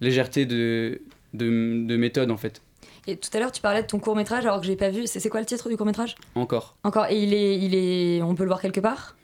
légèreté 0.00 0.46
de, 0.46 1.00
de, 1.34 1.46
de 1.86 1.96
méthode, 1.96 2.30
en 2.30 2.36
fait. 2.36 2.60
Et 3.06 3.16
tout 3.16 3.30
à 3.32 3.38
l'heure, 3.40 3.52
tu 3.52 3.62
parlais 3.62 3.82
de 3.82 3.86
ton 3.86 3.98
court 3.98 4.14
métrage, 4.16 4.44
alors 4.44 4.60
que 4.60 4.66
j'ai 4.66 4.76
pas 4.76 4.90
vu. 4.90 5.06
C'est 5.06 5.20
c'est 5.20 5.28
quoi 5.30 5.40
le 5.40 5.46
titre 5.46 5.68
du 5.68 5.76
court 5.76 5.86
métrage 5.86 6.14
Encore. 6.34 6.76
Encore. 6.84 7.06
Et 7.08 7.22
il 7.22 7.32
est, 7.32 7.56
il 7.58 7.74
est, 7.74 8.20
on 8.22 8.34
peut 8.34 8.42
le 8.42 8.48
voir 8.48 8.60
quelque 8.60 8.80
part? 8.80 9.16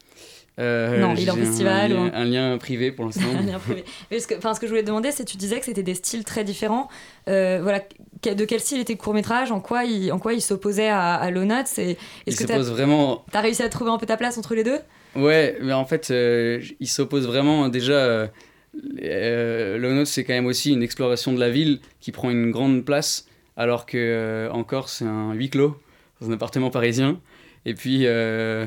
Euh, 0.58 0.98
Non, 1.00 1.14
il 1.18 1.26
est 1.28 1.30
en 1.30 1.34
un 1.34 1.44
festival 1.44 1.92
ou 1.92 1.98
un- 2.14 2.24
lien 2.24 2.56
privé 2.58 2.90
pour 2.90 3.04
l'instant. 3.04 3.20
Un 3.38 3.42
lien 3.42 3.58
privé. 3.58 3.84
Mais 4.10 4.18
ce 4.20 4.26
que, 4.26 4.34
ce 4.40 4.58
que 4.60 4.66
je 4.66 4.70
voulais 4.70 4.80
te 4.82 4.86
demander, 4.86 5.12
c'est 5.12 5.24
tu 5.26 5.36
disais 5.36 5.58
que 5.58 5.66
c'était 5.66 5.82
des 5.82 5.94
styles 5.94 6.24
très 6.24 6.44
différents. 6.44 6.88
Euh, 7.28 7.58
voilà, 7.62 7.80
que- 8.22 8.32
de 8.34 8.44
quel 8.46 8.60
style 8.60 8.80
était 8.80 8.94
le 8.94 8.98
court 8.98 9.12
métrage 9.12 9.52
En 9.52 9.60
quoi 9.60 9.84
il, 9.84 10.10
en 10.12 10.18
quoi 10.18 10.32
il 10.32 10.40
s'opposait 10.40 10.88
à, 10.88 11.14
à 11.14 11.30
Low 11.30 11.44
Notes? 11.44 11.78
Et 11.78 11.90
Il 12.26 12.32
est-ce 12.32 12.36
que 12.40 12.46
s'oppose 12.48 12.68
t'as 12.68 12.72
vraiment 12.72 13.24
as 13.34 13.40
réussi 13.42 13.62
à 13.62 13.68
trouver 13.68 13.90
un 13.90 13.98
peu 13.98 14.06
ta 14.06 14.16
place 14.16 14.38
entre 14.38 14.54
les 14.54 14.64
deux? 14.64 14.78
Ouais, 15.14 15.58
mais 15.60 15.72
en 15.74 15.84
fait, 15.84 16.10
euh, 16.10 16.60
il 16.80 16.88
s'oppose 16.88 17.26
vraiment 17.26 17.68
déjà. 17.68 18.28
Low 18.74 19.92
Notes, 19.92 20.06
c'est 20.06 20.24
quand 20.24 20.34
même 20.34 20.46
aussi 20.46 20.72
une 20.72 20.82
exploration 20.82 21.32
de 21.32 21.40
la 21.40 21.50
ville 21.50 21.80
qui 22.00 22.12
prend 22.12 22.30
une 22.30 22.50
grande 22.50 22.84
place, 22.84 23.26
alors 23.56 23.86
que 23.86 24.48
encore 24.52 24.88
c'est 24.88 25.04
un 25.04 25.32
huis 25.32 25.50
clos 25.50 25.76
dans 26.20 26.30
un 26.30 26.32
appartement 26.32 26.70
parisien. 26.70 27.20
Et 27.64 27.74
puis, 27.74 28.02
euh, 28.06 28.64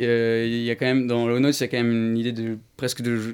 Euh, 0.00 0.46
il 0.48 0.62
y 0.62 0.70
a 0.70 0.74
quand 0.76 0.86
même 0.86 1.06
dans 1.06 1.26
Low 1.26 1.38
il 1.38 1.60
y 1.60 1.62
a 1.62 1.68
quand 1.68 1.76
même 1.76 2.10
une 2.12 2.18
idée 2.18 2.32
de 2.32 2.58
presque 2.76 3.02
de 3.02 3.16
jo- 3.16 3.32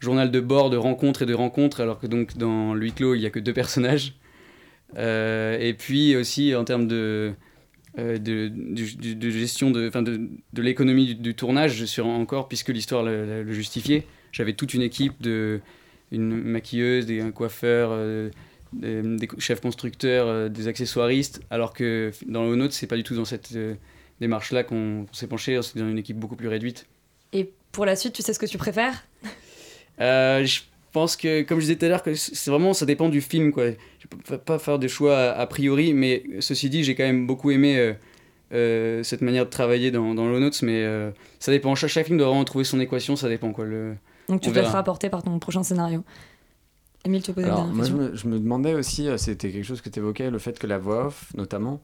journal 0.00 0.30
de 0.30 0.40
bord, 0.40 0.70
de 0.70 0.76
rencontres 0.76 1.22
et 1.22 1.26
de 1.26 1.34
rencontres, 1.34 1.80
alors 1.80 1.98
que 1.98 2.06
donc 2.06 2.36
dans 2.36 2.74
le 2.74 2.82
huis 2.82 2.92
clos, 2.92 3.14
il 3.14 3.20
y 3.20 3.26
a 3.26 3.30
que 3.30 3.38
deux 3.38 3.52
personnages. 3.52 4.14
Euh, 4.96 5.58
et 5.58 5.74
puis 5.74 6.14
aussi 6.14 6.54
en 6.54 6.64
termes 6.64 6.86
de 6.86 7.32
euh, 7.98 8.18
de, 8.18 8.48
du- 8.48 9.16
de 9.16 9.30
gestion 9.30 9.70
de, 9.70 9.88
de, 9.88 10.28
de 10.52 10.62
l'économie 10.62 11.14
du, 11.16 11.34
tournage 11.34 11.86
sur 11.86 12.06
encore 12.06 12.46
puisque 12.46 12.68
l'histoire 12.68 13.02
le, 13.02 13.50
justifiait 13.52 14.06
j'avais 14.30 14.52
toute 14.52 14.74
une 14.74 14.82
équipe 14.82 15.20
de 15.20 15.60
une 16.12 16.40
maquilleuse 16.40 17.04
des 17.06 17.20
un 17.20 17.32
coiffeur 17.32 17.98
des, 18.72 19.28
chefs 19.38 19.60
constructeurs 19.60 20.48
des 20.50 20.68
accessoiristes 20.68 21.40
alors 21.50 21.72
que 21.72 22.12
dans 22.28 22.48
le 22.48 22.54
Note 22.54 22.72
c'est 22.72 22.86
pas 22.86 22.96
du 22.96 23.02
tout 23.02 23.16
dans 23.16 23.24
cette 23.24 23.58
démarche 24.20 24.52
là 24.52 24.64
qu'on 24.64 25.06
s'est 25.12 25.26
penché 25.26 25.60
c'est 25.62 25.78
dans 25.78 25.88
une 25.88 25.98
équipe 25.98 26.18
beaucoup 26.18 26.36
plus 26.36 26.48
réduite 26.48 26.86
Et 27.32 27.52
pour 27.72 27.84
la 27.86 27.96
suite, 27.96 28.14
tu 28.14 28.22
sais 28.22 28.32
ce 28.32 28.38
que 28.38 28.46
tu 28.46 28.58
préfères? 28.58 29.04
Euh, 30.00 30.44
je 30.44 30.60
pense 30.92 31.16
que, 31.16 31.42
comme 31.42 31.58
je 31.58 31.64
disais 31.66 31.76
tout 31.76 31.84
à 31.84 31.88
l'heure, 31.88 32.02
c'est 32.14 32.50
vraiment, 32.50 32.72
ça 32.72 32.86
dépend 32.86 33.08
du 33.08 33.20
film, 33.20 33.52
quoi. 33.52 33.70
Je 33.98 34.06
peux 34.08 34.38
pas 34.38 34.58
faire 34.58 34.78
des 34.78 34.88
choix 34.88 35.16
a, 35.18 35.32
a 35.32 35.46
priori, 35.46 35.92
mais 35.92 36.22
ceci 36.40 36.70
dit, 36.70 36.84
j'ai 36.84 36.94
quand 36.94 37.04
même 37.04 37.26
beaucoup 37.26 37.50
aimé 37.50 37.76
euh, 37.78 37.92
euh, 38.52 39.02
cette 39.02 39.20
manière 39.20 39.44
de 39.44 39.50
travailler 39.50 39.90
dans, 39.90 40.14
dans 40.14 40.26
Low 40.26 40.38
Notes, 40.40 40.62
mais 40.62 40.82
euh, 40.84 41.10
ça 41.38 41.52
dépend. 41.52 41.74
Chaque, 41.74 41.90
chaque 41.90 42.06
film 42.06 42.18
doit 42.18 42.28
vraiment 42.28 42.44
trouver 42.44 42.64
son 42.64 42.80
équation, 42.80 43.16
ça 43.16 43.28
dépend, 43.28 43.52
quoi. 43.52 43.64
Le, 43.66 43.96
Donc 44.28 44.40
tu 44.40 44.48
on 44.48 44.52
te 44.52 44.62
feras 44.62 44.78
apporter 44.78 45.10
par 45.10 45.22
ton 45.22 45.38
prochain 45.38 45.62
scénario. 45.62 46.02
Emile, 47.04 47.22
tu 47.22 47.32
peux 47.32 47.42
poser 47.42 47.46
Alors, 47.46 47.66
une 47.66 47.72
moi, 47.74 47.84
je 47.84 47.90
question? 47.92 48.10
me, 48.10 48.16
je 48.16 48.26
me 48.28 48.38
demandais 48.38 48.74
aussi, 48.74 49.08
c'était 49.18 49.50
quelque 49.50 49.64
chose 49.64 49.80
que 49.80 49.88
tu 49.90 49.98
évoquais, 49.98 50.30
le 50.30 50.38
fait 50.38 50.58
que 50.58 50.66
la 50.66 50.78
voix 50.78 51.06
off, 51.06 51.32
notamment, 51.36 51.80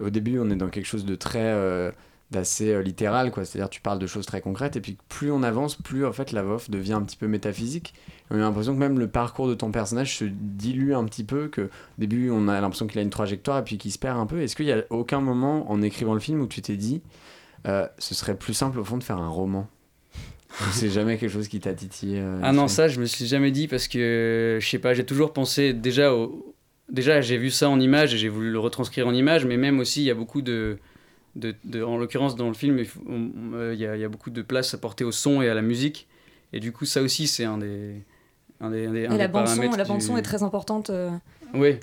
au 0.00 0.10
début, 0.10 0.38
on 0.38 0.50
est 0.50 0.56
dans 0.56 0.68
quelque 0.68 0.86
chose 0.86 1.04
de 1.04 1.14
très. 1.14 1.42
euh, 1.42 1.90
d'assez 2.30 2.72
euh, 2.72 2.82
littéral, 2.82 3.30
quoi. 3.30 3.44
C'est-à-dire, 3.44 3.70
tu 3.70 3.80
parles 3.80 3.98
de 3.98 4.06
choses 4.06 4.26
très 4.26 4.40
concrètes, 4.40 4.76
et 4.76 4.80
puis 4.80 4.96
plus 5.08 5.30
on 5.30 5.42
avance, 5.42 5.76
plus 5.76 6.04
en 6.04 6.12
fait 6.12 6.32
la 6.32 6.42
voix 6.42 6.56
off 6.56 6.70
devient 6.70 6.94
un 6.94 7.02
petit 7.02 7.16
peu 7.16 7.28
métaphysique. 7.28 7.94
On 8.30 8.36
a 8.36 8.38
l'impression 8.38 8.74
que 8.74 8.78
même 8.78 8.98
le 8.98 9.08
parcours 9.08 9.48
de 9.48 9.54
ton 9.54 9.70
personnage 9.70 10.18
se 10.18 10.24
dilue 10.24 10.94
un 10.94 11.04
petit 11.04 11.24
peu, 11.24 11.48
que 11.48 11.62
au 11.62 11.68
début, 11.98 12.30
on 12.30 12.48
a 12.48 12.60
l'impression 12.60 12.86
qu'il 12.86 12.98
a 12.98 13.02
une 13.02 13.10
trajectoire, 13.10 13.58
et 13.58 13.64
puis 13.64 13.78
qu'il 13.78 13.92
se 13.92 13.98
perd 13.98 14.18
un 14.18 14.26
peu. 14.26 14.40
Est-ce 14.40 14.56
qu'il 14.56 14.66
y 14.66 14.72
a 14.72 14.84
aucun 14.90 15.20
moment 15.20 15.70
en 15.70 15.80
écrivant 15.82 16.14
le 16.14 16.20
film 16.20 16.40
où 16.40 16.46
tu 16.46 16.60
t'es 16.62 16.76
dit, 16.76 17.02
euh, 17.66 17.86
ce 17.98 18.14
serait 18.14 18.36
plus 18.36 18.54
simple 18.54 18.78
au 18.78 18.84
fond 18.84 18.98
de 18.98 19.04
faire 19.04 19.18
un 19.18 19.28
roman? 19.28 19.68
C'est 20.70 20.90
jamais 20.90 21.18
quelque 21.18 21.32
chose 21.32 21.48
qui 21.48 21.58
t'a 21.58 21.74
titillé 21.74 22.20
euh, 22.20 22.38
Ah 22.42 22.52
non, 22.52 22.68
ça, 22.68 22.86
je 22.86 23.00
me 23.00 23.06
suis 23.06 23.26
jamais 23.26 23.50
dit 23.50 23.66
parce 23.66 23.88
que, 23.88 24.58
je 24.60 24.68
sais 24.68 24.78
pas, 24.78 24.94
j'ai 24.94 25.04
toujours 25.04 25.32
pensé 25.32 25.72
déjà 25.72 26.14
au, 26.14 26.53
déjà, 26.90 27.20
j'ai 27.20 27.36
vu 27.38 27.50
ça 27.50 27.68
en 27.68 27.80
image 27.80 28.14
et 28.14 28.18
j'ai 28.18 28.28
voulu 28.28 28.50
le 28.50 28.58
retranscrire 28.58 29.06
en 29.06 29.14
image, 29.14 29.44
mais 29.46 29.56
même 29.56 29.78
aussi, 29.80 30.02
il 30.02 30.06
y 30.06 30.10
a 30.10 30.14
beaucoup 30.14 30.42
de. 30.42 30.78
de, 31.36 31.54
de- 31.64 31.82
en 31.82 31.96
l'occurrence, 31.96 32.36
dans 32.36 32.48
le 32.48 32.54
film, 32.54 32.78
il 32.78 32.84
faut- 32.86 33.00
on- 33.08 33.30
on- 33.36 33.54
euh, 33.54 33.74
il 33.74 33.80
y, 33.80 33.86
a, 33.86 33.96
il 33.96 34.00
y 34.00 34.04
a 34.04 34.08
beaucoup 34.08 34.30
de 34.30 34.42
place 34.42 34.72
apportée 34.74 35.02
au 35.04 35.10
son 35.12 35.42
et 35.42 35.48
à 35.48 35.54
la 35.54 35.62
musique. 35.62 36.06
Et 36.52 36.60
du 36.60 36.70
coup, 36.70 36.84
ça 36.84 37.02
aussi, 37.02 37.26
c'est 37.26 37.44
un 37.44 37.58
des. 37.58 37.96
Un 38.60 38.70
des, 38.70 38.86
un 38.86 38.92
des- 38.92 39.06
un 39.06 39.14
Et 39.14 39.18
la 39.18 39.26
des 39.26 39.32
bande 39.32 39.48
son, 39.48 39.60
la 39.72 39.84
bande 39.84 40.00
son 40.00 40.16
est 40.16 40.22
très 40.22 40.42
importante. 40.44 40.90
euh, 40.90 41.10
Oui, 41.54 41.76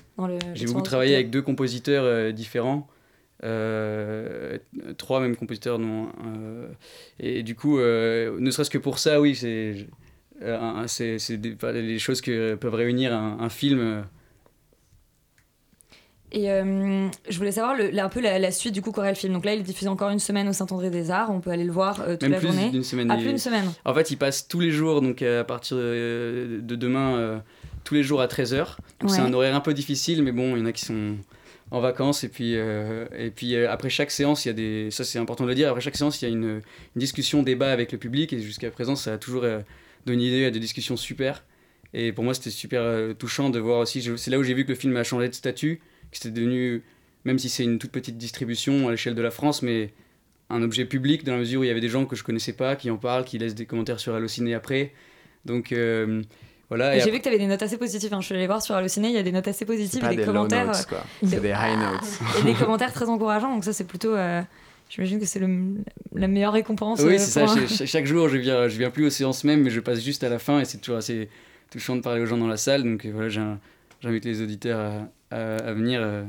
j'ai 0.53 0.65
beaucoup 0.67 0.81
travaillé 0.81 1.15
avec 1.15 1.29
deux 1.29 1.41
compositeurs 1.41 2.05
euh, 2.05 2.31
différents, 2.31 2.87
euh, 3.43 4.57
trois 4.97 5.19
même 5.19 5.35
compositeurs, 5.35 5.79
non. 5.79 6.07
et 7.19 7.43
du 7.43 7.55
coup, 7.55 7.77
ne 7.79 8.51
serait-ce 8.51 8.69
que 8.69 8.77
pour 8.77 8.99
ça, 8.99 9.19
oui, 9.19 9.35
c'est 9.35 9.87
c'est 10.87 11.37
des- 11.37 11.57
les 11.73 11.99
choses 11.99 12.21
que 12.21 12.55
peuvent 12.55 12.73
réunir 12.73 13.13
un, 13.13 13.37
un 13.39 13.49
film. 13.49 14.05
Et 16.33 16.49
euh, 16.49 17.07
je 17.29 17.37
voulais 17.37 17.51
savoir 17.51 17.75
le- 17.75 17.89
là, 17.89 18.05
un 18.05 18.09
peu 18.09 18.21
la, 18.21 18.39
la 18.39 18.51
suite 18.51 18.73
du 18.73 18.81
coup 18.81 18.91
Corel 18.91 19.15
Film. 19.15 19.33
Donc 19.33 19.43
là, 19.43 19.53
il 19.53 19.59
est 19.59 19.63
diffusé 19.63 19.87
encore 19.89 20.09
une 20.11 20.19
semaine 20.19 20.47
au 20.47 20.53
Saint-André 20.53 20.89
des 20.89 21.11
Arts. 21.11 21.29
On 21.29 21.41
peut 21.41 21.49
aller 21.51 21.65
le 21.65 21.71
voir 21.73 21.99
euh, 22.01 22.11
toute 22.13 22.23
Même 22.23 22.31
la 22.31 22.37
plus 22.39 22.47
journée. 22.47 22.69
d'une 22.69 22.83
semaine. 22.83 23.11
Ah, 23.11 23.15
il- 23.17 23.21
plus 23.21 23.29
d'une 23.29 23.37
semaine. 23.37 23.65
En 23.83 23.93
fait, 23.93 24.11
il 24.11 24.17
passe 24.17 24.47
tous 24.47 24.59
les 24.61 24.71
jours, 24.71 25.01
donc 25.01 25.21
euh, 25.21 25.41
à 25.41 25.43
partir 25.43 25.75
de, 25.77 26.59
de 26.61 26.75
demain, 26.75 27.15
euh, 27.17 27.37
tous 27.83 27.95
les 27.95 28.03
jours 28.03 28.21
à 28.21 28.27
13h. 28.27 28.77
Donc 29.01 29.09
c'est 29.09 29.19
un 29.19 29.33
horaire 29.33 29.55
un 29.55 29.59
peu 29.59 29.73
difficile, 29.73 30.23
mais 30.23 30.31
bon, 30.31 30.55
il 30.55 30.59
y 30.59 30.61
en 30.61 30.65
a 30.67 30.71
qui 30.71 30.85
sont 30.85 31.15
en 31.71 31.79
vacances. 31.81 32.23
Et 32.23 32.29
puis, 32.29 32.53
euh, 32.55 33.05
et 33.17 33.29
puis 33.31 33.55
euh, 33.55 33.69
après 33.69 33.89
chaque 33.89 34.11
séance, 34.11 34.45
il 34.45 34.49
y 34.49 34.51
a 34.51 34.53
des. 34.53 34.89
Ça, 34.91 35.03
c'est 35.03 35.19
important 35.19 35.43
de 35.43 35.49
le 35.49 35.55
dire. 35.55 35.67
Après 35.69 35.81
chaque 35.81 35.97
séance, 35.97 36.21
il 36.21 36.25
y 36.29 36.31
a 36.31 36.31
une, 36.31 36.43
une 36.45 36.61
discussion, 36.95 37.43
débat 37.43 37.71
avec 37.73 37.91
le 37.91 37.97
public. 37.97 38.31
Et 38.31 38.39
jusqu'à 38.39 38.71
présent, 38.71 38.95
ça 38.95 39.13
a 39.13 39.17
toujours 39.17 39.43
euh, 39.43 39.59
donné 40.05 40.27
idée 40.27 40.45
à 40.45 40.51
des 40.51 40.59
discussions 40.59 40.95
super. 40.95 41.43
Et 41.93 42.13
pour 42.13 42.23
moi, 42.23 42.33
c'était 42.33 42.51
super 42.51 42.83
touchant 43.19 43.49
de 43.49 43.59
voir 43.59 43.79
aussi. 43.79 43.99
je- 44.01 44.15
C'est 44.15 44.31
là 44.31 44.39
où 44.39 44.43
j'ai 44.43 44.53
vu 44.53 44.63
que 44.63 44.69
le 44.69 44.75
film 44.75 44.95
a 44.95 45.03
changé 45.03 45.27
de 45.27 45.33
statut, 45.33 45.81
c'était 46.11 46.31
devenu, 46.31 46.83
même 47.25 47.39
si 47.39 47.49
c'est 47.49 47.63
une 47.63 47.79
toute 47.79 47.91
petite 47.91 48.17
distribution 48.17 48.87
à 48.87 48.91
l'échelle 48.91 49.15
de 49.15 49.21
la 49.21 49.31
France, 49.31 49.61
mais 49.61 49.93
un 50.49 50.61
objet 50.63 50.85
public 50.85 51.23
dans 51.23 51.33
la 51.33 51.39
mesure 51.39 51.61
où 51.61 51.63
il 51.63 51.67
y 51.67 51.71
avait 51.71 51.79
des 51.81 51.89
gens 51.89 52.05
que 52.05 52.15
je 52.15 52.23
connaissais 52.23 52.53
pas 52.53 52.75
qui 52.75 52.89
en 52.91 52.97
parlent, 52.97 53.23
qui 53.23 53.37
laissent 53.37 53.55
des 53.55 53.65
commentaires 53.65 53.99
sur 53.99 54.13
Allociné 54.15 54.53
après. 54.53 54.91
Donc 55.45 55.71
euh, 55.71 56.21
voilà. 56.69 56.93
J'ai 56.95 56.99
après- 57.01 57.11
vu 57.11 57.17
que 57.19 57.23
tu 57.23 57.29
avais 57.29 57.37
des 57.37 57.47
notes 57.47 57.61
assez 57.63 57.77
positives. 57.77 58.13
hein. 58.13 58.19
Je 58.21 58.25
suis 58.25 58.35
allée 58.35 58.47
voir 58.47 58.61
sur 58.61 58.75
Allociné, 58.75 59.07
il 59.09 59.13
y 59.15 59.17
a 59.17 59.23
des 59.23 59.31
notes 59.31 59.47
assez 59.47 59.65
positives 59.65 60.01
pas 60.01 60.07
et 60.11 60.15
des, 60.17 60.21
des 60.23 60.25
low 60.27 60.33
commentaires. 60.33 60.67
notes, 60.67 60.75
euh, 60.75 60.89
quoi. 60.89 61.03
de- 61.23 61.27
C'est 61.29 61.39
des 61.41 61.49
high 61.55 61.79
notes. 61.79 62.19
et 62.41 62.43
des 62.43 62.53
commentaires 62.59 62.91
très 62.93 63.07
encourageants. 63.07 63.53
Donc 63.53 63.63
ça, 63.63 63.71
c'est 63.73 63.85
plutôt. 63.87 64.13
euh, 64.15 64.41
J'imagine 64.89 65.19
que 65.21 65.25
c'est 65.25 65.39
la 65.39 66.27
meilleure 66.27 66.51
récompense. 66.51 66.99
Oui, 67.01 67.17
c'est 67.17 67.45
ça. 67.45 67.45
un- 67.45 67.85
Chaque 67.85 68.05
jour, 68.05 68.27
je 68.27 68.35
viens, 68.37 68.67
je 68.67 68.77
viens 68.77 68.89
plus 68.89 69.05
aux 69.05 69.09
séances 69.09 69.45
même, 69.45 69.61
mais 69.63 69.69
je 69.69 69.79
passe 69.79 70.03
juste 70.03 70.21
à 70.25 70.27
la 70.29 70.37
fin 70.37 70.59
et 70.59 70.65
c'est 70.65 70.79
toujours 70.79 70.97
assez 70.97 71.29
touchant 71.69 71.95
de 71.95 72.01
parler 72.01 72.21
aux 72.21 72.25
gens 72.25 72.37
dans 72.37 72.47
la 72.47 72.57
salle. 72.57 72.83
Donc 72.83 73.05
voilà, 73.05 73.29
j'invite 73.29 74.25
les 74.25 74.41
auditeurs 74.41 75.05
à, 75.31 75.35
à- 75.35 75.57
à 75.69 75.73
venir. 75.73 76.01
euh, 76.03 76.23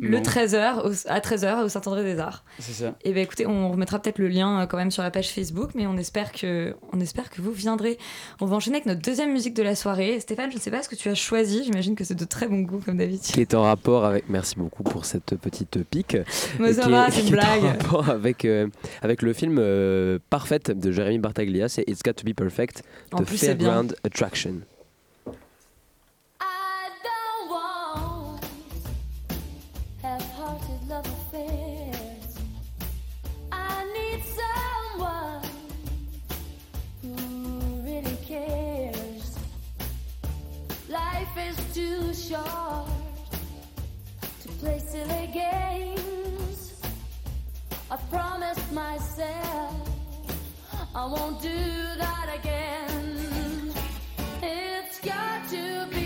Le 0.00 0.18
bon, 0.18 0.22
13h 0.22 0.86
au- 0.86 1.08
à 1.10 1.18
13h 1.18 1.64
au 1.64 1.68
Saint-André 1.68 2.04
des 2.04 2.20
Arts. 2.20 2.44
C'est 2.60 2.72
ça. 2.84 2.94
Et 3.02 3.12
ben 3.12 3.20
écoutez, 3.24 3.46
on 3.48 3.72
remettra 3.72 3.98
peut-être 3.98 4.18
le 4.20 4.28
lien 4.28 4.60
euh, 4.60 4.66
quand 4.66 4.76
même 4.76 4.92
sur 4.92 5.02
la 5.02 5.10
page 5.10 5.30
Facebook, 5.32 5.70
mais 5.74 5.88
on 5.88 5.96
espère 5.96 6.30
que, 6.30 6.76
on 6.92 7.00
espère 7.00 7.30
que 7.30 7.42
vous 7.42 7.50
viendrez. 7.50 7.98
On 8.40 8.46
va 8.46 8.54
enchaîner 8.54 8.76
avec 8.76 8.86
notre 8.86 9.02
deuxième 9.02 9.32
musique 9.32 9.54
de 9.54 9.62
la 9.64 9.74
soirée. 9.74 10.20
Stéphane, 10.20 10.52
je 10.52 10.56
ne 10.56 10.60
sais 10.60 10.70
pas 10.70 10.84
ce 10.84 10.88
que 10.88 10.94
tu 10.94 11.08
as 11.08 11.16
choisi. 11.16 11.64
J'imagine 11.64 11.96
que 11.96 12.04
c'est 12.04 12.14
de 12.14 12.24
très 12.24 12.46
bon 12.46 12.60
goût 12.60 12.78
comme 12.84 12.98
d'habitude. 12.98 13.34
qui 13.34 13.40
est 13.40 13.54
en 13.54 13.62
rapport 13.62 14.04
avec. 14.04 14.28
Merci 14.28 14.54
beaucoup 14.56 14.84
pour 14.84 15.04
cette 15.04 15.34
petite 15.34 15.82
pique. 15.82 16.16
Mais 16.60 16.74
ça 16.74 16.82
qui 16.84 16.90
va, 16.92 17.08
est- 17.08 17.10
c'est 17.10 17.20
une 17.22 17.26
qui 17.26 17.32
est 17.32 17.36
blague. 17.36 17.64
En 17.64 17.68
rapport 17.68 18.08
avec, 18.10 18.44
euh, 18.44 18.68
avec 19.02 19.22
le 19.22 19.32
film 19.32 19.56
euh, 19.58 20.20
Parfait 20.30 20.60
de 20.68 20.92
Jérémy 20.92 21.18
Bartaglia, 21.18 21.68
c'est 21.68 21.82
It's 21.88 22.02
Got 22.04 22.12
to 22.12 22.24
Be 22.24 22.34
Perfect 22.34 22.84
En 23.10 23.24
plus, 23.24 23.40
bien. 23.40 23.56
Fairground 23.56 23.96
Attraction. 24.04 24.54
Short 42.28 42.88
to 44.42 44.48
play 44.60 44.78
silly 44.78 45.30
games. 45.32 46.74
I 47.90 47.96
promised 48.10 48.70
myself 48.72 49.74
I 50.94 51.06
won't 51.06 51.40
do 51.40 51.58
that 52.04 52.28
again. 52.38 53.72
It's 54.42 55.00
got 55.00 55.48
to 55.50 55.86
be 55.90 55.97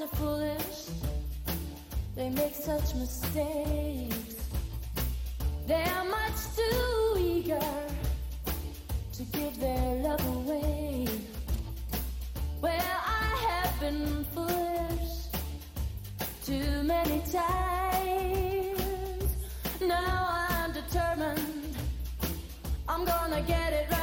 are 0.00 0.08
foolish. 0.08 0.90
They 2.14 2.28
make 2.28 2.54
such 2.54 2.94
mistakes. 2.94 4.36
They're 5.66 6.04
much 6.10 6.38
too 6.54 7.16
eager 7.18 7.72
to 9.14 9.22
give 9.24 9.58
their 9.58 9.94
love 10.02 10.26
away. 10.36 11.08
Well, 12.60 13.00
I 13.06 13.36
have 13.48 13.80
been 13.80 14.24
foolish 14.34 15.28
too 16.44 16.82
many 16.82 17.20
times. 17.32 18.42
Now 19.80 20.26
I'm 20.50 20.72
determined. 20.72 21.76
I'm 22.88 23.04
gonna 23.04 23.40
get 23.42 23.72
it 23.72 23.90
right. 23.90 23.95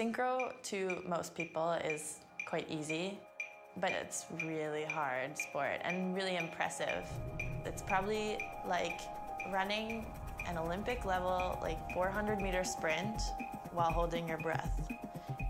Synchro 0.00 0.50
to 0.62 1.02
most 1.06 1.34
people 1.34 1.72
is 1.84 2.20
quite 2.46 2.66
easy, 2.70 3.18
but 3.76 3.90
it's 3.90 4.24
really 4.46 4.84
hard 4.84 5.36
sport 5.38 5.78
and 5.84 6.16
really 6.16 6.36
impressive. 6.36 7.04
It's 7.66 7.82
probably 7.82 8.38
like 8.66 8.98
running 9.52 10.06
an 10.46 10.56
Olympic 10.56 11.04
level, 11.04 11.58
like 11.60 11.78
400 11.92 12.40
meter 12.40 12.64
sprint 12.64 13.20
while 13.74 13.92
holding 13.92 14.26
your 14.26 14.38
breath. 14.38 14.88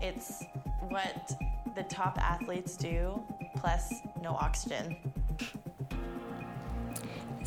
It's 0.01 0.43
what 0.89 1.31
the 1.73 1.83
top 1.83 2.17
athletes 2.17 2.75
do, 2.75 3.23
plus 3.55 3.93
no 4.21 4.31
oxygen. 4.31 4.97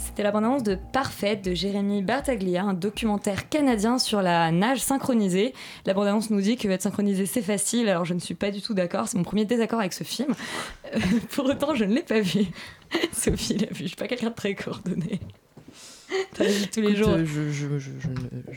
C'était 0.05 0.23
la 0.23 0.33
bande-annonce 0.33 0.63
de 0.63 0.77
Parfaite 0.93 1.43
de 1.43 1.55
Jérémy 1.55 2.03
Bartaglia, 2.03 2.63
un 2.63 2.75
documentaire 2.75 3.49
canadien 3.49 3.99
sur 3.99 4.21
la 4.21 4.53
nage 4.53 4.81
synchronisée. 4.81 5.55
La 5.87 5.95
bande-annonce 5.95 6.29
nous 6.29 6.43
dit 6.43 6.57
que 6.57 6.69
être 6.69 6.83
synchronisé 6.83 7.25
c'est 7.25 7.43
facile, 7.43 7.89
alors 7.89 8.05
je 8.05 8.13
ne 8.13 8.19
suis 8.19 8.35
pas 8.35 8.51
du 8.51 8.61
tout 8.61 8.75
d'accord, 8.75 9.09
c'est 9.09 9.17
mon 9.17 9.25
premier 9.25 9.47
désaccord 9.47 9.81
avec 9.81 9.95
ce 9.95 10.05
film. 10.05 10.35
Euh, 10.95 10.99
pour 11.31 11.47
autant, 11.47 11.75
je 11.75 11.85
ne 11.85 11.95
l'ai 11.95 12.03
pas 12.03 12.21
vu. 12.21 12.45
Sophie 13.13 13.57
l'a 13.57 13.69
vu, 13.69 13.85
je 13.85 13.87
suis 13.87 13.97
pas 13.97 14.07
quelqu'un 14.07 14.29
de 14.29 14.35
très 14.35 14.55
coordonné. 14.55 15.21
T'as 16.35 16.45
la 16.45 16.51
vie 16.51 16.69
tous 16.69 16.81
les 16.81 16.89
Écoute, 16.89 16.99
jours. 17.05 17.09
euh, 17.11 17.25
je, 17.25 17.51
je, 17.51 17.79
je, 17.79 17.91
je 18.01 18.09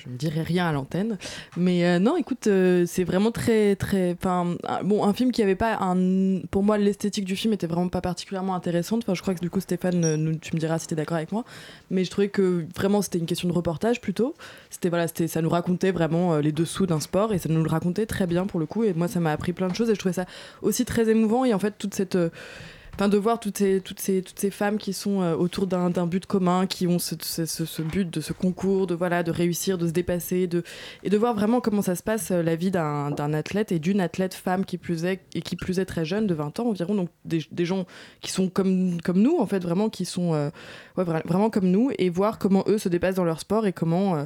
ne, 0.10 0.16
dirai 0.18 0.42
rien 0.42 0.68
à 0.68 0.72
l'antenne. 0.72 1.18
Mais 1.56 1.86
euh, 1.86 2.00
non, 2.00 2.18
écoute, 2.18 2.48
euh, 2.48 2.86
c'est 2.88 3.04
vraiment 3.04 3.32
très. 3.32 3.76
très 3.76 4.14
enfin, 4.20 4.56
bon, 4.84 5.04
un 5.04 5.14
film 5.14 5.32
qui 5.32 5.42
avait 5.44 5.56
pas. 5.56 5.78
Un, 5.80 6.40
pour 6.52 6.64
moi, 6.64 6.78
l'esthétique 6.78 7.26
du 7.26 7.36
film 7.36 7.54
était 7.54 7.68
vraiment 7.68 7.90
pas 7.90 8.02
particulièrement 8.02 8.56
intéressante. 8.56 9.04
Enfin, 9.04 9.14
je 9.14 9.22
crois 9.22 9.34
que 9.36 9.40
du 9.42 9.50
coup, 9.50 9.60
Stéphane, 9.60 10.16
nous- 10.16 10.36
tu 10.36 10.56
me 10.56 10.60
diras 10.60 10.80
si 10.80 10.88
t'es 10.88 10.96
d'accord 10.96 11.18
avec 11.18 11.32
moi. 11.32 11.44
Mais 11.92 12.04
je 12.04 12.12
trouvais 12.12 12.30
que 12.30 12.66
vraiment, 12.76 13.02
c'était 13.02 13.20
une 13.20 13.26
question 13.26 13.48
de 13.48 13.54
reportage 13.54 14.02
plutôt. 14.02 14.34
C'était, 14.70 14.90
voilà, 14.90 15.08
c'était, 15.08 15.28
ça 15.28 15.42
nous 15.42 15.50
racontait 15.50 15.92
vraiment 15.92 16.38
les 16.38 16.52
dessous 16.52 16.86
d'un 16.88 17.00
sport 17.00 17.34
et 17.34 17.38
ça 17.38 17.50
nous 17.50 17.64
le 17.64 17.70
racontait 17.70 18.06
très 18.06 18.28
bien 18.28 18.46
pour 18.46 18.60
le 18.60 18.66
coup. 18.66 18.84
Et 18.84 18.94
moi, 18.94 19.08
ça 19.08 19.20
m'a 19.20 19.32
appris 19.32 19.54
plein 19.54 19.68
de 19.68 19.76
choses 19.76 19.90
et 19.90 19.94
je 19.96 20.00
trouvais 20.00 20.14
ça 20.14 20.26
aussi 20.62 20.86
très 20.86 21.10
émouvant. 21.10 21.46
Et 21.46 21.54
en 21.54 21.60
fait, 21.60 21.74
toute 21.78 21.94
cette. 21.94 22.18
De 23.08 23.18
voir 23.18 23.40
toutes 23.40 23.60
ces, 23.60 23.80
toutes 23.80 24.00
ces, 24.00 24.24
toutes 24.24 24.40
ces 24.40 24.50
femmes 24.50 24.78
qui 24.80 24.92
sont 24.92 25.22
euh, 25.22 25.36
autour 25.36 25.68
d'un 25.68 26.08
but 26.08 26.26
commun, 26.26 26.66
qui 26.66 26.88
ont 26.88 26.98
ce, 26.98 27.14
ce, 27.22 27.46
ce- 27.46 27.82
but 27.84 28.10
de 28.10 28.22
ce 28.22 28.34
concours, 28.34 28.88
de, 28.88 28.96
voilà, 28.96 29.22
de 29.22 29.30
réussir, 29.32 29.78
de 29.78 29.86
se 29.86 29.92
dépasser, 29.92 30.48
de, 30.48 30.64
et 31.04 31.12
de 31.12 31.18
voir 31.18 31.36
vraiment 31.36 31.62
comment 31.62 31.84
ça 31.84 31.96
se 31.96 32.02
passe 32.02 32.32
euh, 32.32 32.42
la 32.42 32.56
vie 32.56 32.72
d'un 32.72 33.34
athlète 33.34 33.72
et 33.72 33.78
d'une 33.78 34.02
athlète 34.02 34.34
femme 34.34 34.66
qui 34.66 34.80
plus 34.80 35.06
est, 35.06 35.22
et 35.36 35.42
qui 35.42 35.56
plus 35.56 35.78
est 35.80 35.86
très 35.86 36.06
jeune, 36.06 36.26
de 36.26 36.34
20 36.34 36.60
ans 36.60 36.70
environ, 36.70 36.96
donc 36.96 37.10
des, 37.24 37.46
des 37.52 37.66
gens 37.66 37.86
qui 38.22 38.32
sont 38.32 38.50
comme, 38.50 39.00
comme 39.02 39.22
nous, 39.22 39.38
en 39.38 39.46
fait, 39.46 39.60
vraiment, 39.60 39.90
qui 39.90 40.06
sont 40.06 40.34
euh, 40.34 40.50
vraiment 40.96 41.52
comme 41.52 41.70
nous, 41.70 41.92
et 42.00 42.10
voir 42.10 42.40
comment 42.40 42.64
eux 42.68 42.80
se 42.80 42.90
dépassent 42.90 43.16
dans 43.16 43.24
leur 43.26 43.40
sport 43.40 43.68
et 43.68 43.74
comment. 43.74 44.26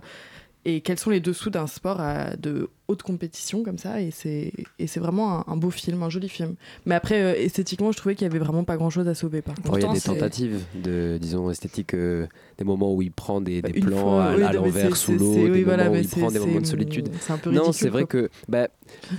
Et 0.64 0.82
quels 0.82 1.00
sont 1.00 1.10
les 1.10 1.20
dessous 1.20 1.50
d'un 1.50 1.66
sport 1.68 2.00
à- 2.00 2.36
de 2.36 2.70
haute 2.88 3.02
compétition 3.04 3.64
comme 3.64 3.78
ça? 3.80 4.00
Et 4.02 4.12
c'est 4.12 4.54
et 4.78 4.86
c'est 4.88 5.00
vraiment 5.00 5.40
un, 5.40 5.54
un 5.54 5.58
beau 5.58 5.70
film 5.72 6.04
un 6.04 6.10
joli 6.10 6.30
film 6.30 6.56
mais 6.86 6.94
après 6.96 7.22
euh, 7.24 7.34
esthétiquement 7.36 7.92
je 7.92 7.98
trouvais 7.98 8.14
qu'il 8.16 8.28
y 8.28 8.30
avait 8.30 8.38
vraiment 8.40 8.64
pas 8.64 8.78
grand 8.78 8.90
chose 8.90 9.08
à 9.08 9.16
sauver 9.16 9.42
par 9.42 9.56
contre 9.56 9.78
il 9.80 9.84
y 9.84 9.86
a 9.88 9.94
des 9.94 10.02
tentatives 10.02 10.60
de, 10.76 11.18
disons, 11.20 11.50
esthétiques, 11.50 11.94
euh, 11.96 12.28
des 12.58 12.64
moments 12.64 12.94
où 12.94 13.02
il 13.02 13.12
prend 13.12 13.42
des, 13.42 13.62
des 13.62 13.74
Bah, 13.74 13.80
plans 13.88 13.98
fois, 13.98 14.24
à, 14.26 14.36
oui, 14.36 14.44
à 14.44 14.54
non, 14.54 14.62
mais 14.62 14.68
l'envers, 14.68 14.96
sous 14.98 15.14
l'eau, 15.14 15.34
des 15.34 15.42
oui, 15.44 15.50
moments 15.50 15.64
voilà, 15.66 15.90
où 15.90 15.94
mais 15.94 16.02
il 16.02 16.08
prend 16.08 16.32
des 16.32 16.40
moments 16.40 16.60
de 16.62 16.66
solitude. 16.66 17.10
c'est 17.20 17.34
un 17.34 17.38
peu 17.38 17.50
non, 17.50 17.62
ridicule, 17.64 17.74
c'est 17.82 17.90
vrai 17.90 18.04
quoi. 18.04 18.22
que 18.22 18.30
bah, 18.48 18.68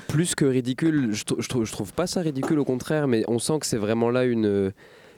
plus 0.08 0.34
que 0.34 0.44
ridicule, 0.44 1.08
je, 1.12 1.24
je, 1.38 1.48
trouve, 1.48 1.64
je 1.64 1.72
trouve 1.72 1.92
pas 1.92 2.06
ça 2.06 2.20
ridicule, 2.20 2.58
au 2.58 2.64
contraire, 2.64 3.08
mais 3.08 3.24
on 3.28 3.38
sent 3.38 3.58
que 3.60 3.66
c'est 3.66 3.76
vraiment 3.78 4.10
là 4.10 4.24
une, 4.24 4.72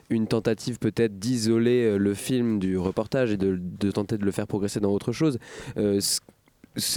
une 0.09 0.27
tentative 0.27 0.79
peut-être 0.79 1.17
d'isoler 1.19 1.85
euh, 1.85 1.97
le 1.97 2.13
film 2.13 2.59
du 2.59 2.77
reportage 2.77 3.31
et 3.31 3.37
de, 3.37 3.57
de 3.59 3.91
tenter 3.91 4.17
de 4.17 4.25
le 4.25 4.31
faire 4.31 4.47
progresser 4.47 4.79
dans 4.79 4.91
autre 4.91 5.11
chose. 5.11 5.39
Euh, 5.77 5.99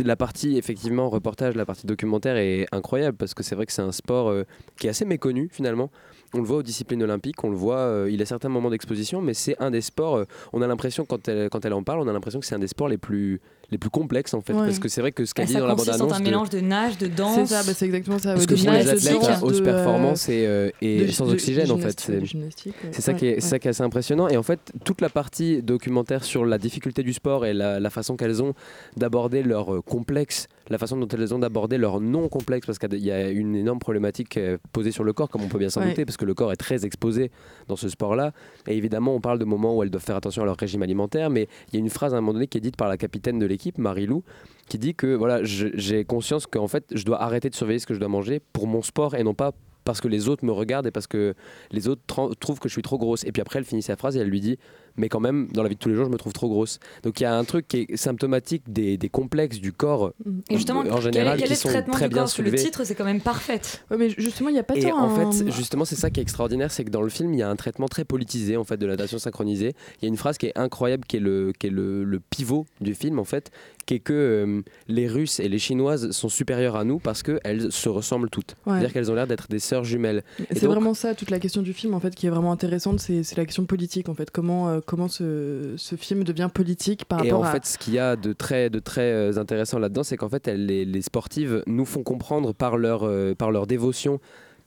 la 0.04 0.16
partie 0.16 0.56
effectivement 0.56 1.08
reportage, 1.08 1.54
la 1.54 1.66
partie 1.66 1.86
documentaire 1.86 2.36
est 2.36 2.66
incroyable 2.72 3.16
parce 3.16 3.34
que 3.34 3.42
c'est 3.42 3.54
vrai 3.54 3.66
que 3.66 3.72
c'est 3.72 3.82
un 3.82 3.92
sport 3.92 4.28
euh, 4.28 4.44
qui 4.78 4.86
est 4.86 4.90
assez 4.90 5.04
méconnu 5.04 5.48
finalement. 5.52 5.90
On 6.34 6.38
le 6.38 6.44
voit 6.44 6.58
aux 6.58 6.62
disciplines 6.62 7.02
olympiques, 7.02 7.42
on 7.44 7.50
le 7.50 7.56
voit, 7.56 7.78
euh, 7.78 8.10
il 8.10 8.20
a 8.20 8.26
certains 8.26 8.48
moments 8.48 8.70
d'exposition, 8.70 9.22
mais 9.22 9.34
c'est 9.34 9.56
un 9.62 9.70
des 9.70 9.80
sports. 9.80 10.24
on 10.52 10.62
a 10.62 10.66
l'impression 10.66 11.04
quand 11.04 11.28
elle, 11.28 11.48
quand 11.48 11.64
elle 11.64 11.72
en 11.72 11.82
parle, 11.82 12.00
on 12.00 12.08
a 12.08 12.12
l'impression 12.12 12.40
que 12.40 12.46
c'est 12.46 12.54
un 12.54 12.58
des 12.58 12.68
sports 12.68 12.88
les 12.88 12.98
plus 12.98 13.40
les 13.70 13.78
plus 13.78 13.90
complexes 13.90 14.32
en 14.34 14.40
fait, 14.40 14.52
Ouais. 14.54 14.64
parce 14.66 14.78
que 14.78 14.88
c'est 14.88 15.00
vrai 15.02 15.12
que 15.12 15.24
ce 15.24 15.34
qu'elle 15.34 15.44
Ah, 15.44 15.52
dit 15.52 15.54
dans 15.56 15.66
la 15.66 15.74
consiste 15.74 15.98
bande 15.98 16.12
en 16.12 16.14
un 16.14 16.20
mélange 16.20 16.48
de 16.50 16.60
nage, 16.60 16.96
de 16.98 17.06
danse. 17.06 17.34
c'est 17.36 17.46
ça 17.54 17.62
bah, 17.66 17.72
c'est 17.74 17.84
exactement 17.84 18.18
ça 18.18 18.32
Parce 18.32 18.46
que 18.46 18.54
de 18.54 18.60
pour 18.62 18.72
les 18.72 18.88
athlètes 18.88 19.24
à 19.24 19.44
euh, 19.44 19.62
performance 19.62 20.28
et, 20.30 20.46
euh, 20.46 20.70
et 20.80 21.04
de- 21.06 21.10
sans 21.12 21.26
de- 21.26 21.32
oxygène 21.32 21.66
de 21.66 21.72
en 21.72 21.78
fait. 21.78 21.88
ouais, 22.08 22.22
C'est 22.24 22.72
c'est 22.92 23.02
ça, 23.02 23.12
qui 23.14 23.26
est, 23.26 23.34
ouais. 23.34 23.40
c'est 23.40 23.48
ça 23.48 23.58
qui 23.58 23.68
est 23.68 23.70
assez 23.70 23.82
impressionnant. 23.82 24.28
Et 24.28 24.36
en 24.38 24.42
fait, 24.42 24.72
toute 24.84 25.00
la 25.02 25.10
partie 25.10 25.62
documentaire 25.62 26.24
sur 26.24 26.46
la 26.46 26.56
difficulté 26.58 27.02
du 27.02 27.12
sport 27.12 27.44
et 27.44 27.52
la, 27.52 27.78
la 27.78 27.90
façon 27.90 28.16
qu'elles 28.16 28.42
ont 28.42 28.54
d'aborder 28.96 29.42
leur 29.42 29.74
euh, 29.74 29.82
complexe, 29.82 30.46
la 30.70 30.78
façon 30.78 30.96
dont 30.96 31.08
elles 31.08 31.34
ont 31.34 31.38
d'aborder 31.38 31.78
leur 31.78 32.00
non 32.00 32.28
complexe, 32.28 32.66
parce 32.66 32.78
qu'il 32.78 32.94
y 33.04 33.10
a 33.10 33.28
une 33.30 33.54
énorme 33.54 33.78
problématique 33.78 34.36
euh, 34.38 34.56
posée 34.72 34.92
sur 34.92 35.04
le 35.04 35.12
corps, 35.12 35.28
comme 35.28 35.42
on 35.42 35.48
peut 35.48 35.58
bien 35.58 35.68
s'en 35.70 35.80
Ouais. 35.82 35.88
douter, 35.90 36.04
parce 36.04 36.16
que 36.16 36.24
le 36.24 36.34
corps 36.34 36.52
est 36.52 36.56
très 36.56 36.84
exposé 36.86 37.30
dans 37.68 37.76
ce 37.76 37.88
sport-là. 37.88 38.32
Et 38.66 38.76
évidemment, 38.76 39.14
on 39.14 39.20
parle 39.20 39.38
de 39.38 39.44
moments 39.44 39.76
où 39.76 39.82
elles 39.82 39.90
doivent 39.90 40.02
faire 40.04 40.16
attention 40.16 40.42
à 40.42 40.46
leur 40.46 40.56
régime 40.56 40.82
alimentaire, 40.82 41.28
mais 41.30 41.48
il 41.70 41.74
y 41.74 41.76
a 41.76 41.80
une 41.80 41.90
phrase 41.90 42.14
à 42.14 42.16
un 42.16 42.20
moment 42.20 42.32
donné 42.32 42.46
qui 42.46 42.56
est 42.58 42.62
dite 42.62 42.76
par 42.76 42.88
la 42.88 42.96
capitaine 42.96 43.38
de 43.38 43.44
l'équipe, 43.46 43.57
Marie-Lou, 43.78 44.22
qui 44.68 44.78
dit 44.78 44.94
que 44.94 45.14
voilà, 45.14 45.40
j'ai 45.42 46.04
conscience 46.04 46.46
qu'en 46.46 46.68
fait, 46.68 46.84
je 46.94 47.04
dois 47.04 47.22
arrêter 47.22 47.50
de 47.50 47.54
surveiller 47.54 47.78
ce 47.78 47.86
que 47.86 47.94
je 47.94 47.98
dois 47.98 48.08
manger 48.08 48.40
pour 48.52 48.66
mon 48.66 48.82
sport 48.82 49.14
et 49.14 49.22
non 49.22 49.34
pas 49.34 49.52
parce 49.84 50.02
que 50.02 50.08
les 50.08 50.28
autres 50.28 50.44
me 50.44 50.52
regardent 50.52 50.86
et 50.86 50.90
parce 50.90 51.06
que 51.06 51.34
les 51.70 51.88
autres 51.88 52.02
trouvent 52.40 52.60
que 52.60 52.68
je 52.68 52.74
suis 52.74 52.82
trop 52.82 52.98
grosse. 52.98 53.24
Et 53.24 53.32
puis 53.32 53.40
après, 53.40 53.58
elle 53.58 53.64
finit 53.64 53.80
sa 53.80 53.96
phrase 53.96 54.18
et 54.18 54.20
elle 54.20 54.28
lui 54.28 54.40
dit 54.40 54.58
Mais 54.98 55.08
quand 55.08 55.20
même, 55.20 55.48
dans 55.52 55.62
la 55.62 55.68
vie 55.68 55.76
de 55.76 55.80
tous 55.80 55.88
les 55.88 55.94
jours, 55.94 56.04
je 56.04 56.10
me 56.10 56.16
trouve 56.18 56.32
trop 56.32 56.48
grosse. 56.48 56.78
Donc 57.04 57.20
il 57.20 57.22
y 57.22 57.26
a 57.26 57.34
un 57.36 57.44
truc 57.44 57.66
qui 57.68 57.86
est 57.88 57.96
symptomatique 57.96 58.64
des, 58.70 58.96
des 58.98 59.08
complexes 59.08 59.58
du 59.60 59.72
corps 59.72 60.12
Et 60.50 60.56
justement, 60.56 60.80
en 60.80 60.84
quel, 60.84 61.00
général 61.02 61.38
quel 61.38 61.46
qui 61.46 61.52
est 61.52 61.56
le 61.56 61.60
sont 61.60 61.68
traitement 61.68 61.94
très 61.94 62.08
du 62.08 62.14
bien 62.14 62.24
que 62.24 62.28
Le 62.28 62.32
soulevés. 62.32 62.56
titre, 62.58 62.84
c'est 62.84 62.94
quand 62.94 63.04
même 63.04 63.20
parfaite. 63.20 63.84
Ouais, 63.90 63.96
mais 63.96 64.10
justement 64.10 64.50
il 64.50 64.56
y 64.56 64.58
a 64.58 64.62
pas 64.64 64.76
Et 64.76 64.80
tant 64.82 64.96
en 64.98 65.08
un- 65.18 65.32
fait, 65.32 65.50
justement, 65.52 65.84
c'est 65.84 65.96
ça 65.96 66.10
qui 66.10 66.20
est 66.20 66.22
extraordinaire, 66.22 66.70
c'est 66.70 66.84
que 66.84 66.90
dans 66.90 67.02
le 67.02 67.08
film, 67.08 67.32
il 67.32 67.38
y 67.38 67.42
a 67.42 67.48
un 67.48 67.56
traitement 67.56 67.88
très 67.88 68.04
politisé 68.04 68.56
en 68.56 68.64
fait 68.64 68.76
de 68.76 68.86
la 68.86 68.92
natation 68.92 69.18
synchronisée. 69.18 69.74
Il 70.00 70.04
y 70.04 70.06
a 70.06 70.08
une 70.08 70.16
phrase 70.16 70.36
qui 70.38 70.46
est 70.46 70.58
incroyable, 70.58 71.04
qui 71.06 71.16
est 71.16 71.20
le, 71.20 71.52
qui 71.58 71.68
est 71.68 71.70
le, 71.70 72.04
le 72.04 72.20
pivot 72.20 72.66
du 72.80 72.94
film 72.94 73.18
en 73.18 73.24
fait, 73.24 73.50
qui 73.86 73.94
est 73.94 74.00
que 74.00 74.12
euh, 74.12 74.62
les 74.88 75.06
Russes 75.06 75.40
et 75.40 75.48
les 75.48 75.58
Chinoises 75.58 76.10
sont 76.10 76.28
supérieures 76.28 76.76
à 76.76 76.84
nous 76.84 76.98
parce 76.98 77.22
qu'elles 77.22 77.70
se 77.72 77.88
ressemblent 77.88 78.30
toutes. 78.30 78.56
Ouais. 78.66 78.72
C'est-à-dire 78.74 78.92
qu'elles 78.92 79.10
ont 79.10 79.14
l'air 79.14 79.26
d'être 79.26 79.48
des 79.48 79.58
sœurs 79.60 79.84
jumelles. 79.84 80.24
C'est 80.50 80.62
donc, 80.62 80.72
vraiment 80.72 80.94
ça, 80.94 81.14
toute 81.14 81.30
la 81.30 81.38
question 81.38 81.62
du 81.62 81.72
film 81.72 81.94
en 81.94 82.00
fait 82.00 82.14
qui 82.14 82.26
est 82.26 82.30
vraiment 82.30 82.52
intéressante, 82.52 83.00
c'est 83.00 83.22
c'est 83.22 83.36
la 83.36 83.44
question 83.44 83.64
politique 83.64 84.08
en 84.08 84.14
fait. 84.14 84.30
Comment, 84.30 84.68
euh, 84.68 84.80
comment 84.88 85.06
ce, 85.06 85.74
ce 85.76 85.96
film 85.96 86.24
devient 86.24 86.48
politique 86.52 87.04
par 87.04 87.22
Et 87.22 87.30
rapport 87.30 87.44
en 87.44 87.48
à. 87.48 87.52
fait, 87.52 87.66
ce 87.66 87.76
qu'il 87.76 87.92
y 87.92 87.98
a 87.98 88.16
de 88.16 88.32
très, 88.32 88.70
de 88.70 88.78
très 88.78 89.12
euh, 89.12 89.36
intéressant 89.38 89.78
là-dedans, 89.78 90.02
c'est 90.02 90.16
qu'en 90.16 90.30
fait, 90.30 90.48
elles, 90.48 90.64
les, 90.64 90.86
les 90.86 91.02
sportives 91.02 91.62
nous 91.66 91.84
font 91.84 92.02
comprendre 92.02 92.54
par 92.54 92.78
leur, 92.78 93.04
euh, 93.04 93.34
par 93.34 93.50
leur 93.50 93.66
dévotion, 93.66 94.18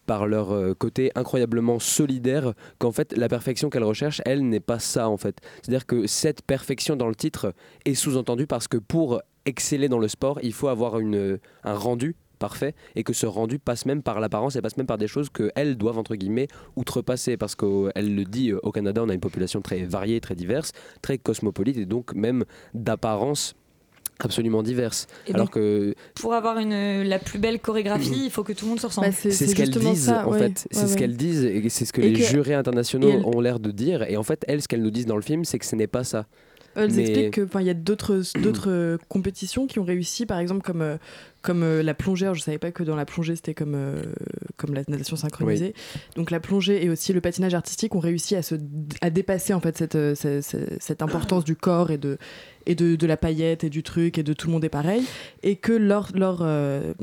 par 0.06 0.28
leur 0.28 0.52
euh, 0.52 0.76
côté 0.76 1.12
incroyablement 1.16 1.80
solidaire, 1.80 2.54
qu'en 2.78 2.92
fait, 2.92 3.18
la 3.18 3.30
perfection 3.30 3.72
qu'elles 3.72 3.84
recherchent, 3.84 4.22
elle 4.26 4.48
n'est 4.48 4.60
pas 4.60 4.78
ça 4.78 5.10
en 5.10 5.18
fait. 5.18 5.38
C'est-à-dire 5.64 5.88
que 5.88 6.06
cette 6.06 6.44
perfection 6.44 6.96
dans 6.96 7.08
le 7.08 7.16
titre 7.16 7.54
est 7.86 7.96
sous-entendue 7.96 8.46
parce 8.46 8.68
que 8.68 8.78
pour 8.78 9.22
exceller 9.46 9.90
dans 9.90 10.00
le 10.00 10.08
sport, 10.08 10.40
il 10.44 10.54
faut 10.54 10.68
avoir 10.68 11.00
une, 11.00 11.40
un 11.64 11.74
rendu 11.74 12.16
parfait 12.42 12.74
et 12.98 13.04
que 13.04 13.14
ce 13.14 13.26
rendu 13.26 13.58
passe 13.60 13.86
même 13.86 14.02
par 14.02 14.20
l'apparence 14.20 14.58
et 14.58 14.62
passe 14.62 14.76
même 14.76 14.86
par 14.88 14.98
des 14.98 15.08
choses 15.08 15.30
qu'elles 15.30 15.78
doivent 15.78 15.98
entre 15.98 16.16
guillemets 16.16 16.48
outrepasser. 16.76 17.38
Parce 17.38 17.56
qu'elle 17.56 18.16
le 18.16 18.24
dit 18.26 18.52
euh, 18.52 18.60
au 18.64 18.72
Canada 18.74 19.02
on 19.06 19.08
a 19.10 19.14
une 19.14 19.22
population 19.22 19.62
très 19.62 19.84
variée 19.86 20.20
très 20.20 20.36
diverse 20.36 20.72
très 21.02 21.18
cosmopolite 21.18 21.78
et 21.78 21.86
donc 21.86 22.14
même 22.14 22.44
d'apparence 22.74 23.56
absolument 24.20 24.62
diverse. 24.62 25.08
Et 25.28 25.34
alors 25.34 25.48
donc, 25.48 25.54
que 25.56 25.96
Pour 26.16 26.34
avoir 26.36 26.60
une, 26.60 27.02
la 27.04 27.18
plus 27.18 27.40
belle 27.40 27.60
chorégraphie, 27.60 28.26
il 28.26 28.30
faut 28.30 28.44
que 28.44 28.54
tout 28.54 28.66
le 28.66 28.70
monde 28.70 28.80
se 28.80 28.86
ressemble. 28.86 29.08
Bah, 29.08 29.14
c'est 29.18 29.32
ce 29.32 29.56
qu'elles 29.56 29.72
disent 29.72 30.10
en 30.10 30.32
fait. 30.34 30.68
c'est 30.70 30.88
ce 30.88 30.96
qu'elles 30.98 31.18
disent 31.18 31.44
et 31.44 31.68
c'est 31.70 31.86
ce 31.86 31.94
que 31.94 32.02
Et 32.02 32.10
les 32.10 32.20
que- 32.20 32.26
jurés 32.28 32.54
internationaux 32.54 33.12
ont 33.26 33.40
l'air 33.42 33.60
de 33.60 33.72
dire. 33.72 34.04
Et 34.10 34.18
en 34.18 34.24
fait 34.24 34.44
elles 34.48 34.62
ce 34.62 34.68
qu'elles 34.68 34.84
nous 34.84 34.92
disent 34.92 35.08
dans 35.08 35.16
le 35.16 35.22
film 35.24 35.44
c'est 35.46 35.58
que 35.60 35.66
ce 35.66 35.76
n'est 35.76 35.88
pas 35.88 36.04
ça 36.04 36.28
Elles 36.76 36.92
Mais- 36.94 37.02
expliquent 37.02 37.32
que, 37.32 37.42
enfin, 37.42 37.62
il 37.62 37.68
y 37.68 37.70
a 37.70 37.74
d'autres 37.74 38.22
d'autres 38.42 38.70
euh, 38.70 38.98
compétitions 39.10 39.68
qui 39.68 39.80
ont 39.80 39.84
réussi, 39.84 40.26
par 40.26 40.40
exemple 40.40 40.62
comme 40.62 40.82
euh, 40.82 40.98
comme 41.42 41.64
euh, 41.64 41.82
la 41.84 41.94
plongée. 41.94 42.26
Alors, 42.26 42.36
je 42.36 42.42
savais 42.42 42.60
pas 42.60 42.72
que 42.72 42.84
dans 42.84 42.96
la 42.96 43.06
plongée 43.06 43.36
c'était 43.36 43.54
comme 43.56 43.74
euh, 43.76 44.02
comme 44.58 44.74
la 44.74 44.84
natation 44.88 45.16
synchronisée. 45.16 45.74
Donc 46.16 46.32
la 46.32 46.40
plongée 46.40 46.86
et 46.86 46.90
aussi 46.90 47.14
le 47.14 47.22
patinage 47.22 47.54
artistique 47.56 47.96
ont 47.96 48.00
réussi 48.00 48.36
à 48.36 48.42
se 48.44 48.56
à 49.02 49.10
dépasser 49.10 49.54
en 49.54 49.60
fait 49.60 49.78
cette 49.78 49.96
euh, 49.96 50.16
ce- 50.16 50.42
ce- 50.42 50.58
cette 50.80 51.02
importance 51.02 51.44
du 51.44 51.56
corps 51.56 51.92
et 51.92 51.98
de 51.98 52.18
et 52.68 52.76
de, 52.76 52.96
de 52.96 53.08
la 53.08 53.18
paillette 53.18 53.64
et 53.64 53.70
du 53.72 53.82
truc 53.82 54.20
et 54.20 54.24
de 54.24 54.34
tout 54.34 54.46
le 54.48 54.54
monde 54.54 54.64
est 54.64 54.70
pareil 54.70 55.04
et 55.42 55.56
que 55.56 55.72
leur 55.74 56.10
leur 56.14 56.42
euh, 56.44 56.94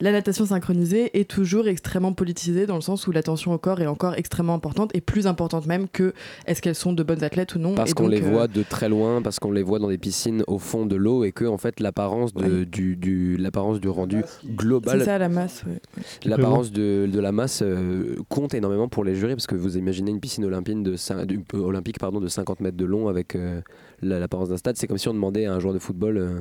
la 0.00 0.12
natation 0.12 0.46
synchronisée 0.46 1.18
est 1.18 1.28
toujours 1.28 1.68
extrêmement 1.68 2.12
politisée 2.12 2.66
dans 2.66 2.74
le 2.76 2.80
sens 2.80 3.06
où 3.06 3.12
l'attention 3.12 3.52
au 3.52 3.58
corps 3.58 3.80
est 3.80 3.86
encore 3.86 4.14
extrêmement 4.14 4.54
importante 4.54 4.90
et 4.94 5.00
plus 5.00 5.26
importante 5.26 5.66
même 5.66 5.88
que 5.88 6.12
est-ce 6.46 6.60
qu'elles 6.62 6.74
sont 6.74 6.92
de 6.92 7.02
bonnes 7.02 7.22
athlètes 7.24 7.54
ou 7.54 7.58
non. 7.58 7.74
parce 7.74 7.94
qu'on 7.94 8.08
les 8.08 8.22
euh, 8.22 8.30
voit 8.30 8.48
de 8.48 8.62
très 8.62 8.88
loin, 8.88 9.22
parce 9.22 9.38
qu'on 9.38 9.52
les 9.52 9.62
voit 9.62 9.78
dans 9.78 9.88
des 9.88 9.98
piscines 9.98 10.42
au 10.46 10.58
fond 10.58 10.86
de 10.86 10.96
l'eau 10.96 11.24
et 11.24 11.32
que 11.32 11.44
en 11.44 11.58
fait 11.58 11.80
l'apparence 11.80 12.32
Ouais. 12.34 12.64
du, 12.64 12.96
du- 12.96 13.38
rendu 13.86 14.22
global, 14.46 14.98
C'est 15.00 15.04
ça 15.06 15.18
la 15.18 15.28
masse. 15.28 15.64
ouais. 15.66 15.80
l'apparence 16.24 16.72
de, 16.72 17.08
de 17.12 17.20
la 17.20 17.32
masse 17.32 17.60
euh, 17.62 18.16
compte 18.28 18.54
énormément 18.54 18.88
pour 18.88 19.04
les 19.04 19.14
jurys 19.14 19.34
parce 19.34 19.46
que 19.46 19.54
vous 19.54 19.76
imaginez 19.76 20.10
une 20.10 20.20
piscine 20.20 20.44
olympienne 20.44 20.82
de, 20.82 20.94
euh, 20.94 21.58
olympique 21.58 21.98
pardon, 21.98 22.20
de 22.20 22.28
50 22.28 22.60
mètres 22.60 22.76
de 22.76 22.84
long 22.84 23.08
avec 23.08 23.36
euh, 23.36 23.60
la- 24.02 24.18
l'apparence 24.18 24.48
d'un 24.48 24.56
stade, 24.56 24.76
c'est 24.76 24.86
comme 24.86 24.98
si 24.98 25.08
on 25.08 25.14
demandait 25.14 25.46
à 25.46 25.52
un 25.54 25.60
joueur 25.60 25.74
de 25.74 25.78
football 25.78 26.16
euh, 26.16 26.38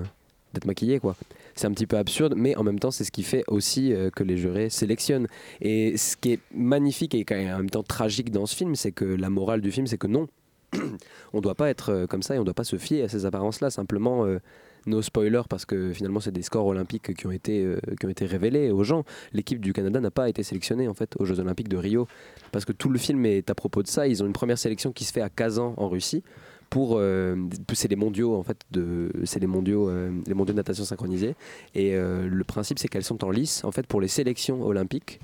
d'être 0.53 0.65
maquillée 0.65 0.99
quoi. 0.99 1.15
C'est 1.55 1.67
un 1.67 1.71
petit 1.71 1.87
peu 1.87 1.97
absurde, 1.97 2.33
mais 2.37 2.55
en 2.55 2.63
même 2.63 2.79
temps, 2.79 2.91
c'est 2.91 3.03
ce 3.03 3.11
qui 3.11 3.23
fait 3.23 3.43
aussi 3.47 3.93
euh, 3.93 4.09
que 4.09 4.23
les 4.23 4.37
jurés 4.37 4.69
sélectionnent. 4.69 5.27
Et 5.61 5.97
ce 5.97 6.17
qui 6.17 6.33
est 6.33 6.39
magnifique 6.53 7.15
et 7.15 7.25
en 7.31 7.57
même 7.57 7.69
temps 7.69 7.83
tragique 7.83 8.31
dans 8.31 8.45
ce 8.45 8.55
film, 8.55 8.75
c'est 8.75 8.91
que 8.91 9.05
la 9.05 9.29
morale 9.29 9.61
du 9.61 9.71
film, 9.71 9.87
c'est 9.87 9.97
que 9.97 10.07
non, 10.07 10.27
on 11.33 11.37
ne 11.37 11.41
doit 11.41 11.55
pas 11.55 11.69
être 11.69 11.89
euh, 11.89 12.07
comme 12.07 12.23
ça 12.23 12.35
et 12.35 12.37
on 12.37 12.41
ne 12.41 12.45
doit 12.45 12.53
pas 12.53 12.63
se 12.63 12.77
fier 12.77 13.03
à 13.03 13.09
ces 13.09 13.25
apparences-là. 13.25 13.69
Simplement, 13.69 14.25
euh, 14.25 14.39
nos 14.85 15.01
spoilers, 15.01 15.43
parce 15.49 15.65
que 15.65 15.91
finalement, 15.93 16.19
c'est 16.19 16.31
des 16.31 16.41
scores 16.41 16.65
olympiques 16.65 17.13
qui 17.13 17.27
ont 17.27 17.31
été, 17.31 17.63
euh, 17.63 17.79
qui 17.99 18.05
ont 18.05 18.09
été 18.09 18.25
révélés 18.25 18.71
aux 18.71 18.83
gens. 18.83 19.03
L'équipe 19.33 19.59
du 19.59 19.73
Canada 19.73 19.99
n'a 19.99 20.11
pas 20.11 20.29
été 20.29 20.43
sélectionnée 20.43 20.87
en 20.87 20.93
fait 20.93 21.15
aux 21.19 21.25
Jeux 21.25 21.39
Olympiques 21.39 21.69
de 21.69 21.77
Rio, 21.77 22.07
parce 22.51 22.65
que 22.65 22.71
tout 22.71 22.89
le 22.89 22.97
film 22.97 23.25
est 23.25 23.49
à 23.49 23.55
propos 23.55 23.83
de 23.83 23.87
ça. 23.87 24.07
Ils 24.07 24.23
ont 24.23 24.25
une 24.25 24.33
première 24.33 24.57
sélection 24.57 24.91
qui 24.91 25.03
se 25.03 25.13
fait 25.13 25.21
à 25.21 25.29
Kazan 25.29 25.73
en 25.77 25.89
Russie. 25.89 26.23
Pour, 26.71 26.95
euh, 26.95 27.35
c'est 27.73 27.89
les 27.89 27.97
mondiaux 27.97 28.33
en 28.33 28.43
fait 28.43 28.61
de 28.71 29.11
c'est 29.25 29.41
les 29.41 29.47
mondiaux 29.47 29.89
euh, 29.89 30.09
les 30.25 30.33
mondiaux 30.33 30.53
de 30.53 30.57
natation 30.57 30.85
synchronisés. 30.85 31.35
Et 31.75 31.95
euh, 31.95 32.29
le 32.29 32.43
principe 32.45 32.79
c'est 32.79 32.87
qu'elles 32.87 33.03
sont 33.03 33.25
en 33.25 33.29
lice 33.29 33.65
en 33.65 33.71
fait 33.71 33.85
pour 33.85 33.99
les 33.99 34.07
sélections 34.07 34.63
olympiques 34.63 35.19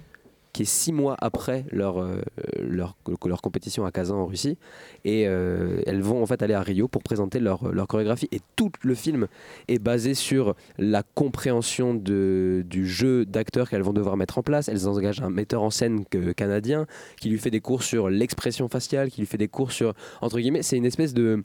qui 0.57 0.63
est 0.63 0.65
six 0.65 0.91
mois 0.91 1.15
après 1.19 1.65
leur, 1.71 1.99
euh, 1.99 2.19
leur, 2.59 2.97
leur 3.25 3.41
compétition 3.43 3.85
à 3.85 3.91
Kazan 3.91 4.17
en 4.17 4.25
Russie. 4.25 4.57
Et 5.05 5.27
euh, 5.27 5.81
elles 5.85 6.01
vont 6.01 6.19
en 6.23 6.25
fait 6.25 6.41
aller 6.41 6.55
à 6.55 6.61
Rio 6.61 6.87
pour 6.87 7.03
présenter 7.03 7.39
leur, 7.39 7.71
leur 7.71 7.85
chorégraphie. 7.85 8.27
Et 8.31 8.39
tout 8.55 8.71
le 8.81 8.95
film 8.95 9.27
est 9.67 9.77
basé 9.77 10.15
sur 10.15 10.55
la 10.79 11.03
compréhension 11.03 11.93
de, 11.93 12.63
du 12.67 12.87
jeu 12.87 13.23
d'acteurs 13.23 13.69
qu'elles 13.69 13.83
vont 13.83 13.93
devoir 13.93 14.17
mettre 14.17 14.39
en 14.39 14.41
place. 14.41 14.67
Elles 14.67 14.87
engagent 14.87 15.21
un 15.21 15.29
metteur 15.29 15.61
en 15.61 15.69
scène 15.69 16.05
que- 16.05 16.31
canadien 16.31 16.87
qui 17.21 17.29
lui 17.29 17.37
fait 17.37 17.51
des 17.51 17.61
cours 17.61 17.83
sur 17.83 18.09
l'expression 18.09 18.67
faciale, 18.67 19.11
qui 19.11 19.21
lui 19.21 19.27
fait 19.27 19.37
des 19.37 19.47
cours 19.47 19.71
sur... 19.71 19.93
Entre 20.21 20.39
guillemets, 20.39 20.63
c'est 20.63 20.77
une 20.77 20.85
espèce 20.87 21.13
de 21.13 21.43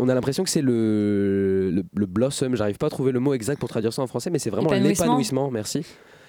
on 0.00 0.08
a 0.08 0.14
l'impression 0.14 0.42
que 0.42 0.50
c'est 0.50 0.62
le, 0.62 1.70
le, 1.70 1.84
le 1.94 2.06
blossom, 2.06 2.56
j'arrive 2.56 2.76
pas 2.76 2.86
à 2.88 2.90
trouver 2.90 3.12
le 3.12 3.20
mot 3.20 3.34
exact 3.34 3.60
pour 3.60 3.68
traduire 3.68 3.92
ça 3.92 4.02
en 4.02 4.08
français, 4.08 4.30
mais 4.30 4.40
c'est 4.40 4.50
vraiment 4.50 4.66
Épanouissement. 4.72 5.04
l'épanouissement, 5.04 5.50
merci. 5.52 5.86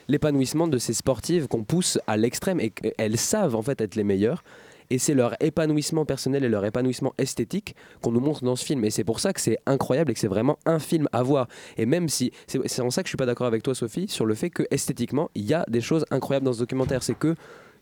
L'épanouissement 0.08 0.68
de 0.68 0.78
ces 0.78 0.94
sportives 0.94 1.48
qu'on 1.48 1.64
pousse 1.64 2.00
à 2.08 2.18
l'extrême 2.18 2.60
et 2.60 2.70
qu'elles 2.70 3.18
savent 3.18 3.56
en 3.56 3.62
fait 3.62 3.82
être 3.82 3.96
les 3.96 4.04
meilleures. 4.04 4.44
Et 4.90 5.00
c'est 5.00 5.14
leur 5.14 5.36
épanouissement 5.42 6.06
personnel 6.06 6.44
et 6.44 6.50
leur 6.50 6.66
épanouissement 6.66 7.14
esthétique 7.18 7.76
qu'on 8.02 8.12
nous 8.12 8.20
montre 8.20 8.44
dans 8.44 8.56
ce 8.56 8.66
film. 8.66 8.84
Et 8.86 8.90
c'est 8.90 9.04
pour 9.04 9.20
ça 9.20 9.34
que 9.34 9.42
c'est 9.42 9.58
incroyable 9.66 10.12
et 10.12 10.14
que 10.14 10.20
c'est 10.20 10.28
vraiment 10.28 10.60
un 10.66 10.80
film 10.80 11.08
à 11.14 11.24
voir. 11.24 11.48
Et 11.78 11.86
même 11.86 12.10
si. 12.10 12.32
C'est 12.48 12.82
en 12.82 12.90
ça 12.90 13.02
que 13.02 13.08
je 13.08 13.12
suis 13.12 13.18
pas 13.18 13.26
d'accord 13.26 13.48
avec 13.48 13.64
toi, 13.64 13.74
Sophie, 13.74 14.08
sur 14.08 14.26
le 14.26 14.36
fait 14.36 14.50
que 14.50 14.64
esthétiquement, 14.72 15.30
il 15.36 15.46
y 15.46 15.54
a 15.54 15.66
des 15.68 15.82
choses 15.82 16.06
incroyables 16.12 16.46
dans 16.46 16.54
ce 16.54 16.60
documentaire. 16.60 17.02
C'est 17.02 17.18
que 17.18 17.36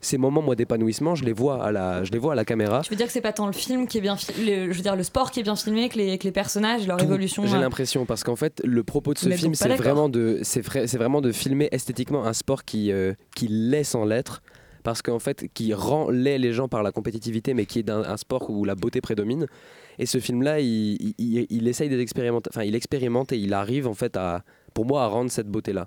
ces 0.04 0.18
moments, 0.18 0.42
moi, 0.42 0.56
d'épanouissement, 0.56 1.14
je 1.14 1.24
les 1.24 1.32
vois 1.32 1.64
à 1.64 1.70
la, 1.72 2.02
je 2.04 2.10
les 2.10 2.18
vois 2.18 2.32
à 2.32 2.36
la 2.36 2.44
caméra. 2.44 2.82
Je 2.84 2.90
veux 2.90 2.96
dire 2.96 3.06
que 3.06 3.12
c'est 3.12 3.20
pas 3.20 3.32
tant 3.32 3.46
le 3.46 3.52
film 3.52 3.86
qui 3.86 3.98
est 3.98 4.00
bien 4.02 4.16
je 4.16 4.66
veux 4.72 4.82
dire 4.82 4.96
le 4.96 5.02
sport 5.04 5.30
qui 5.30 5.40
est 5.40 5.44
bien 5.44 5.56
filmé 5.56 5.88
que 5.88 5.96
les, 5.96 6.18
que 6.18 6.24
les 6.24 6.32
personnages, 6.32 6.86
leur 6.86 6.96
Tout. 6.98 7.04
évolution. 7.04 7.46
J'ai 7.46 7.56
euh, 7.56 7.60
l'impression 7.60 8.04
parce 8.04 8.24
qu'en 8.24 8.36
fait 8.36 8.60
le 8.64 8.82
propos 8.82 9.14
de 9.14 9.18
ce 9.18 9.30
film 9.30 9.54
c'est 9.54 9.68
vraiment 9.76 10.08
de 10.08 10.40
c'est 10.42 10.60
vrai- 10.60 10.86
c'est 10.88 10.98
vraiment 10.98 11.20
de 11.20 11.30
filmer 11.32 11.68
esthétiquement 11.72 12.24
un 12.26 12.32
sport 12.32 12.64
qui 12.64 12.90
euh, 12.92 13.14
qui 13.36 13.46
l'est 13.48 13.84
sans 13.84 14.04
l'être 14.04 14.42
parce 14.82 15.02
qu'en 15.02 15.20
fait 15.20 15.46
qui 15.54 15.72
rend 15.72 16.10
laid 16.10 16.38
les 16.38 16.52
gens 16.52 16.66
par 16.66 16.82
la 16.82 16.90
compétitivité 16.90 17.54
mais 17.54 17.64
qui 17.66 17.78
est 17.78 17.88
un 17.88 18.16
sport 18.16 18.50
où 18.50 18.64
la 18.64 18.74
beauté 18.74 19.00
prédomine 19.00 19.46
et 20.00 20.06
ce 20.06 20.18
film 20.18 20.42
là 20.42 20.58
il, 20.58 20.94
il, 21.00 21.14
il- 21.18 21.46
il 21.48 21.68
essaye 21.68 21.88
d'expérimenter 21.88 22.50
enfin 22.52 22.64
il 22.64 22.74
expérimente 22.74 23.30
et 23.32 23.38
il 23.38 23.54
arrive 23.54 23.86
en 23.86 23.94
fait 23.94 24.16
à 24.16 24.42
pour 24.74 24.84
moi 24.84 25.04
à 25.04 25.06
rendre 25.06 25.30
cette 25.30 25.46
beauté 25.48 25.72
là 25.72 25.86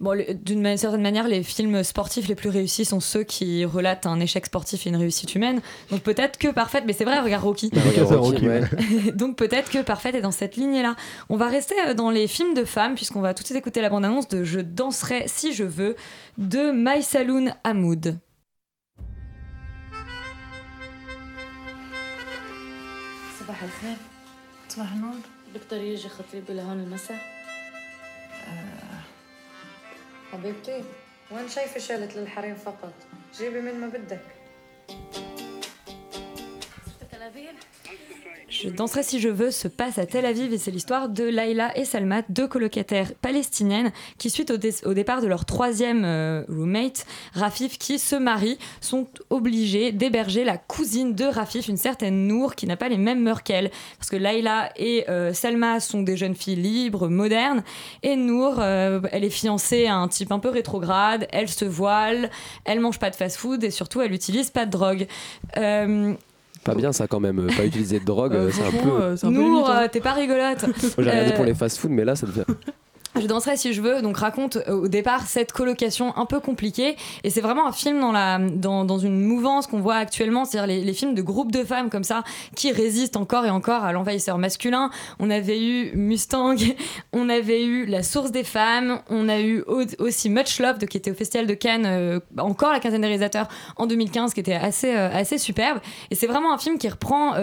Bon, 0.00 0.12
le- 0.12 0.34
d'une 0.34 0.60
ma- 0.60 0.76
certaine 0.76 1.02
manière, 1.02 1.28
les 1.28 1.44
films 1.44 1.84
sportifs 1.84 2.26
les 2.26 2.34
plus 2.34 2.48
réussis 2.50 2.84
sont 2.84 2.98
ceux 2.98 3.22
qui 3.22 3.64
relatent 3.64 4.06
un 4.06 4.18
échec 4.18 4.44
sportif 4.46 4.86
et 4.86 4.90
une 4.90 4.96
réussite 4.96 5.34
humaine. 5.36 5.60
Donc 5.90 6.02
peut-être 6.02 6.36
que 6.36 6.48
Parfaite, 6.48 6.82
mais 6.84 6.92
c'est 6.92 7.04
vrai, 7.04 7.20
regarde 7.20 7.44
Rocky. 7.44 7.70
Bah, 7.72 7.80
regarde 7.86 8.12
Rocky, 8.12 8.48
ouais. 8.48 8.62
Donc 9.14 9.36
peut-être 9.36 9.70
que 9.70 9.80
Parfaite 9.82 10.16
est 10.16 10.20
dans 10.20 10.32
cette 10.32 10.56
lignée-là. 10.56 10.96
On 11.28 11.36
va 11.36 11.48
rester 11.48 11.76
euh, 11.86 11.94
dans 11.94 12.10
les 12.10 12.26
films 12.26 12.54
de 12.54 12.64
femmes, 12.64 12.96
puisqu'on 12.96 13.20
va 13.20 13.34
tout 13.34 13.42
de 13.44 13.46
suite 13.46 13.58
écouter 13.58 13.80
la 13.82 13.88
bande-annonce 13.88 14.26
de 14.28 14.42
Je 14.42 14.58
danserai 14.58 15.24
si 15.28 15.52
je 15.54 15.64
veux 15.64 15.94
de 16.38 16.72
My 16.72 17.00
Saloon 17.02 17.50
Hamoud. 17.62 18.16
صباح 23.40 23.62
الخير 23.62 23.96
صباح 24.68 24.92
النور 24.92 25.14
بقدر 25.54 25.80
يجي 25.84 26.08
خطيبي 26.08 26.52
لهون 26.52 26.80
المساء 26.80 27.18
حبيبتي 30.33 30.83
وين 31.31 31.49
شايفة 31.49 31.79
شالت 31.79 32.15
للحريم 32.15 32.55
فقط؟ 32.55 32.93
جيبي 33.37 33.61
من 33.61 33.73
ما 33.81 33.87
بدك. 33.87 34.21
Je 38.49 38.67
danserai 38.69 39.03
si 39.03 39.19
je 39.19 39.29
veux 39.29 39.51
se 39.51 39.67
passe 39.67 39.99
à 39.99 40.07
Tel 40.07 40.25
Aviv 40.25 40.51
et 40.51 40.57
c'est 40.57 40.71
l'histoire 40.71 41.07
de 41.07 41.23
Laila 41.23 41.77
et 41.77 41.85
Salma, 41.85 42.23
deux 42.29 42.47
colocataires 42.47 43.13
palestiniennes 43.21 43.91
qui, 44.17 44.31
suite 44.31 44.49
au, 44.49 44.57
dé- 44.57 44.73
au 44.85 44.95
départ 44.95 45.21
de 45.21 45.27
leur 45.27 45.45
troisième 45.45 46.03
euh, 46.03 46.43
roommate, 46.49 47.05
Rafif, 47.33 47.77
qui 47.77 47.99
se 47.99 48.15
marient, 48.15 48.57
sont 48.81 49.07
obligés 49.29 49.91
d'héberger 49.91 50.43
la 50.43 50.57
cousine 50.57 51.13
de 51.13 51.25
Rafif, 51.25 51.67
une 51.67 51.77
certaine 51.77 52.27
Nour, 52.27 52.55
qui 52.55 52.65
n'a 52.65 52.75
pas 52.75 52.89
les 52.89 52.97
mêmes 52.97 53.21
mœurs 53.21 53.43
qu'elle. 53.43 53.69
Parce 53.99 54.09
que 54.09 54.15
Laila 54.15 54.71
et 54.77 55.07
euh, 55.09 55.31
Salma 55.31 55.79
sont 55.79 56.01
des 56.01 56.17
jeunes 56.17 56.35
filles 56.35 56.55
libres, 56.55 57.07
modernes, 57.07 57.63
et 58.01 58.15
Nour, 58.15 58.55
euh, 58.59 58.99
elle 59.11 59.23
est 59.23 59.29
fiancée 59.29 59.85
à 59.85 59.95
un 59.95 60.07
type 60.07 60.31
un 60.31 60.39
peu 60.39 60.49
rétrograde, 60.49 61.27
elle 61.31 61.49
se 61.49 61.65
voile, 61.65 62.31
elle 62.65 62.79
mange 62.79 62.97
pas 62.97 63.11
de 63.11 63.15
fast-food 63.15 63.63
et 63.63 63.69
surtout 63.71 64.01
elle 64.01 64.11
utilise 64.11 64.49
pas 64.49 64.65
de 64.65 64.71
drogue. 64.71 65.07
Euh, 66.59 66.71
pas 66.71 66.75
bien 66.75 66.91
ça 66.91 67.07
quand 67.07 67.19
même 67.19 67.39
euh, 67.39 67.47
pas 67.55 67.65
utiliser 67.65 67.99
de 67.99 68.05
drogue 68.05 68.33
euh, 68.35 68.51
c'est 68.51 68.63
un 68.63 68.71
peu 68.71 69.29
Nour, 69.29 69.69
euh, 69.69 69.87
t'es 69.91 70.01
pas 70.01 70.13
rigolote. 70.13 70.63
Moi, 70.63 70.73
j'ai 70.99 71.09
regardé 71.09 71.31
Euh, 71.31 71.35
pour 71.35 71.45
les 71.45 71.53
fast 71.53 71.77
food 71.79 71.91
mais 71.91 72.05
là 72.05 72.15
ça 72.15 72.27
devient 72.27 72.43
Je 73.19 73.27
danserai 73.27 73.57
si 73.57 73.73
je 73.73 73.81
veux, 73.81 74.01
donc 74.01 74.17
raconte 74.17 74.57
euh, 74.67 74.71
au 74.83 74.87
départ 74.87 75.27
cette 75.27 75.51
colocation 75.51 76.15
un 76.17 76.25
peu 76.25 76.39
compliquée. 76.39 76.95
Et 77.23 77.29
c'est 77.29 77.41
vraiment 77.41 77.67
un 77.67 77.71
film 77.71 77.99
dans, 77.99 78.11
la, 78.11 78.39
dans, 78.39 78.85
dans 78.85 78.97
une 78.97 79.19
mouvance 79.21 79.67
qu'on 79.67 79.79
voit 79.79 79.95
actuellement, 79.95 80.45
c'est-à-dire 80.45 80.83
les, 80.83 80.93
films 80.93 81.13
de 81.15 81.21
groupes 81.21 81.51
de 81.51 81.63
femmes 81.63 81.89
comme 81.89 82.03
ça 82.03 82.23
qui 82.55 82.71
résistent 82.71 83.17
encore 83.17 83.45
et 83.45 83.49
encore 83.49 83.83
à 83.83 83.91
l'envahisseur 83.93 84.37
masculin. 84.37 84.89
On 85.19 85.29
avait 85.29 85.61
eu 85.61 85.91
Mustang, 85.95 86.55
on 87.13 87.29
avait 87.29 87.63
eu 87.65 87.85
La 87.85 88.03
Source 88.03 88.31
des 88.31 88.43
femmes, 88.43 88.99
on 89.09 89.29
a 89.29 89.39
eu 89.39 89.61
au- 89.67 89.83
aussi 89.99 90.29
Much 90.29 90.59
Love 90.59 90.77
qui 90.79 90.97
était 90.97 91.11
au 91.11 91.15
Festival 91.15 91.47
de 91.47 91.53
Cannes, 91.53 91.85
euh, 91.85 92.19
encore 92.37 92.71
la 92.71 92.79
quinzaine 92.79 93.01
des 93.01 93.07
réalisateurs 93.07 93.47
en 93.77 93.85
2015, 93.85 94.33
qui 94.33 94.39
était 94.39 94.53
assez, 94.53 94.95
euh, 94.95 95.09
assez 95.13 95.37
superbe. 95.37 95.79
Et 96.11 96.15
c'est 96.15 96.27
vraiment 96.27 96.53
un 96.53 96.57
film 96.57 96.77
qui 96.77 96.87
reprend, 96.89 97.33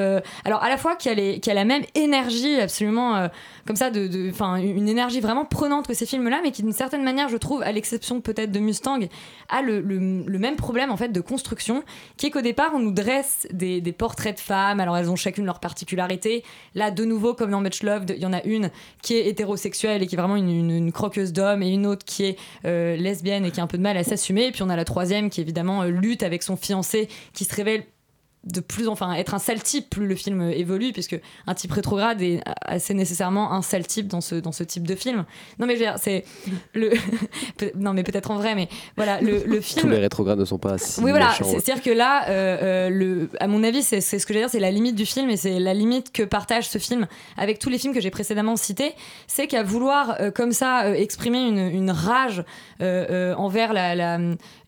alors 0.45 0.63
à 0.63 0.69
la 0.69 0.77
fois 0.77 0.97
qui 0.97 1.09
a, 1.09 1.15
les- 1.15 1.41
qui 1.41 1.51
a 1.51 1.55
la 1.55 1.65
même 1.65 1.83
énergie 1.95 2.61
absolument 2.61 3.29
comme 3.67 3.77
ça, 3.77 3.91
de, 3.91 4.07
de- 4.07 4.33
une 4.61 4.89
énergie 4.89 5.21
vraiment 5.21 5.45
que 5.87 5.95
ces 5.95 6.07
films-là, 6.07 6.41
mais 6.43 6.53
qui 6.53 6.63
d'une 6.63 6.73
certaine 6.73 7.03
manière, 7.03 7.29
je 7.29 7.37
trouve, 7.37 7.63
à 7.63 7.73
l'exception 7.73 8.21
peut-être 8.21 8.51
de 8.51 8.59
Mustang, 8.59 9.01
a 9.49 9.63
le, 9.63 9.83
même 9.83 10.57
problème 10.57 10.91
en 10.91 10.97
fait 10.97 11.09
de 11.09 11.21
construction, 11.21 11.83
qui 12.17 12.27
est 12.27 12.31
qu'au 12.31 12.41
départ 12.41 12.73
on 12.75 12.79
nous 12.79 12.93
dresse 12.93 13.47
des, 13.53 13.81
portraits 13.93 14.37
de 14.37 14.41
femmes, 14.41 14.81
alors 14.81 14.97
elles 14.97 15.11
ont 15.11 15.17
chacune 15.17 15.45
leur 15.45 15.61
particularité. 15.61 16.45
Là, 16.75 16.91
de 16.91 17.05
nouveau, 17.05 17.35
comme 17.35 17.51
dans 17.51 17.61
Much 17.61 17.83
Love, 17.83 18.05
il 18.09 18.19
y 18.19 18.27
en 18.27 18.33
a 18.33 18.43
une 18.45 18.71
qui 19.03 19.15
est 19.15 19.29
hétérosexuelle 19.29 20.03
et 20.03 20.07
qui 20.07 20.15
est 20.15 20.19
vraiment 20.19 20.37
une 20.37 20.93
croqueuse 20.93 21.33
d'hommes, 21.33 21.63
et 21.63 21.71
une 21.71 21.87
autre 21.87 22.05
qui 22.05 22.25
est 22.25 22.39
euh, 22.65 22.97
lesbienne 22.97 23.45
et 23.45 23.51
qui 23.51 23.61
a 23.61 23.63
un 23.63 23.67
peu 23.67 23.79
de 23.79 23.83
mal 23.83 23.97
à 23.97 24.05
s'assumer. 24.05 24.47
Et 24.47 24.53
puis 24.53 24.63
on 24.63 24.69
a 24.69 24.77
la 24.77 24.85
troisième 24.85 25.31
qui 25.31 25.41
évidemment 25.41 25.83
euh, 25.83 25.89
lutte 25.89 26.23
avec 26.23 26.43
son 26.43 26.57
fiancé, 26.57 27.09
qui 27.33 27.45
se 27.45 27.55
révèle 27.55 27.85
de 28.47 28.61
plus 28.61 28.89
enfin 28.89 29.13
être 29.15 29.35
un 29.35 29.39
sale 29.39 29.63
type 29.63 29.91
plus 29.91 30.07
le 30.07 30.15
film 30.15 30.43
évolue 30.51 30.93
puisque 30.93 31.21
un 31.47 31.55
type 31.55 31.73
rétrograde 31.73 32.23
est 32.23 32.41
assez 32.63 32.95
nécessairement 32.95 33.53
un 33.53 33.63
sale 33.63 33.87
type 33.87 34.09
dans 34.09 34.21
ce 34.21 34.37
dans 34.37 34.53
ce 34.53 34.65
type 34.65 34.87
de 34.87 34.95
film 34.95 35.25
non 35.59 35.67
mais 35.67 35.75
je 35.75 35.81
veux 35.81 35.87
dire, 35.87 35.97
c'est 35.99 36.25
le 36.75 36.93
non 37.77 37.93
mais 37.93 38.03
peut-être 38.03 38.31
en 38.31 38.37
vrai 38.37 38.55
mais 38.55 38.69
voilà 38.97 39.21
le, 39.21 39.43
le 39.45 39.61
film 39.61 39.83
tous 39.83 39.89
les 39.89 39.99
rétrogrades 39.99 40.39
ne 40.39 40.45
sont 40.45 40.59
pas 40.59 40.79
si 40.79 41.01
oui, 41.01 41.11
voilà. 41.11 41.29
méchants, 41.29 41.45
ouais. 41.45 41.61
C'est-à-dire 41.61 41.83
que 41.83 41.91
là, 41.91 42.29
euh, 42.29 42.59
euh, 42.63 42.91
le, 42.91 43.29
à 43.41 43.47
mon 43.47 43.63
avis, 43.63 43.83
c'est 43.83 44.01
c'est 44.01 44.19
ce 44.19 44.27
que 44.27 44.33
j'allais 44.33 44.45
dire, 44.45 44.51
c'est 44.51 44.61
la 44.61 44.71
limite 44.71 44.95
du 44.95 45.07
film 45.07 45.31
et 45.31 45.37
c'est 45.37 45.59
la 45.59 45.75
limite 45.75 46.13
que 46.13 46.23
partage 46.23 46.69
ce 46.69 46.79
film 46.79 47.07
avec 47.37 47.59
tous 47.59 47.69
les 47.69 47.79
films 47.79 47.95
que 47.95 48.01
j'ai 48.01 48.11
précédemment 48.11 48.57
cités. 48.57 48.95
C'est 49.27 49.47
qu'à 49.47 49.63
vouloir, 49.63 50.17
euh, 50.21 50.31
comme 50.31 50.53
ça, 50.53 50.85
euh, 50.87 50.95
exprimer 50.95 51.47
une, 51.47 51.59
une 51.59 51.91
rage 51.91 52.45
euh, 52.81 53.07
euh, 53.11 53.35
envers 53.35 53.73
la, 53.73 53.95
la, 53.95 54.19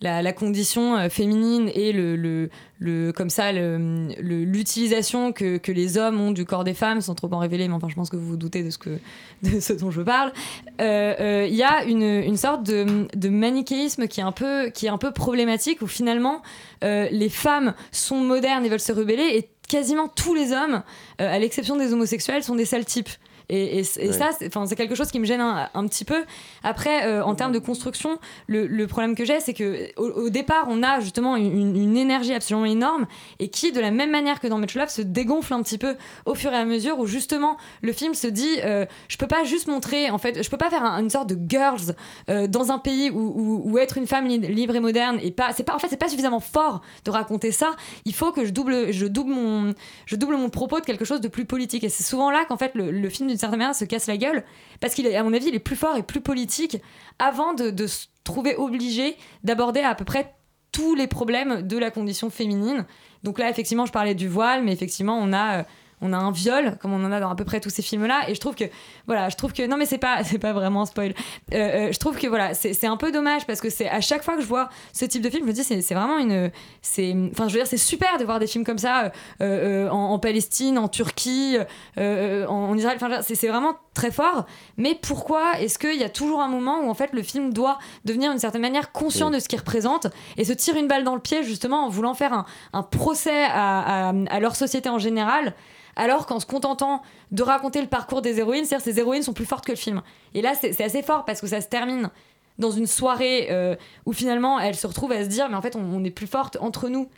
la, 0.00 0.22
la 0.22 0.32
condition 0.32 1.08
féminine 1.10 1.70
et 1.74 1.92
le, 1.92 2.16
le, 2.16 2.50
comme 2.80 3.30
ça, 3.30 3.52
l'utilisation 3.52 5.32
que, 5.32 5.60
les 5.72 5.98
hommes 5.98 6.20
ont 6.20 6.30
du 6.30 6.44
corps 6.44 6.64
des 6.64 6.74
femmes, 6.74 7.00
sans 7.00 7.14
trop 7.14 7.32
en 7.32 7.38
révéler, 7.38 7.68
mais 7.68 7.74
enfin, 7.74 7.88
je 7.88 7.94
pense 7.94 8.10
que 8.10 8.16
vous 8.16 8.28
vous 8.28 8.36
doutez 8.36 8.62
de 8.62 8.70
ce, 8.70 9.72
dont 9.72 9.90
je 9.90 10.02
parle. 10.02 10.32
Euh, 10.80 11.14
euh, 11.20 11.46
Il 11.48 11.56
y 11.56 11.62
a 11.62 11.84
une, 11.84 12.36
sorte 12.36 12.62
de, 12.64 13.28
manichéisme 13.28 14.06
qui 14.06 14.20
est 14.20 14.24
un 14.24 14.32
peu, 14.32 15.12
problématique 15.14 15.82
où 15.82 15.86
finalement 15.86 16.42
euh, 16.84 17.08
les 17.10 17.28
femmes 17.28 17.74
sont 17.92 18.20
modernes 18.20 18.64
et 18.64 18.68
veulent 18.68 18.80
se 18.80 18.92
rebeller 18.92 19.30
et 19.34 19.50
quasiment 19.68 20.08
tous 20.08 20.34
les 20.34 20.52
hommes, 20.52 20.82
à 21.18 21.38
l'exception 21.38 21.76
des 21.76 21.92
homosexuels, 21.92 22.42
sont 22.42 22.54
des 22.54 22.64
sales 22.64 22.86
types. 22.86 23.10
Et, 23.50 23.78
et- 23.78 23.84
et 23.98 24.08
Ouais. 24.08 24.12
ça, 24.12 24.30
c'est 24.38 24.76
quelque 24.76 24.94
chose 24.94 25.10
qui 25.10 25.18
me 25.20 25.24
gêne 25.24 25.40
un, 25.40 25.68
un 25.72 25.86
petit 25.86 26.04
peu. 26.04 26.24
Après, 26.62 27.06
euh, 27.06 27.24
en 27.24 27.34
termes 27.34 27.52
de 27.52 27.58
construction, 27.58 28.18
le, 28.46 28.66
le 28.66 28.86
problème 28.86 29.14
que 29.14 29.24
j'ai, 29.24 29.40
c'est 29.40 29.54
que 29.54 29.88
au, 29.96 30.24
au 30.24 30.28
départ, 30.30 30.66
on 30.68 30.82
a 30.82 31.00
justement 31.00 31.36
une, 31.36 31.74
une 31.76 31.96
énergie 31.96 32.34
absolument 32.34 32.66
énorme 32.66 33.06
et 33.38 33.48
qui, 33.48 33.72
de 33.72 33.80
la 33.80 33.90
même 33.90 34.10
manière 34.10 34.40
que 34.40 34.46
dans 34.48 34.58
Much 34.58 34.74
Love, 34.74 34.88
se 34.90 35.00
dégonfle 35.02 35.54
un 35.54 35.62
petit 35.62 35.78
peu 35.78 35.96
au 36.26 36.34
fur 36.34 36.52
et 36.52 36.56
à 36.56 36.64
mesure 36.64 36.98
où 36.98 37.06
justement 37.06 37.56
le 37.82 37.92
film 37.92 38.14
se 38.14 38.26
dit, 38.26 38.56
euh, 38.64 38.84
je 39.08 39.16
peux 39.16 39.26
pas 39.26 39.44
juste 39.44 39.66
montrer, 39.68 40.10
en 40.10 40.18
fait, 40.18 40.42
je 40.42 40.50
peux 40.50 40.56
pas 40.58 40.68
faire 40.70 40.84
un- 40.84 41.00
une 41.00 41.10
sorte 41.10 41.28
de 41.28 41.38
girls 41.48 41.94
euh, 42.28 42.46
dans 42.48 42.70
un 42.70 42.78
pays 42.78 43.10
où, 43.10 43.18
où- 43.18 43.62
où 43.70 43.78
être 43.78 43.96
une 43.98 44.06
femme 44.06 44.26
li- 44.26 44.38
libre 44.38 44.76
et 44.76 44.80
moderne 44.80 45.18
et 45.22 45.30
pas, 45.30 45.52
c'est 45.54 45.64
pas, 45.64 45.74
en 45.74 45.78
fait, 45.78 45.88
c'est 45.88 45.96
pas 45.96 46.08
suffisamment 46.08 46.40
fort 46.40 46.82
de 47.04 47.10
raconter 47.10 47.52
ça. 47.52 47.76
Il 48.04 48.14
faut 48.14 48.32
que 48.32 48.44
je 48.44 48.50
double, 48.50 48.92
je 48.92 49.06
double 49.06 49.30
mon, 49.32 49.74
je 50.06 50.16
double 50.16 50.36
mon 50.36 50.50
propos 50.50 50.80
de 50.80 50.84
quelque 50.84 51.04
chose 51.04 51.20
de 51.20 51.28
plus 51.28 51.44
politique. 51.46 51.84
Et 51.84 51.88
c'est 51.88 52.04
souvent 52.04 52.30
là 52.30 52.44
qu'en 52.46 52.56
fait 52.56 52.72
le, 52.74 52.90
le 52.90 53.08
film 53.08 53.28
d'une 53.38 53.42
certaine 53.42 53.60
manière 53.60 53.74
se 53.74 53.84
casse 53.84 54.08
la 54.08 54.16
gueule 54.16 54.44
parce 54.80 54.94
qu'il 54.94 55.06
à 55.14 55.22
mon 55.22 55.32
avis, 55.32 55.46
il 55.46 55.54
est 55.54 55.60
plus 55.60 55.76
fort 55.76 55.96
et 55.96 56.02
plus 56.02 56.20
politique 56.20 56.78
avant 57.20 57.54
de, 57.54 57.70
de 57.70 57.86
se 57.86 58.06
trouver 58.24 58.56
obligé 58.56 59.16
d'aborder 59.44 59.80
à 59.80 59.94
peu 59.94 60.04
près 60.04 60.34
tous 60.72 60.96
les 60.96 61.06
problèmes 61.06 61.62
de 61.62 61.78
la 61.78 61.92
condition 61.92 62.30
féminine. 62.30 62.84
Donc 63.22 63.38
là, 63.38 63.48
effectivement, 63.48 63.86
je 63.86 63.92
parlais 63.92 64.16
du 64.16 64.26
voile, 64.26 64.64
mais 64.64 64.72
effectivement, 64.72 65.16
on 65.16 65.32
a, 65.32 65.58
euh, 65.60 65.62
on 66.00 66.12
a 66.12 66.16
un 66.16 66.30
viol, 66.30 66.76
comme 66.80 66.92
on 66.92 67.04
en 67.04 67.12
a 67.12 67.20
dans 67.20 67.30
à 67.30 67.34
peu 67.34 67.44
près 67.44 67.60
tous 67.60 67.70
ces 67.70 67.82
films-là. 67.82 68.28
Et 68.28 68.34
je 68.34 68.40
trouve 68.40 68.54
que, 68.54 68.64
voilà, 69.06 69.28
je 69.28 69.36
trouve 69.36 69.52
que, 69.52 69.66
non, 69.66 69.76
mais 69.76 69.86
c'est 69.86 69.98
pas, 69.98 70.22
c'est 70.24 70.38
pas 70.38 70.52
vraiment 70.52 70.82
un 70.82 70.86
spoil. 70.86 71.14
Euh, 71.52 71.88
euh, 71.88 71.92
je 71.92 71.98
trouve 71.98 72.16
que, 72.16 72.26
voilà, 72.26 72.54
c'est 72.54 72.86
un 72.86 72.96
peu 72.96 73.10
dommage 73.12 73.46
parce 73.46 73.60
que 73.60 73.70
c'est 73.70 73.88
à 73.88 74.00
chaque 74.00 74.22
fois 74.22 74.36
que 74.36 74.42
je 74.42 74.46
vois 74.46 74.68
ce 74.92 75.04
type 75.04 75.22
de 75.22 75.30
film, 75.30 75.42
je 75.42 75.48
me 75.48 75.52
dis, 75.52 75.64
c'est 75.64 75.80
c'est 75.82 75.94
vraiment 75.94 76.18
une. 76.18 76.50
c'est 76.82 77.14
Enfin, 77.32 77.48
je 77.48 77.54
veux 77.54 77.60
dire, 77.60 77.66
c'est 77.66 77.76
super 77.76 78.18
de 78.18 78.24
voir 78.24 78.38
des 78.38 78.46
films 78.46 78.64
comme 78.64 78.78
ça 78.78 79.04
euh, 79.04 79.08
euh, 79.40 79.88
en, 79.90 80.10
en 80.12 80.18
Palestine, 80.18 80.78
en 80.78 80.88
Turquie, 80.88 81.56
en, 81.96 82.02
en 82.48 82.76
Israël. 82.76 82.98
Enfin, 83.00 83.20
c'est 83.22 83.48
vraiment 83.48 83.74
très 83.94 84.10
fort. 84.10 84.46
Mais 84.76 84.94
pourquoi 85.00 85.58
est-ce 85.60 85.78
qu'il 85.78 85.96
y 85.96 86.04
a 86.04 86.08
toujours 86.08 86.40
un 86.40 86.48
moment 86.48 86.80
où, 86.80 86.88
en 86.90 86.94
fait, 86.94 87.10
le 87.12 87.22
film 87.22 87.52
doit 87.52 87.78
devenir 88.04 88.30
d'une 88.30 88.38
certaine 88.38 88.62
manière 88.62 88.92
conscient 88.92 89.30
de 89.30 89.38
ce 89.38 89.48
qu'il 89.48 89.58
représente 89.58 90.06
et 90.36 90.44
se 90.44 90.52
tire 90.52 90.76
une 90.76 90.86
balle 90.88 91.04
dans 91.04 91.14
le 91.14 91.20
pied, 91.20 91.42
justement, 91.42 91.84
en 91.84 91.88
voulant 91.88 92.14
faire 92.14 92.32
un, 92.32 92.44
un 92.72 92.82
procès 92.82 93.44
à, 93.44 94.08
à- 94.10 94.12
à 94.30 94.40
leur 94.40 94.54
société 94.56 94.88
en 94.88 94.98
général 94.98 95.54
alors 95.98 96.24
qu'en 96.24 96.40
se 96.40 96.46
contentant 96.46 97.02
de 97.32 97.42
raconter 97.42 97.82
le 97.82 97.88
parcours 97.88 98.22
des 98.22 98.38
héroïnes, 98.38 98.64
c'est-à-dire 98.64 98.84
ces 98.84 98.98
héroïnes 98.98 99.22
sont 99.22 99.34
plus 99.34 99.44
fortes 99.44 99.66
que 99.66 99.72
le 99.72 99.76
film. 99.76 100.00
Et 100.32 100.40
là, 100.40 100.54
c'est 100.54 100.80
assez 100.80 101.02
fort 101.02 101.26
parce 101.26 101.42
que 101.42 101.46
ça 101.46 101.60
se 101.60 101.68
termine 101.68 102.10
dans 102.58 102.70
une 102.70 102.86
soirée 102.86 103.48
euh, 103.50 103.76
où 104.06 104.12
finalement 104.12 104.58
elles 104.58 104.76
se 104.76 104.86
retrouvent 104.86 105.12
à 105.12 105.22
se 105.22 105.28
dire 105.28 105.48
mais 105.48 105.54
en 105.54 105.62
fait 105.62 105.76
on, 105.76 105.80
on 105.80 106.02
est 106.02 106.10
plus 106.10 106.26
forte 106.26 106.56
entre 106.60 106.88
nous 106.88 107.08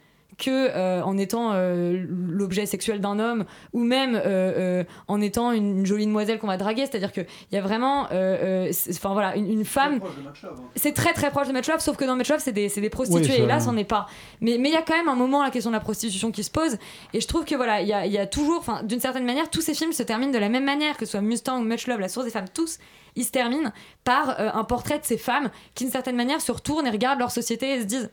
que 0.40 0.50
euh, 0.50 1.02
en 1.02 1.16
étant 1.18 1.52
euh, 1.52 2.04
l'objet 2.08 2.66
sexuel 2.66 3.00
d'un 3.00 3.18
homme 3.20 3.44
ou 3.72 3.84
même 3.84 4.14
euh, 4.16 4.20
euh, 4.24 4.84
en 5.06 5.20
étant 5.20 5.52
une, 5.52 5.86
jolie 5.86 6.06
demoiselle 6.06 6.38
qu'on 6.40 6.46
va 6.48 6.56
draguer. 6.56 6.86
C'est-à-dire 6.86 7.12
que 7.12 7.20
il 7.20 7.54
y 7.54 7.58
a 7.58 7.60
vraiment 7.60 8.06
euh, 8.06 8.66
euh, 8.66 8.68
c'est- 8.72 8.90
enfin 8.96 9.12
voilà 9.12 9.36
une, 9.36 9.48
une 9.48 9.64
femme 9.64 10.00
c'est 10.74 10.92
très 10.92 11.12
très 11.12 11.30
proche 11.30 11.46
de 11.46 11.52
Match 11.52 11.68
Love 11.68 11.80
sauf 11.80 11.96
que 11.96 12.04
dans 12.04 12.16
Match 12.16 12.30
Love 12.30 12.40
c'est 12.42 12.52
des, 12.52 12.68
c'est 12.68 12.80
des 12.80 12.90
prostituées. 12.90 13.20
Oui, 13.30 13.36
ça- 13.38 13.42
et 13.44 13.46
là 13.46 13.60
c'en 13.60 13.76
est 13.76 13.84
pas. 13.84 14.06
Mais 14.40 14.56
mais 14.58 14.70
il 14.70 14.72
y 14.72 14.76
a 14.76 14.82
quand 14.82 14.96
même 14.96 15.08
un 15.08 15.14
moment 15.14 15.42
la 15.44 15.50
question 15.50 15.70
de 15.70 15.76
la 15.76 15.80
prostitution 15.80 16.32
qui 16.32 16.42
se 16.42 16.50
pose. 16.50 16.78
Et 17.14 17.20
je 17.20 17.28
trouve 17.28 17.44
que 17.44 17.54
voilà 17.54 17.80
il 17.82 17.88
y 17.88 17.92
a, 17.92 18.06
il 18.06 18.12
y 18.12 18.18
a 18.18 18.26
toujours 18.26 18.58
enfin 18.58 18.82
d'une 18.82 19.00
certaine 19.00 19.26
manière 19.26 19.50
tous 19.50 19.60
ces 19.60 19.74
films 19.74 19.92
se 19.92 20.02
terminent 20.02 20.32
de 20.32 20.38
la 20.38 20.48
même 20.48 20.64
manière 20.64 20.96
que 20.96 21.04
ce 21.04 21.12
soit 21.12 21.20
Mustang 21.20 21.58
ou 21.60 21.62
Much 21.64 21.86
Love 21.86 22.00
la 22.00 22.08
source 22.08 22.24
des 22.24 22.32
femmes 22.32 22.48
tous 22.52 22.78
ils 23.16 23.24
se 23.24 23.32
terminent 23.32 23.72
par 24.04 24.38
euh, 24.40 24.50
un 24.54 24.62
portrait 24.64 24.98
de 24.98 25.04
ces 25.04 25.18
femmes 25.18 25.50
qui 25.74 25.84
d'une 25.84 25.92
certaine 25.92 26.14
manière 26.16 26.40
se 26.40 26.52
retournent 26.52 26.86
et 26.86 26.90
regardent 26.90 27.18
leur 27.18 27.32
société 27.32 27.74
et 27.74 27.80
se 27.80 27.84
disent 27.84 28.10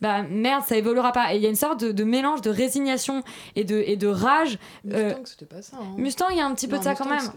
bah 0.00 0.22
merde 0.22 0.62
ça 0.66 0.76
évoluera 0.76 1.12
pas 1.12 1.32
et 1.32 1.36
il 1.36 1.42
y 1.42 1.46
a 1.46 1.48
une 1.48 1.56
sorte 1.56 1.80
de, 1.80 1.92
de 1.92 2.04
mélange 2.04 2.40
de 2.42 2.50
résignation 2.50 3.22
et 3.54 3.64
de, 3.64 3.82
et 3.86 3.96
de 3.96 4.06
rage 4.08 4.58
euh, 4.92 5.08
Mustang, 5.08 5.22
c'était 5.24 5.46
pas 5.46 5.62
ça. 5.62 5.76
hein. 5.80 5.94
Mustang 5.96 6.26
il 6.30 6.36
y 6.36 6.40
a 6.40 6.46
un 6.46 6.54
petit 6.54 6.68
peu 6.68 6.78
de 6.78 6.82
ça 6.82 6.90
Mustang, 6.90 7.04
quand 7.08 7.14
même 7.16 7.30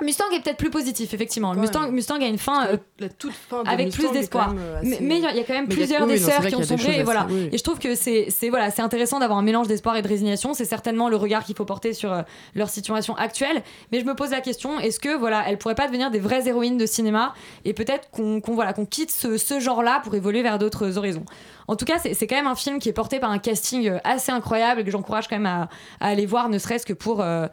Mustang 0.00 0.24
est 0.32 0.40
peut-être 0.42 0.56
plus 0.56 0.70
positif 0.70 1.12
effectivement 1.14 1.54
Mustang. 1.54 1.90
Mustang 1.92 2.20
a 2.20 2.26
une 2.26 2.38
fin 2.38 2.66
euh, 2.66 2.76
La 2.98 3.08
toute 3.08 3.32
fin 3.32 3.62
de 3.62 3.68
avec 3.68 3.86
Mustang 3.86 4.02
plus 4.08 4.12
d'espoir. 4.18 4.54
euh, 4.56 4.80
Mais 4.82 4.96
assez- 4.96 5.04
mais 5.04 5.16
il 5.18 5.22
y, 5.22 5.26
a- 5.26 5.44
quand 5.44 5.52
même 5.54 5.66
Mais 5.68 5.74
a- 5.74 5.76
plusieurs 5.76 6.02
oui, 6.02 6.14
des 6.14 6.18
sœurs 6.18 6.44
qui 6.46 6.54
ont 6.56 6.62
sombré. 6.62 7.00
Et 7.00 7.02
voilà. 7.02 7.26
oui. 7.30 7.48
Et 7.52 7.58
je 7.58 7.62
trouve 7.62 7.78
que 7.78 7.94
c'est 7.94 8.28
voilà, 8.48 8.70
c'est 8.70 8.82
intéressant 8.82 9.18
d'avoir 9.20 9.38
un 9.38 9.42
mélange 9.42 9.68
d'espoir 9.68 9.96
et 9.96 10.02
de 10.02 10.08
résignation. 10.08 10.54
C'est 10.54 10.64
certainement 10.64 11.08
le 11.08 11.16
regard 11.16 11.44
qu'il 11.44 11.54
faut 11.54 11.64
porter 11.64 11.92
sur 11.92 12.12
euh, 12.12 12.22
leur 12.54 12.68
situation 12.70 13.14
actuelle. 13.16 13.62
Mais 13.92 14.00
je 14.00 14.04
me 14.04 14.14
pose 14.14 14.30
la 14.30 14.40
question 14.40 14.80
est-ce 14.80 14.98
que 14.98 15.16
voilà, 15.16 15.44
elles 15.48 15.58
pourraient 15.58 15.74
pas 15.74 15.86
devenir 15.86 16.10
des 16.10 16.18
vraies 16.20 16.48
héroïnes 16.48 16.78
de 16.78 16.86
cinéma 16.86 17.34
et 17.64 17.72
peut-être 17.74 18.10
qu'on 18.10 18.40
voilà, 18.48 18.72
qu'on 18.72 18.86
quitte 18.86 19.10
ce, 19.10 19.36
ce 19.36 19.60
genre-là 19.60 20.00
pour 20.02 20.14
évoluer 20.14 20.42
vers 20.42 20.58
d'autres 20.58 20.98
horizons? 20.98 21.24
En 21.68 21.76
tout 21.76 21.84
cas, 21.84 21.98
c'est 21.98 22.26
quand 22.26 22.34
même 22.36 22.48
un 22.48 22.56
film 22.56 22.80
qui 22.80 22.88
est 22.88 22.92
porté 22.92 23.20
par 23.20 23.30
un 23.30 23.38
casting 23.38 23.92
assez 24.04 24.32
incroyable 24.32 24.80
et 24.80 24.84
que 24.84 24.90
j'encourage 24.90 25.28
quand 25.28 25.36
même 25.36 25.46
à, 25.46 25.68
à 26.00 26.08
aller 26.08 26.26
voir, 26.26 26.48
ne 26.48 26.58
serait-ce 26.58 26.84
que 26.84 26.92
pour 26.92 27.20
euh, 27.20 27.46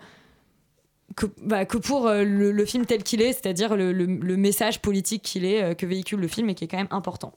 que, 1.19 1.25
bah, 1.41 1.65
que 1.65 1.77
pour 1.77 2.07
euh, 2.07 2.23
le, 2.23 2.65
film 2.65 2.85
tel 2.85 3.03
qu'il 3.03 3.21
est, 3.21 3.33
c'est-à-dire 3.33 3.75
le 3.75 4.37
message 4.37 4.81
politique 4.81 5.21
qu'il 5.21 5.43
est, 5.43 5.61
euh, 5.61 5.73
que 5.73 5.85
véhicule 5.85 6.21
le 6.21 6.29
film 6.29 6.49
et 6.49 6.55
qui 6.55 6.63
est 6.63 6.67
quand 6.67 6.77
même 6.77 6.87
important. 6.91 7.33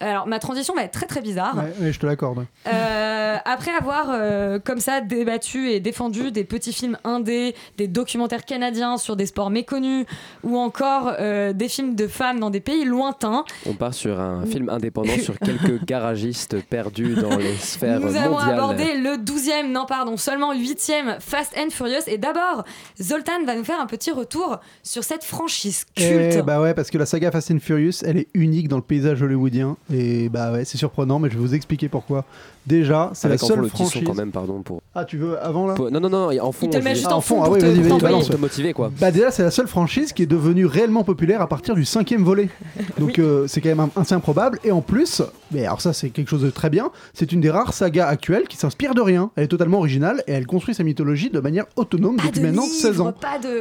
Alors, 0.00 0.26
ma 0.26 0.38
transition 0.38 0.74
va 0.74 0.84
être 0.84 0.92
très 0.92 1.06
très 1.06 1.20
bizarre. 1.20 1.56
Ouais, 1.56 1.86
ouais, 1.86 1.92
je 1.92 1.98
te 1.98 2.06
l'accorde. 2.06 2.46
Euh, 2.66 3.36
après 3.44 3.72
avoir 3.72 4.06
euh, 4.10 4.58
comme 4.62 4.80
ça 4.80 5.00
débattu 5.00 5.70
et 5.70 5.80
défendu 5.80 6.30
des 6.30 6.44
petits 6.44 6.72
films 6.72 6.96
indés, 7.04 7.54
des 7.76 7.88
documentaires 7.88 8.44
canadiens 8.44 8.96
sur 8.96 9.16
des 9.16 9.26
sports 9.26 9.50
méconnus 9.50 10.06
ou 10.44 10.56
encore 10.56 11.12
euh, 11.18 11.52
des 11.52 11.68
films 11.68 11.94
de 11.94 12.06
femmes 12.06 12.38
dans 12.40 12.50
des 12.50 12.60
pays 12.60 12.84
lointains, 12.84 13.44
On 13.66 13.74
part 13.74 13.94
sur 13.94 14.20
un 14.20 14.44
film 14.46 14.68
indépendant 14.68 15.18
sur 15.18 15.38
quelques 15.44 15.84
garagistes 15.84 16.62
perdus 16.64 17.14
dans 17.14 17.36
les 17.36 17.54
sphères 17.54 18.00
nous 18.00 18.16
avons 18.16 18.36
mondiales. 18.38 18.54
abordé 18.54 18.96
le 18.96 19.16
12e, 19.16 19.70
non 19.70 19.86
pardon, 19.86 20.16
seulement 20.16 20.54
8e 20.54 21.20
Fast 21.20 21.56
and 21.58 21.70
Furious. 21.70 22.02
Et 22.06 22.18
d'abord, 22.18 22.64
Zoltan 23.00 23.44
va 23.44 23.54
nous 23.56 23.64
faire 23.64 23.80
un 23.80 23.86
petit 23.86 24.10
retour 24.10 24.58
sur 24.82 25.04
cette 25.04 25.24
franchise 25.24 25.84
culte. 25.96 26.34
Et 26.36 26.42
bah 26.42 26.60
ouais, 26.60 26.74
parce 26.74 26.90
que 26.90 26.98
la 26.98 27.06
saga 27.06 27.30
Fast 27.30 27.50
and 27.50 27.58
Furious, 27.60 28.02
elle 28.04 28.16
est 28.18 28.28
unique 28.34 28.68
dans 28.68 28.76
le 28.76 28.82
paysage 28.82 29.22
hollywoodien. 29.22 29.76
Et 29.92 30.28
bah 30.28 30.52
ouais, 30.52 30.64
c'est 30.64 30.78
surprenant, 30.78 31.18
mais 31.18 31.30
je 31.30 31.34
vais 31.34 31.40
vous 31.40 31.54
expliquer 31.54 31.88
pourquoi. 31.88 32.24
Déjà, 32.68 33.10
c'est 33.14 33.28
la 33.28 33.34
en 33.36 33.38
fond 33.38 33.46
seule 33.46 33.68
franchise. 33.68 34.02
quand 34.04 34.14
même, 34.14 34.30
pardon. 34.30 34.60
Pour... 34.62 34.82
Ah, 34.94 35.04
tu 35.06 35.16
veux 35.16 35.42
avant 35.42 35.66
là? 35.66 35.74
Non, 35.90 36.00
non, 36.00 36.08
non, 36.10 36.30
en 36.40 36.52
fond. 36.52 36.66
Il 36.66 36.70
te 36.70 36.76
le 36.76 36.82
met 36.82 36.94
juste 36.94 37.06
Ah, 37.08 37.14
en 37.14 37.18
en 37.18 37.20
fond, 37.22 37.36
fond 37.36 37.42
ah 37.42 37.44
pour 37.46 37.54
oui, 37.54 37.60
te- 37.60 37.66
vas-y, 37.66 38.62
vas-y, 38.62 38.72
quoi. 38.74 38.90
Bah 39.00 39.10
déjà, 39.10 39.30
c'est 39.30 39.42
la 39.42 39.50
seule 39.50 39.68
franchise 39.68 40.12
qui 40.12 40.22
est 40.22 40.26
devenue 40.26 40.66
réellement 40.66 41.02
populaire 41.02 41.40
à 41.40 41.46
partir 41.48 41.74
du 41.74 41.84
cinquième 41.86 42.24
volet. 42.24 42.50
Donc 42.98 43.18
euh, 43.18 43.46
c'est 43.46 43.62
quand 43.62 43.70
même 43.70 43.80
un- 43.80 43.90
assez 44.00 44.14
improbable. 44.14 44.58
Et 44.64 44.70
en 44.72 44.82
plus, 44.82 45.22
mais 45.50 45.64
alors 45.64 45.80
ça 45.80 45.92
c'est 45.94 46.10
quelque 46.10 46.28
chose 46.28 46.42
de 46.42 46.50
très 46.50 46.68
bien, 46.68 46.90
c'est 47.14 47.32
une 47.32 47.40
des 47.40 47.50
rares 47.50 47.72
sagas 47.72 48.06
actuelles 48.06 48.46
qui 48.48 48.56
s'inspire 48.58 48.94
de 48.94 49.00
rien. 49.00 49.30
Elle 49.36 49.44
est 49.44 49.48
totalement 49.48 49.78
originale 49.78 50.22
et 50.26 50.32
elle 50.32 50.46
construit 50.46 50.74
sa 50.74 50.84
mythologie 50.84 51.30
de 51.30 51.40
manière 51.40 51.64
autonome 51.76 52.16
depuis 52.16 52.40
de 52.40 52.40
maintenant 52.46 52.64
livre, 52.64 52.74
16 52.74 53.00
ans. 53.00 53.14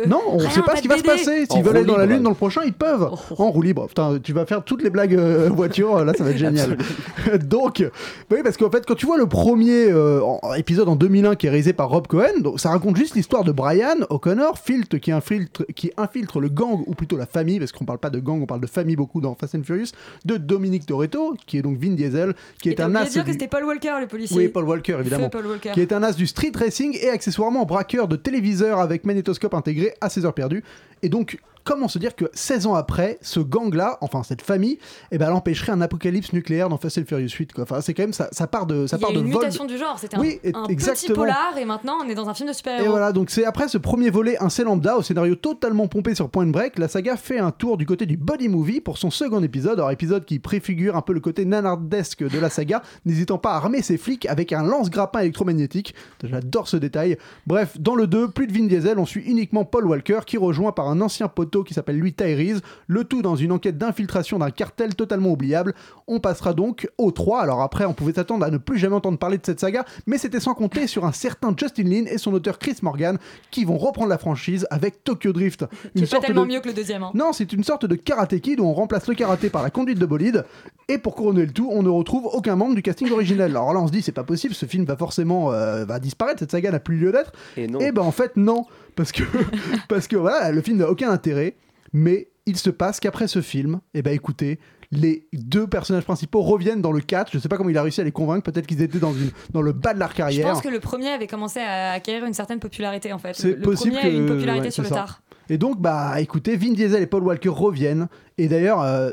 Non, 0.07 0.19
on 0.27 0.37
rien, 0.37 0.49
sait 0.49 0.61
pas 0.63 0.75
ce 0.75 0.81
qui 0.81 0.87
va 0.89 0.97
se 0.97 1.03
passer. 1.03 1.45
En 1.49 1.55
S'ils 1.55 1.63
veulent 1.63 1.77
aller 1.77 1.85
dans 1.85 1.97
la 1.97 2.05
lune 2.05 2.23
dans 2.23 2.29
le 2.31 2.35
prochain, 2.35 2.61
ils 2.65 2.73
peuvent. 2.73 3.09
Oh. 3.11 3.35
En 3.43 3.51
roue 3.51 3.61
libre. 3.61 3.87
Putain, 3.87 4.17
tu 4.21 4.33
vas 4.33 4.45
faire 4.45 4.63
toutes 4.63 4.83
les 4.83 4.89
blagues 4.89 5.15
euh, 5.15 5.49
voiture, 5.53 6.03
là 6.03 6.13
ça 6.17 6.23
va 6.25 6.31
être 6.31 6.37
génial. 6.47 6.77
donc, 7.45 7.83
oui, 8.31 8.37
parce 8.43 8.57
qu'en 8.57 8.69
fait, 8.69 8.85
quand 8.85 8.95
tu 8.97 9.05
vois 9.05 9.17
le 9.17 9.27
premier 9.27 9.85
euh, 9.89 10.21
en- 10.23 10.53
épisode 10.55 10.89
en 10.89 10.95
2001 10.95 11.35
qui 11.35 11.47
est 11.47 11.49
réalisé 11.49 11.71
par 11.73 11.89
Rob 11.89 12.07
Cohen, 12.07 12.39
donc, 12.41 12.59
ça 12.59 12.69
raconte 12.69 12.97
juste 12.97 13.15
l'histoire 13.15 13.43
de 13.43 13.51
Brian 13.51 13.95
O'Connor, 14.09 14.57
Filt 14.59 14.99
qui 14.99 15.11
infiltre, 15.11 15.65
qui 15.75 15.91
infiltre 15.97 16.39
le 16.39 16.49
gang, 16.49 16.83
ou 16.85 16.93
plutôt 16.95 17.15
la 17.17 17.25
famille, 17.25 17.59
parce 17.59 17.71
qu'on 17.71 17.85
parle 17.85 17.99
pas 17.99 18.09
de 18.09 18.19
gang, 18.19 18.41
on 18.41 18.45
parle 18.45 18.61
de 18.61 18.67
famille 18.67 18.95
beaucoup 18.95 19.21
dans 19.21 19.35
Fast 19.35 19.55
and 19.55 19.63
Furious, 19.63 19.87
de 20.25 20.37
Dominique 20.37 20.85
Toretto, 20.85 21.35
qui 21.45 21.57
est 21.57 21.61
donc 21.61 21.77
Vin 21.77 21.91
Diesel, 21.91 22.33
qui 22.61 22.69
est 22.69 22.79
un 22.79 22.93
as. 22.95 23.05
dire 23.09 23.21
que 23.23 23.27
du- 23.27 23.33
c'était 23.33 23.47
Paul 23.47 23.63
Walker, 23.65 23.93
le 24.01 24.07
policier. 24.07 24.35
Oui, 24.37 24.47
Paul 24.49 24.65
Walker, 24.65 24.97
évidemment. 24.99 25.25
Feu 25.25 25.29
Paul 25.31 25.47
Walker. 25.47 25.71
Qui 25.73 25.81
est 25.81 25.93
un 25.93 26.03
as 26.03 26.13
du 26.13 26.27
street 26.27 26.51
racing 26.55 26.97
et 27.01 27.09
accessoirement 27.09 27.65
braqueur 27.65 28.07
de 28.07 28.15
téléviseur 28.15 28.79
avec 28.79 29.05
magnétoscope 29.05 29.53
intégré 29.53 29.93
à 30.01 30.09
ses 30.09 30.25
heures 30.25 30.33
perdues. 30.33 30.63
Et 31.03 31.09
donc, 31.09 31.37
comment 31.67 31.89
se 31.89 31.99
dire 31.99 32.15
que 32.15 32.25
16 32.33 32.65
ans 32.67 32.75
après, 32.75 33.17
ce 33.21 33.41
gang-là, 33.41 33.97
enfin 34.01 34.23
cette 34.23 34.41
famille, 34.41 34.79
eh 35.11 35.17
ben, 35.17 35.27
elle 35.27 35.33
empêcherait 35.33 35.73
un 35.73 35.81
apocalypse 35.81 36.31
nucléaire 36.31 36.69
dans 36.69 36.77
Fast 36.77 36.97
and 36.99 37.03
Furious 37.07 37.27
8. 37.37 37.51
Quoi. 37.53 37.63
Enfin, 37.63 37.81
c'est 37.81 37.93
quand 37.93 38.03
même, 38.03 38.13
ça, 38.13 38.29
ça 38.31 38.47
part 38.47 38.65
de, 38.65 38.87
ça 38.87 38.95
Il 38.97 39.01
y 39.01 39.03
a 39.03 39.07
part 39.07 39.13
de 39.13 39.19
une 39.19 39.31
vol. 39.31 39.41
mutation 39.41 39.65
du 39.65 39.77
genre, 39.77 39.99
c'était 39.99 40.17
Oui, 40.17 40.39
un, 40.45 40.47
et- 40.49 40.53
un 40.55 40.65
petit 40.65 41.11
polar 41.11 41.57
et 41.59 41.65
maintenant 41.65 41.97
on 42.03 42.07
est 42.09 42.15
dans 42.15 42.29
un 42.29 42.33
film 42.33 42.47
de 42.47 42.53
Et 42.53 42.55
super-héros. 42.55 42.89
voilà, 42.89 43.11
donc 43.11 43.29
c'est 43.29 43.43
après 43.45 43.67
ce 43.67 43.77
premier 43.77 44.09
volet, 44.09 44.37
un 44.41 44.49
C 44.49 44.63
lambda 44.63 44.97
au 44.97 45.01
scénario 45.01 45.35
totalement 45.35 45.87
pompé 45.87 46.15
sur 46.15 46.29
Point 46.29 46.47
Break, 46.47 46.79
la 46.79 46.87
saga 46.87 47.17
fait 47.17 47.39
un 47.39 47.51
tour 47.51 47.77
du 47.77 47.85
côté 47.85 48.05
du 48.05 48.15
body 48.17 48.47
movie 48.47 48.79
pour 48.79 48.97
son 48.97 49.11
second 49.11 49.43
épisode, 49.43 49.79
alors 49.79 49.91
épisode 49.91 50.23
qui 50.25 50.39
préfigure 50.39 50.95
un 50.95 51.01
peu 51.01 51.13
le 51.13 51.19
côté 51.19 51.43
nanardesque 51.45 52.23
de 52.27 52.39
la 52.39 52.49
saga, 52.49 52.81
n'hésitant 53.05 53.37
pas 53.37 53.51
à 53.51 53.55
armer 53.57 53.81
ses 53.81 53.97
flics 53.97 54.25
avec 54.27 54.53
un 54.53 54.63
lance-grappin 54.63 55.19
électromagnétique. 55.19 55.93
J'adore 56.23 56.67
ce 56.67 56.77
détail. 56.77 57.17
Bref, 57.45 57.77
dans 57.79 57.95
le 57.95 58.07
2, 58.07 58.29
plus 58.29 58.47
de 58.47 58.53
Vin 58.53 58.65
Diesel, 58.67 58.99
on 58.99 59.05
suit 59.05 59.23
uniquement 59.23 59.65
Paul 59.65 59.85
Walker 59.87 60.19
qui 60.25 60.37
rejoint 60.37 60.71
par 60.71 60.87
un 60.89 61.01
ancien 61.01 61.27
poteau 61.27 61.56
qui 61.63 61.73
s'appelle 61.73 61.97
lui 61.97 62.13
Tyrese, 62.13 62.61
le 62.87 63.03
tout 63.03 63.21
dans 63.21 63.35
une 63.35 63.51
enquête 63.51 63.77
d'infiltration 63.77 64.39
d'un 64.39 64.51
cartel 64.51 64.95
totalement 64.95 65.31
oubliable. 65.31 65.73
On 66.07 66.19
passera 66.19 66.53
donc 66.53 66.89
au 66.97 67.11
3, 67.11 67.41
alors 67.41 67.61
après 67.61 67.85
on 67.85 67.93
pouvait 67.93 68.13
s'attendre 68.13 68.45
à 68.45 68.49
ne 68.49 68.57
plus 68.57 68.77
jamais 68.77 68.95
entendre 68.95 69.17
parler 69.17 69.37
de 69.37 69.45
cette 69.45 69.59
saga, 69.59 69.85
mais 70.05 70.17
c'était 70.17 70.39
sans 70.39 70.53
compter 70.53 70.87
sur 70.87 71.05
un 71.05 71.11
certain 71.11 71.53
Justin 71.57 71.83
Lin 71.83 72.05
et 72.07 72.17
son 72.17 72.33
auteur 72.33 72.59
Chris 72.59 72.77
Morgan 72.81 73.17
qui 73.51 73.65
vont 73.65 73.77
reprendre 73.77 74.09
la 74.09 74.17
franchise 74.17 74.65
avec 74.69 75.03
Tokyo 75.03 75.33
Drift. 75.33 75.65
Qui 75.95 75.99
est 75.99 76.01
pas 76.01 76.07
sorte 76.07 76.25
tellement 76.25 76.43
de- 76.43 76.47
mieux 76.53 76.59
que 76.59 76.67
le 76.67 76.73
deuxième. 76.73 77.03
hein. 77.03 77.11
non, 77.13 77.33
c'est 77.33 77.51
une 77.53 77.63
sorte 77.63 77.85
de 77.85 77.95
karaté 77.95 78.39
kid 78.39 78.59
où 78.59 78.65
on 78.65 78.73
remplace 78.73 79.07
le 79.07 79.15
karaté 79.15 79.49
par 79.49 79.63
la 79.63 79.69
conduite 79.69 79.99
de 79.99 80.05
bolide. 80.05 80.45
Et 80.89 80.97
pour 80.97 81.15
couronner 81.15 81.45
le 81.45 81.51
tout, 81.51 81.69
on 81.71 81.83
ne 81.83 81.89
retrouve 81.89 82.25
aucun 82.27 82.55
membre 82.55 82.75
du 82.75 82.81
casting 82.81 83.11
originel. 83.11 83.51
Alors 83.51 83.73
là, 83.73 83.79
on 83.81 83.87
se 83.87 83.91
dit, 83.91 84.01
c'est 84.01 84.11
pas 84.13 84.23
possible, 84.23 84.53
ce 84.53 84.65
film 84.65 84.85
va 84.85 84.95
forcément 84.95 85.51
euh, 85.51 85.83
va 85.85 85.99
disparaître, 85.99 86.39
cette 86.39 86.51
saga 86.51 86.71
n'a 86.71 86.79
plus 86.79 86.97
lieu 86.97 87.11
d'être. 87.11 87.33
Et 87.57 87.67
non. 87.67 87.79
Et 87.79 87.91
ben 87.91 88.03
en 88.03 88.11
fait, 88.11 88.37
non. 88.37 88.65
Parce 88.97 89.13
que, 89.13 89.23
parce 89.87 90.07
que 90.09 90.17
voilà, 90.17 90.51
le 90.51 90.61
film 90.61 90.77
n'a 90.79 90.89
aucun 90.89 91.09
intérêt, 91.09 91.55
mais 91.93 92.27
il 92.45 92.57
se 92.57 92.69
passe 92.69 92.99
qu'après 92.99 93.27
ce 93.27 93.41
film, 93.41 93.79
et 93.93 94.01
ben 94.01 94.13
écoutez, 94.13 94.59
les 94.91 95.27
deux 95.33 95.67
personnages 95.67 96.05
principaux 96.05 96.41
reviennent 96.41 96.81
dans 96.81 96.93
le 96.93 97.01
4. 97.01 97.29
Je 97.33 97.39
sais 97.39 97.49
pas 97.49 97.57
comment 97.57 97.69
il 97.69 97.77
a 97.77 97.81
réussi 97.83 97.99
à 97.99 98.05
les 98.05 98.11
convaincre. 98.13 98.43
Peut-être 98.49 98.65
qu'ils 98.67 98.81
étaient 98.81 98.99
dans, 98.99 99.11
une, 99.13 99.31
dans 99.51 99.61
le 99.61 99.73
bas 99.73 99.93
de 99.93 99.99
leur 99.99 100.11
Je 100.11 100.15
carrière. 100.15 100.47
pense 100.53 100.61
que 100.61 100.69
le 100.69 100.79
premier 100.79 101.09
avait 101.09 101.27
commencé 101.27 101.59
à 101.59 101.91
acquérir 101.91 102.23
une 102.25 102.33
certaine 102.33 102.59
popularité 102.59 103.11
en 103.11 103.17
fait. 103.19 103.33
C'est 103.35 103.49
Le, 103.49 103.55
le 103.55 103.61
possible 103.63 103.95
premier 103.95 104.13
a 104.15 104.17
une 104.17 104.25
popularité 104.27 104.65
ouais, 104.67 104.71
sur 104.71 104.83
le 104.83 104.89
ça. 104.89 104.95
tard. 104.95 105.21
Et 105.49 105.57
donc, 105.57 105.81
bah, 105.81 106.19
écoutez, 106.21 106.55
Vin 106.57 106.71
Diesel 106.73 107.01
et 107.01 107.07
Paul 107.07 107.23
Walker 107.23 107.49
reviennent. 107.49 108.07
Et 108.37 108.47
d'ailleurs, 108.47 108.81
euh, 108.81 109.11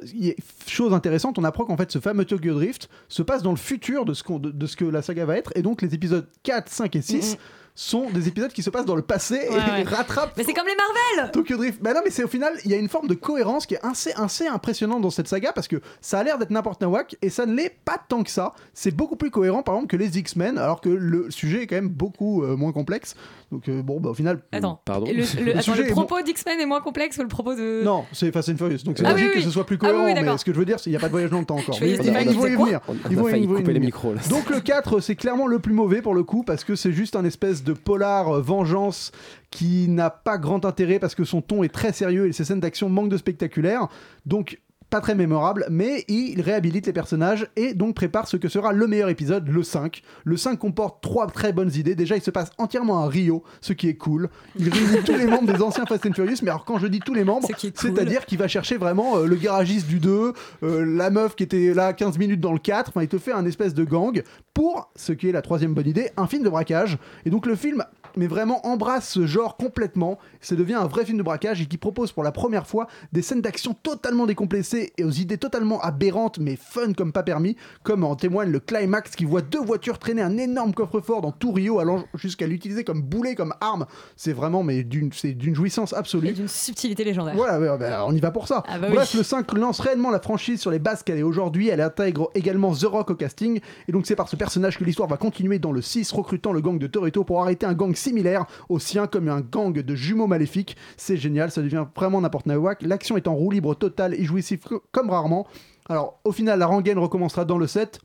chose 0.67 0.93
intéressante, 0.93 1.39
on 1.39 1.45
apprend 1.45 1.65
qu'en 1.65 1.77
fait, 1.77 1.91
ce 1.93 1.99
fameux 2.01 2.25
Tokyo 2.25 2.55
Drift 2.55 2.89
se 3.09 3.23
passe 3.23 3.43
dans 3.43 3.51
le 3.53 3.57
futur 3.57 4.05
de 4.05 4.15
ce, 4.15 4.23
qu'on- 4.23 4.39
de, 4.41 4.51
de 4.51 4.67
ce 4.67 4.77
que 4.77 4.85
la 4.85 5.03
saga 5.03 5.25
va 5.27 5.37
être. 5.37 5.53
Et 5.57 5.63
donc, 5.63 5.83
les 5.83 5.95
épisodes 5.95 6.27
4, 6.45 6.69
5 6.69 6.97
et 6.97 7.03
6 7.03 7.33
Mhm. 7.33 7.39
Sont 7.77 8.09
des 8.11 8.29
épisodes 8.29 8.53
qui 8.53 8.63
se 8.63 8.71
passent 8.71 8.85
dans 8.87 8.95
le 8.95 9.03
passé 9.03 9.35
Ouais, 9.35 9.57
et 9.57 9.83
ouais. 9.83 9.83
rattrapent 9.87 10.35
Mais 10.37 10.45
c'est 10.45 10.53
comme 10.55 10.67
les 10.67 10.77
Marvel 11.17 11.33
Tokyo 11.33 11.57
Drift. 11.57 11.83
Bah 11.83 11.93
non, 11.93 12.01
mais 12.05 12.11
c'est 12.11 12.23
au 12.23 12.29
final, 12.29 12.53
il 12.65 12.71
y 12.71 12.75
a 12.75 12.77
une 12.77 12.89
forme 12.89 13.09
de 13.09 13.15
cohérence 13.15 13.67
qui 13.67 13.75
est 13.75 13.85
assez, 13.85 14.13
assez 14.17 14.47
impressionnante 14.47 15.03
dans 15.03 15.11
cette 15.11 15.27
saga 15.29 15.53
parce 15.53 15.67
que 15.67 15.81
ça 16.01 16.21
a 16.21 16.25
l'air 16.25 16.39
d'être 16.39 16.51
n'importe 16.51 16.81
nawak 16.83 17.17
et 17.21 17.31
ça 17.31 17.47
ne 17.47 17.55
l'est 17.55 17.75
pas 17.85 17.99
tant 18.09 18.23
que 18.23 18.31
ça. 18.31 18.53
C'est 18.75 18.95
beaucoup 18.95 19.17
plus 19.17 19.31
cohérent, 19.31 19.63
par 19.65 19.75
exemple, 19.75 19.91
que 19.91 19.97
les 19.97 20.19
X-Men, 20.19 20.57
alors 20.59 20.81
que 20.81 20.89
le 20.89 21.31
sujet 21.31 21.63
est 21.63 21.67
quand 21.67 21.75
même 21.77 21.89
beaucoup 21.89 22.45
euh, 22.45 22.57
moins 22.57 22.73
complexe. 22.73 23.17
Donc, 23.51 23.69
euh, 23.69 23.83
bon, 23.83 24.01
bah 24.01 24.11
au 24.11 24.15
final. 24.15 24.41
Attends, 24.53 24.81
Pardon 24.85 25.07
le, 25.07 25.13
le- 25.15 25.25
Le 25.45 25.51
attends, 25.53 25.61
sujet 25.63 25.83
le 25.83 25.89
est 25.89 25.93
propos 25.93 26.21
d'X-Men 26.23 26.61
est 26.61 26.67
moins 26.67 26.81
complexe 26.81 27.17
que 27.17 27.23
le 27.23 27.29
propos 27.29 27.55
de. 27.55 27.83
Non, 27.85 28.05
c'est 28.13 28.31
Fast 28.33 28.49
and 28.51 28.57
Furious, 28.57 28.79
donc 28.85 28.99
c'est 28.99 29.05
Ah 29.07 29.11
logique 29.13 29.27
oui, 29.27 29.33
oui, 29.35 29.41
que 29.41 29.47
ce 29.47 29.51
soit 29.53 29.67
plus 29.67 29.77
Ah 29.81 29.85
oui, 29.87 29.91
cohérent. 29.91 30.05
oui, 30.07 30.15
mais 30.15 30.21
d'accord. 30.23 30.39
ce 30.41 30.45
que 30.45 30.53
je 30.53 30.59
veux 30.59 30.65
dire, 30.65 30.79
c'est 30.79 30.85
qu'il 30.85 30.93
n'y 30.93 30.97
a 30.97 31.01
pas 31.01 31.07
de 31.07 31.13
voyage 31.13 31.31
dans 31.31 31.41
le 31.41 31.45
temps 31.45 31.57
encore. 31.57 31.77
Mais 31.81 31.91
ils 31.91 31.97
vont 31.99 32.47
y 32.47 32.55
venir. 32.57 32.81
Ils 33.11 33.17
vont 33.17 33.29
y- 33.29 33.65
venir. 33.65 33.91
Donc 34.31 34.51
le 34.51 34.61
4, 34.61 35.01
c'est 35.01 35.17
clairement 35.17 35.47
le 35.47 35.59
plus 35.59 35.73
mauvais 35.75 36.03
pour 36.03 36.15
le 36.15 36.23
coup, 36.25 36.43
parce 36.45 36.65
que 36.65 36.75
c'est 36.77 36.93
juste 36.93 37.17
un 37.17 37.25
espèce 37.25 37.63
de 37.65 37.73
polar 37.73 38.41
vengeance 38.41 39.11
qui 39.51 39.89
n'a 39.89 40.11
pas 40.11 40.39
grand 40.39 40.65
intérêt 40.65 40.99
parce 40.99 41.15
que 41.15 41.25
son 41.25 41.41
ton 41.41 41.63
est 41.63 41.73
très 41.73 41.93
sérieux 41.93 42.29
et 42.29 42.33
ses 42.33 42.45
scènes 42.45 42.61
d'action 42.61 42.89
manquent 42.89 43.09
de 43.09 43.17
spectaculaire. 43.17 43.89
Donc 44.27 44.61
pas 44.95 45.01
très 45.01 45.17
mémorable, 45.17 45.67
mais 45.71 46.05
il 46.07 46.41
réhabilite 46.41 46.87
les 46.87 46.93
personnages 46.93 47.49
et 47.57 47.75
donc 47.75 47.97
prépare 47.97 48.29
ce 48.29 48.37
que 48.37 48.49
sera 48.49 48.73
le 48.73 48.87
meilleur 48.87 49.09
épisode, 49.09 49.49
le 49.49 49.65
5. 49.65 50.03
Le 50.23 50.37
5 50.37 50.57
comporte 50.57 51.03
trois 51.03 51.27
très 51.27 51.53
bonnes 51.53 51.73
idées. 51.75 51.97
Déjà, 51.97 52.15
il 52.15 52.23
se 52.23 52.31
passe 52.31 52.51
entièrement 52.59 53.03
à 53.03 53.09
Rio, 53.09 53.43
ce 53.61 53.73
qui 53.73 53.89
est 53.89 53.97
cool. 53.97 54.29
Il 54.57 54.69
réunit 54.69 55.03
tous 55.05 55.17
les 55.17 55.27
membres 55.27 55.53
des 55.53 55.61
anciens 55.61 55.85
Fast 55.85 56.07
and 56.07 56.13
Furious, 56.13 56.37
mais 56.45 56.51
alors 56.51 56.65
quand 56.65 56.79
je 56.79 56.87
dis 56.87 57.01
tous 57.01 57.13
les 57.13 57.25
membres, 57.25 57.49
cool. 57.49 57.73
c'est-à-dire 57.75 58.25
qu'il 58.25 58.39
va 58.39 58.47
chercher 58.47 58.77
vraiment 58.77 59.17
euh, 59.17 59.27
le 59.27 59.35
garagiste 59.35 59.89
du 59.89 59.99
2, 59.99 60.33
euh, 60.63 60.85
la 60.85 61.11
meuf 61.11 61.35
qui 61.35 61.43
était 61.43 61.75
là 61.75 61.93
15 61.93 62.17
minutes 62.17 62.41
dans 62.41 62.53
le 62.53 62.61
4, 62.61 62.91
enfin 62.91 63.03
il 63.03 63.09
te 63.09 63.19
fait 63.19 63.33
un 63.33 63.47
espèce 63.47 63.75
de 63.75 63.83
gang 63.83 64.23
pour 64.53 64.93
ce 64.95 65.11
qui 65.11 65.29
est 65.29 65.33
la 65.33 65.43
troisième 65.43 65.75
bonne 65.75 65.89
idée, 65.89 66.11
un 66.17 66.29
film 66.29 66.45
de 66.45 66.51
braquage. 66.51 66.99
Et 67.27 67.31
donc 67.31 67.47
le 67.47 67.57
film 67.57 67.83
mais 68.17 68.27
vraiment 68.27 68.67
embrasse 68.67 69.09
ce 69.09 69.27
genre 69.27 69.57
complètement, 69.57 70.19
ça 70.41 70.55
devient 70.55 70.75
un 70.75 70.87
vrai 70.87 71.05
film 71.05 71.19
de 71.19 71.23
braquage 71.23 71.61
et 71.61 71.67
qui 71.67 71.79
propose 71.79 72.13
pour 72.13 72.23
la 72.23 72.33
première 72.33 72.67
fois 72.67 72.87
des 73.13 73.23
scènes 73.23 73.41
d'action 73.41 73.75
totalement 73.75 74.27
décomplexées 74.27 74.84
et 74.99 75.05
aux 75.05 75.11
idées 75.11 75.39
totalement 75.39 75.81
aberrantes 75.81 76.39
mais 76.39 76.57
fun 76.57 76.93
comme 76.93 77.13
pas 77.13 77.23
permis, 77.23 77.57
comme 77.83 78.05
en 78.05 78.17
témoigne 78.17 78.51
le 78.51 78.61
climax 78.61 79.17
qui 79.17 79.25
voit 79.25 79.43
deux 79.43 79.63
voitures 79.63 79.99
traîner 79.99 80.23
un 80.23 80.37
énorme 80.37 80.75
coffre-fort 80.75 81.21
dans 81.21 81.33
tout 81.33 81.53
Rio 81.53 81.79
allant 81.79 82.05
jusqu'à 82.15 82.47
l'utiliser 82.47 82.85
comme 82.85 83.03
boulet, 83.03 83.35
comme 83.35 83.55
arme. 83.61 83.87
C'est 84.17 84.33
vraiment 84.33 84.63
mais 84.63 84.85
d'une 84.85 85.13
c'est 85.13 85.33
d'une 85.33 85.55
jouissance 85.55 85.93
absolue. 85.93 86.29
Et 86.29 86.33
d'une 86.33 86.49
subtilité 86.49 87.05
légendaire. 87.05 87.35
Voilà, 87.35 87.77
bah, 87.77 88.05
on 88.07 88.15
y 88.15 88.21
va 88.21 88.31
pour 88.31 88.49
ça. 88.49 88.63
Ah 88.67 88.79
bah 88.79 88.89
Bref, 88.91 89.11
oui. 89.13 89.19
le 89.19 89.25
5 89.25 89.53
lance 89.55 89.81
réellement 89.81 90.11
la 90.11 90.21
franchise 90.21 90.61
sur 90.61 90.71
les 90.71 90.79
bases 90.79 91.03
qu'elle 91.03 91.19
est 91.19 91.23
aujourd'hui. 91.23 91.69
Elle 91.69 91.81
intègre 91.81 92.31
également 92.35 92.75
The 92.75 92.85
Rock 92.85 93.11
au 93.11 93.15
casting. 93.15 93.61
Et 93.89 93.93
donc, 93.93 94.07
c'est 94.07 94.17
par 94.17 94.29
ce 94.29 94.37
personnage 94.37 94.79
que 94.79 94.85
l'histoire 94.85 95.09
va 95.09 95.17
continuer 95.17 95.59
dans 95.59 95.73
le 95.73 95.83
6, 95.83 96.13
recrutant 96.13 96.53
le 96.53 96.61
gang 96.61 96.79
de 96.79 96.87
Toretto 96.87 97.25
pour 97.25 97.43
arrêter 97.43 97.67
un 97.67 97.75
gang 97.75 97.95
similaire 97.95 98.47
au 98.69 98.79
sien, 98.79 99.07
comme 99.07 99.29
un 99.29 99.41
gang 99.41 99.73
de 99.73 99.95
jumeaux 99.95 100.27
maléfiques. 100.27 100.77
C'est 100.97 101.17
génial, 101.17 101.51
ça 101.51 101.63
devient 101.63 101.85
vraiment 101.95 102.21
n'importe 102.21 102.47
nawak. 102.47 102.83
L'action 102.83 103.17
est 103.17 103.29
en 103.29 103.35
roue 103.35 103.51
libre 103.51 103.75
totale 103.75 104.15
et 104.15 104.25
jouissif 104.25 104.61
comme 104.93 105.11
rarement. 105.11 105.47
Alors, 105.89 106.21
au 106.25 106.33
final, 106.33 106.59
la 106.59 106.67
rengaine 106.67 106.99
recommencera 106.99 107.45
dans 107.45 107.59
le 107.59 107.67
7. 107.67 108.01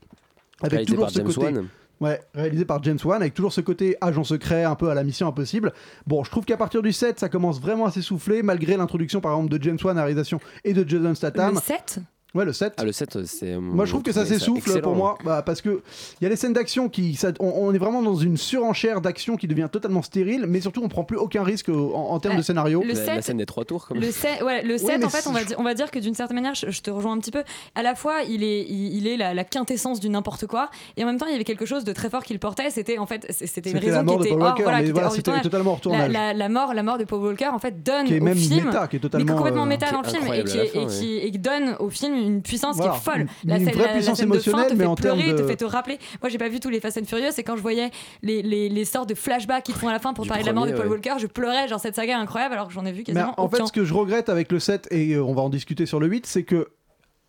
Avec 0.62 0.72
Réalisé 0.72 0.86
toujours 0.86 1.04
par 1.04 1.10
ce 1.10 1.18
James 1.18 1.26
côté. 1.26 1.40
Wan. 1.40 1.68
Ouais, 2.00 2.18
réalisé 2.34 2.64
par 2.64 2.82
James 2.82 2.98
Wan, 3.04 3.20
avec 3.20 3.34
toujours 3.34 3.52
ce 3.52 3.60
côté 3.60 3.96
agent 4.00 4.24
secret, 4.24 4.64
un 4.64 4.74
peu 4.74 4.88
à 4.88 4.94
la 4.94 5.04
mission 5.04 5.26
impossible. 5.26 5.72
Bon, 6.06 6.24
je 6.24 6.30
trouve 6.30 6.46
qu'à 6.46 6.56
partir 6.56 6.80
du 6.80 6.92
7, 6.92 7.18
ça 7.18 7.28
commence 7.28 7.60
vraiment 7.60 7.84
à 7.84 7.90
s'essouffler, 7.90 8.42
malgré 8.42 8.78
l'introduction 8.78 9.20
par 9.20 9.32
exemple 9.32 9.50
de 9.50 9.62
James 9.62 9.78
Wan 9.84 9.98
à 9.98 10.02
réalisation 10.04 10.40
et 10.64 10.72
de 10.72 10.88
Jason 10.88 11.14
Statham. 11.14 11.54
Le 11.54 11.60
7 11.60 12.00
Ouais, 12.34 12.44
le 12.44 12.52
7. 12.52 12.74
Ah, 12.76 12.84
le 12.84 12.92
7, 12.92 13.24
c'est. 13.26 13.56
Moi, 13.56 13.84
je 13.86 13.90
trouve 13.90 14.02
que 14.02 14.12
ça 14.12 14.24
s'essouffle 14.24 14.80
pour 14.80 14.94
moi, 14.94 15.18
bah, 15.24 15.42
parce 15.42 15.60
que 15.60 15.82
il 16.20 16.24
y 16.24 16.26
a 16.26 16.28
les 16.28 16.36
scènes 16.36 16.52
d'action 16.52 16.88
qui, 16.88 17.14
ça- 17.14 17.32
on, 17.40 17.48
on 17.48 17.74
est 17.74 17.78
vraiment 17.78 18.02
dans 18.02 18.14
une 18.14 18.36
surenchère 18.36 19.00
d'action 19.00 19.36
qui 19.36 19.48
devient 19.48 19.68
totalement 19.70 20.02
stérile, 20.02 20.44
mais 20.48 20.60
surtout 20.60 20.80
on 20.84 20.88
prend 20.88 21.02
plus 21.04 21.16
aucun 21.16 21.42
risque 21.42 21.68
en, 21.70 21.72
en 21.74 22.20
termes 22.20 22.34
Euh, 22.36 22.38
de 22.38 22.42
scénario. 22.42 22.82
le 22.82 22.88
La, 22.88 22.94
la 22.94 23.14
sept- 23.16 23.24
scène 23.24 23.36
des 23.38 23.46
trois 23.46 23.64
tours, 23.64 23.86
comme 23.86 23.98
Le 23.98 24.10
7, 24.10 24.42
ouais, 24.42 24.62
le 24.62 24.74
Oui, 24.74 24.78
7 24.78 24.98
mais 25.00 25.04
en 25.04 25.08
fait, 25.08 25.26
on 25.28 25.32
va, 25.32 25.40
on 25.58 25.62
va 25.64 25.74
dire 25.74 25.90
que 25.90 25.98
d'une 25.98 26.14
certaine 26.14 26.36
manière, 26.36 26.54
je, 26.54 26.70
je 26.70 26.80
te 26.82 26.90
rejoins 26.90 27.12
un 27.14 27.18
petit 27.18 27.32
peu. 27.32 27.42
À 27.74 27.82
la 27.82 27.94
fois, 27.96 28.22
il 28.28 28.44
est, 28.44 28.62
il, 28.62 28.96
il 28.96 29.06
est 29.08 29.16
la, 29.16 29.34
la 29.34 29.44
quintessence 29.44 29.98
du 29.98 30.08
n'importe 30.08 30.46
quoi, 30.46 30.70
et 30.96 31.02
en 31.02 31.06
même 31.06 31.18
temps, 31.18 31.26
il 31.26 31.32
y 31.32 31.34
avait 31.34 31.44
quelque 31.44 31.66
chose 31.66 31.84
de 31.84 31.92
très 31.92 32.10
fort 32.10 32.22
qu'il 32.22 32.38
portait. 32.38 32.70
C'était 32.70 32.98
en 32.98 33.06
fait, 33.06 33.26
c'était 33.30 33.70
une 33.70 33.76
la 33.78 33.80
raison 33.80 34.02
mort 34.04 34.14
qui 34.14 34.20
de 34.20 34.24
était 34.26 34.34
Paul 34.34 34.42
hors, 34.42 34.48
Walker, 34.50 34.62
voilà, 34.62 34.82
était 34.82 35.30
hors 35.30 35.40
totalement 35.42 35.70
hors 35.72 35.76
La, 35.76 35.80
tournage. 35.82 36.12
la- 36.12 36.32
la 36.34 36.48
mort, 36.48 36.74
la 36.74 36.82
mort 36.84 36.98
de 36.98 37.04
Paul 37.04 37.20
Walker, 37.24 37.48
en 37.48 37.58
fait, 37.58 37.82
donne 37.82 38.06
Qui 38.06 38.14
est 38.14 38.20
même 38.20 38.38
méta, 38.38 38.86
qui 38.86 38.96
est 38.96 39.00
totalement, 39.00 39.34
complètement 39.36 39.64
euh, 39.64 39.66
méta 39.66 39.90
dans 39.90 40.02
le 40.02 40.08
film, 40.08 40.32
et 40.32 41.30
qui 41.32 41.38
donne 41.38 41.74
au 41.80 41.88
film 41.90 42.19
une 42.26 42.42
puissance 42.42 42.76
Voilà, 42.76 42.92
qui 42.92 42.98
est 42.98 43.00
folle. 43.02 43.20
une- 43.44 43.50
La 43.50 43.56
une 43.58 43.64
vraie 43.64 43.74
la- 43.74 43.86
la 43.86 43.92
puissance 43.94 44.18
scène 44.18 44.28
de 44.30 44.38
fin 44.38 44.50
émotionnelle, 44.52 44.76
mais 44.76 44.84
en 44.86 44.94
termes 44.94 45.18
pleurer, 45.18 45.32
de- 45.32 45.38
te 45.38 45.46
fait 45.46 45.56
te 45.56 45.64
rappeler. 45.64 45.98
Moi, 46.22 46.28
j'ai 46.30 46.38
pas 46.38 46.48
vu 46.48 46.60
tous 46.60 46.70
les 46.70 46.80
Fast 46.80 46.98
and 46.98 47.04
Furious, 47.06 47.32
et 47.38 47.42
quand 47.42 47.56
je 47.56 47.62
voyais 47.62 47.90
les, 48.22 48.42
les, 48.42 48.68
les 48.68 48.84
sortes 48.84 49.08
de 49.08 49.14
flashbacks 49.14 49.64
qu'ils 49.64 49.74
font 49.74 49.88
à 49.88 49.92
la 49.92 49.98
fin 49.98 50.12
pour 50.14 50.24
Du 50.24 50.28
parler 50.28 50.42
de 50.42 50.48
la 50.48 50.52
mort 50.52 50.64
de 50.66 50.70
premier, 50.72 50.82
Paul 50.88 50.98
ouais. 50.98 51.06
Walker, 51.08 51.20
je 51.20 51.26
pleurais. 51.26 51.68
Genre 51.68 51.80
cette 51.80 51.96
saga 51.96 52.12
est 52.12 52.16
incroyable, 52.20 52.54
alors 52.54 52.68
que 52.68 52.72
j'en 52.74 52.84
ai 52.86 52.92
vu 52.92 52.98
Mais 52.98 53.04
quasiment 53.14 53.34
en 53.36 53.48
fait, 53.48 53.64
ce 53.66 53.72
que 53.72 53.84
je 53.84 53.94
regrette 53.94 54.28
avec 54.28 54.50
le 54.52 54.58
7, 54.58 54.88
et 54.90 55.14
euh, 55.14 55.22
on 55.24 55.34
va 55.34 55.42
en 55.42 55.50
discuter 55.50 55.86
sur 55.86 56.00
le 56.00 56.06
8, 56.06 56.26
c'est 56.26 56.42
que 56.44 56.68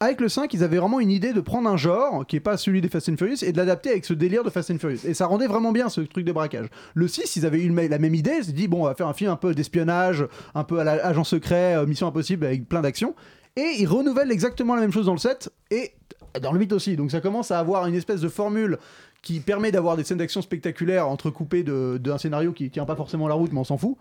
avec 0.04 0.20
le 0.20 0.30
5, 0.30 0.52
ils 0.56 0.64
avaient 0.64 0.78
vraiment 0.80 1.00
une 1.00 1.12
idée 1.12 1.32
de 1.32 1.42
prendre 1.42 1.70
un 1.70 1.78
genre 1.78 2.26
qui 2.26 2.36
est 2.36 2.39
pas 2.39 2.58
celui 2.58 2.82
des 2.82 2.89
Fast 2.89 3.08
and 3.10 3.18
Furious 3.18 3.44
et 3.44 3.52
de 3.52 3.58
l'adapter 3.58 3.92
avec 3.92 4.04
ce 4.04 4.14
délire 4.16 4.44
de 4.44 4.50
Fast 4.50 4.72
and 4.72 4.80
Furious. 4.80 5.06
Et 5.06 5.14
ça 5.14 5.28
rendait 5.28 5.46
vraiment 5.46 5.72
bien 5.72 5.89
ce 5.89 6.02
truc 6.02 6.26
de 6.26 6.32
braquage. 6.32 6.66
Le 6.96 7.08
6, 7.08 7.36
ils 7.36 7.46
avaient 7.46 7.60
eu 7.62 7.70
la 7.70 8.00
même 8.00 8.16
idée, 8.16 8.34
ils 8.39 8.46
se 8.46 8.50
dit 8.52 8.68
bon, 8.68 8.82
on 8.82 8.86
va 8.86 8.96
faire 8.96 9.08
un 9.08 9.14
film 9.14 9.30
un 9.30 9.36
peu 9.36 9.54
d'espionnage, 9.54 10.26
un 10.56 10.64
peu 10.64 10.80
à 10.80 10.84
l'agent 10.84 11.24
secret, 11.24 11.76
euh, 11.76 11.86
mission 11.86 12.08
impossible 12.08 12.48
avec 12.48 12.68
plein 12.68 12.82
d'actions. 12.82 13.14
Et 13.56 13.76
ils 13.80 13.86
renouvellent 13.88 14.32
exactement 14.32 14.76
la 14.76 14.82
même 14.82 14.91
chose 14.93 15.06
dans 15.08 15.14
le 15.14 15.18
7 15.20 15.49
et 15.72 15.91
dans 16.41 16.52
le 16.54 16.60
8 16.60 16.74
aussi. 16.74 16.95
Donc 16.95 17.12
ça 17.12 17.20
commence 17.22 17.52
à 17.52 17.60
avoir 17.60 17.86
une 17.88 17.95
espèce 17.95 18.22
de 18.22 18.30
formule 18.30 18.78
qui 19.22 19.39
permet 19.39 19.72
d'avoir 19.72 19.97
des 19.97 20.04
scènes 20.04 20.18
d'action 20.18 20.41
spectaculaires 20.41 21.08
entrecoupées 21.08 21.62
de- 21.64 21.99
d'un 22.02 22.18
scénario 22.18 22.54
qui 22.54 22.70
tient 22.72 22.86
pas 22.86 22.95
forcément 22.95 23.28
la 23.28 23.36
route, 23.36 23.52
mais 23.54 23.60
on 23.60 23.64
s'en 23.64 23.78
fout. 23.78 23.95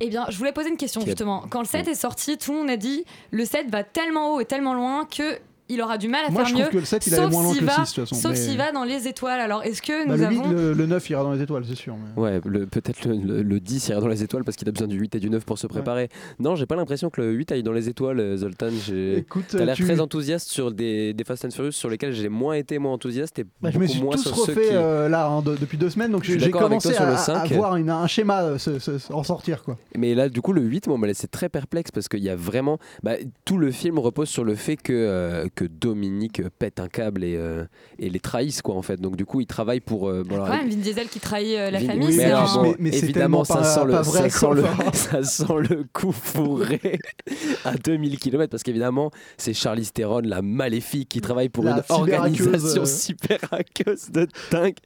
Eh 0.00 0.08
bien, 0.08 0.24
je 0.30 0.38
voulais 0.38 0.52
poser 0.52 0.70
une 0.70 0.76
question 0.76 1.00
justement. 1.02 1.44
Quand 1.50 1.60
le 1.60 1.66
7 1.66 1.88
est 1.88 1.94
sorti, 1.94 2.38
tout 2.38 2.52
le 2.52 2.58
monde 2.58 2.70
a 2.70 2.76
dit 2.76 3.04
le 3.32 3.44
7 3.44 3.68
va 3.70 3.82
tellement 3.84 4.34
haut 4.34 4.40
et 4.40 4.44
tellement 4.44 4.72
loin 4.74 5.04
que 5.04 5.38
il 5.68 5.80
aura 5.82 5.98
du 5.98 6.08
mal 6.08 6.24
à 6.26 6.30
Moi, 6.30 6.42
faire 6.42 6.48
je 6.48 6.54
mieux. 6.54 6.60
trouve 6.62 6.72
que 6.72 6.78
le 6.78 6.84
7, 6.84 7.06
il 7.06 7.14
allait 7.14 7.22
sauf 7.24 7.32
moins 7.32 7.42
loin 7.42 7.52
s'il 7.52 7.60
que 7.60 7.64
le 7.66 7.70
va- 7.70 7.84
6, 7.84 7.90
de 7.90 8.00
toute 8.00 8.08
façon, 8.08 8.14
Sauf 8.22 8.30
mais- 8.32 8.36
s'il 8.36 8.56
va 8.58 8.72
dans 8.72 8.84
les 8.84 9.08
étoiles. 9.08 9.40
Alors, 9.40 9.62
est-ce 9.64 9.82
que 9.82 10.06
Bah, 10.06 10.16
nous 10.16 10.22
le, 10.22 10.28
huit, 10.30 10.38
avons. 10.40 10.50
le, 10.52 10.72
le 10.72 10.86
9 10.86 11.10
ira 11.10 11.22
dans 11.22 11.32
les 11.32 11.42
étoiles, 11.42 11.64
c'est 11.68 11.74
sûr. 11.74 11.96
mais- 12.16 12.22
Ouais, 12.22 12.40
peut-être 12.40 13.04
le, 13.06 13.14
le- 13.16 13.42
le 13.42 13.60
10 13.60 13.88
ira 13.88 14.00
dans 14.00 14.08
les 14.08 14.22
étoiles 14.22 14.44
parce 14.44 14.56
qu'il 14.56 14.68
a 14.68 14.72
besoin 14.72 14.86
du 14.88 14.98
8 14.98 15.14
et 15.14 15.20
du 15.20 15.30
9 15.30 15.44
pour 15.44 15.58
se 15.58 15.66
préparer. 15.66 16.08
Non, 16.38 16.54
j'ai 16.56 16.66
pas 16.66 16.76
l'impression 16.76 17.10
que 17.10 17.20
le 17.20 17.32
8 17.32 17.52
aille 17.52 17.62
dans 17.62 17.72
les 17.72 17.88
étoiles, 17.88 18.20
euh, 18.20 18.36
Zoltan. 18.36 18.68
J'ai- 18.86 19.18
Écoute, 19.18 19.44
T'as 19.50 19.64
l'air 19.64 19.74
tu- 19.76 19.84
très 19.84 20.00
enthousiaste 20.00 20.48
sur 20.48 20.72
des, 20.72 21.14
des 21.14 21.24
Fast 21.24 21.44
and 21.44 21.50
Furious 21.50 21.72
sur 21.72 21.88
lesquels 21.90 22.12
j'ai 22.12 22.28
moins 22.28 22.54
été 22.54 22.78
moins 22.78 22.92
enthousiaste 22.92 23.38
et 23.38 23.44
Bah, 23.60 23.70
je 23.70 23.78
me 23.78 23.82
beaucoup 23.84 23.92
suis 23.92 24.02
moins 24.02 24.12
tous 24.16 24.22
sur 24.22 24.36
ceux 24.36 24.52
refait 24.52 24.68
qui... 24.68 24.74
euh, 24.74 25.08
là 25.08 25.26
hein, 25.26 25.42
de- 25.42 25.56
depuis 25.56 25.78
deux 25.78 25.90
semaines, 25.90 26.10
donc 26.12 26.22
Je 26.22 26.30
suis 26.30 26.34
j'ai 26.40 26.46
j'ai 26.46 26.52
d'accord 26.52 26.62
avec 26.70 26.80
commencé 26.80 26.88
toi 26.90 26.96
sur 26.98 27.06
le 27.06 27.12
à, 27.12 27.14
à 27.42 27.46
5. 27.48 27.52
voir 27.52 27.76
une- 27.76 27.90
un 27.90 28.06
schéma 28.06 28.42
euh, 28.42 28.58
se- 28.58 28.78
se- 28.78 29.12
en 29.12 29.22
sortir 29.22 29.62
quoi. 29.62 29.76
Mais 29.96 30.14
là, 30.14 30.28
du 30.28 30.40
coup, 30.40 30.52
le 30.52 30.62
8, 30.62 30.86
moi, 30.88 30.96
m'a 30.98 31.06
laissé 31.06 31.26
très 31.28 31.48
perplexe 31.48 31.90
parce 31.90 32.08
qu'il 32.08 32.22
y 32.22 32.28
a 32.30 32.36
vraiment. 32.36 32.78
bah, 33.02 33.12
tout 33.44 33.58
le 33.58 33.70
film 33.70 33.98
repose 33.98 34.28
sur 34.28 34.44
le 34.44 34.54
fait 34.54 34.76
que, 34.76 34.92
euh, 34.92 35.46
que 35.56 35.64
Dominique 35.64 36.42
pète 36.58 36.78
un 36.78 36.86
câble 36.88 37.24
et, 37.24 37.34
euh, 37.36 37.64
et 37.98 38.08
les 38.10 38.20
trahisse, 38.20 38.62
quoi, 38.62 38.74
en 38.76 38.82
fait. 38.82 39.00
Donc, 39.00 39.16
du 39.16 39.24
coup, 39.24 39.40
il 39.40 39.46
travaille 39.46 39.80
pour. 39.80 40.08
euh, 40.08 40.22
bon, 40.22 40.34
alors, 40.36 40.46
Quand 40.48 40.56
même, 40.58 40.68
Vin 40.68 40.76
Diesel 40.76 41.08
qui 41.08 41.18
trahit 41.18 41.56
euh, 41.56 41.70
la 41.70 41.80
Vin- 41.80 41.86
famille, 41.86 42.08
mais 42.08 42.12
c'est 42.12 42.24
alors, 42.26 42.58
un- 42.58 42.62
bon, 42.62 42.74
mais 42.78 42.92
c'est 42.92 43.04
évidemment, 43.04 43.42
ça, 43.42 43.54
pas- 43.56 43.64
sent 43.64 43.84
le, 43.86 43.92
vrai, 44.02 44.30
ça, 44.30 44.38
sent 44.38 44.46
le, 44.54 44.64
ça 44.92 45.22
sent 45.24 45.44
le 45.68 45.84
coup 45.92 46.12
fourré 46.12 46.98
à 47.64 47.74
2000 47.74 48.18
km 48.18 48.50
parce 48.50 48.62
qu'évidemment, 48.62 49.10
c'est 49.38 49.54
Charlize 49.54 49.92
Theron, 49.92 50.20
la 50.24 50.42
maléfique, 50.42 51.08
qui 51.08 51.20
travaille 51.20 51.48
pour 51.48 51.64
La 51.64 51.76
une 51.76 51.82
organisation 51.88 52.82
euh. 52.82 52.84
super 52.86 53.38
hackeuse 53.50 54.10
de 54.12 54.26
dingue 54.50 54.76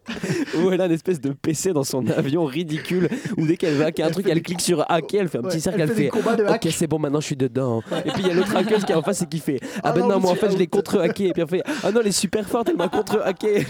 où 0.59 0.71
elle 0.71 0.81
a 0.81 0.87
une 0.87 0.93
espèce 0.93 1.21
de 1.21 1.31
PC 1.33 1.73
dans 1.73 1.85
son 1.85 2.07
avion 2.09 2.45
ridicule 2.45 3.09
où 3.37 3.47
dès 3.47 3.57
qu'elle 3.57 3.75
veut 3.75 3.85
hacker 3.85 4.07
un 4.07 4.11
truc, 4.11 4.27
elle 4.29 4.43
clique 4.43 4.61
sur 4.61 4.85
hacker, 4.89 5.23
elle 5.23 5.29
fait 5.29 5.39
un 5.39 5.43
petit 5.43 5.57
Ouais, 5.57 5.61
cercle, 5.61 5.81
elle 5.81 5.93
fait. 5.93 6.11
Ok, 6.15 6.69
c'est 6.71 6.87
bon, 6.87 6.99
maintenant 7.01 7.21
je 7.21 7.27
suis 7.27 7.37
dedans. 7.37 7.83
Et 8.05 8.11
puis 8.11 8.23
il 8.23 8.29
y 8.29 8.31
a 8.31 8.35
l'autre 8.35 8.55
hackeuse 8.55 8.85
qui 8.85 8.93
est 8.93 8.97
en 8.97 9.03
face 9.03 9.23
et 9.23 9.27
qui 9.27 9.39
fait 9.41 9.59
Ah, 9.83 9.91
Ah 9.91 9.93
ben 9.93 10.03
non, 10.03 10.09
non, 10.11 10.21
moi 10.21 10.31
en 10.31 10.35
fait 10.37 10.51
je 10.65 10.69
l'ai 10.71 10.79
out. 10.79 10.85
contre-hacké. 10.85 11.29
Et 11.29 11.33
puis 11.33 11.43
elle 11.43 11.49
fait 11.49 11.63
Ah 11.83 11.91
non, 11.93 12.01
elle 12.01 12.09
est 12.09 12.13
super 12.13 12.49
forte, 12.49 12.69
elle 12.69 12.77
m'a 12.77 12.89
contre-hacké. 12.89 13.67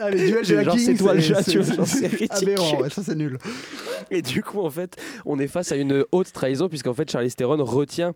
Ah, 0.00 0.10
les 0.10 0.26
duels 0.30 0.46
de 0.46 0.56
hacking, 0.56 0.78
c'est 0.78 0.94
toi 0.94 1.14
le 1.14 1.20
chat, 1.20 1.42
tu 1.42 1.58
vois, 1.60 1.86
c'est- 1.86 2.30
aberrant, 2.32 2.64
ridicule. 2.64 2.82
ouais, 2.82 2.90
ça 2.90 3.02
c'est 3.04 3.14
nul. 3.14 3.38
Et 4.10 4.22
du 4.22 4.42
coup, 4.42 4.60
en 4.60 4.70
fait, 4.70 4.96
on 5.26 5.38
est 5.38 5.46
face 5.48 5.72
à 5.72 5.76
une 5.76 6.04
haute 6.12 6.32
trahison, 6.32 6.68
puisqu'en 6.68 6.94
fait, 6.94 7.10
Charlize 7.10 7.36
Theron 7.36 7.62
retient 7.64 8.14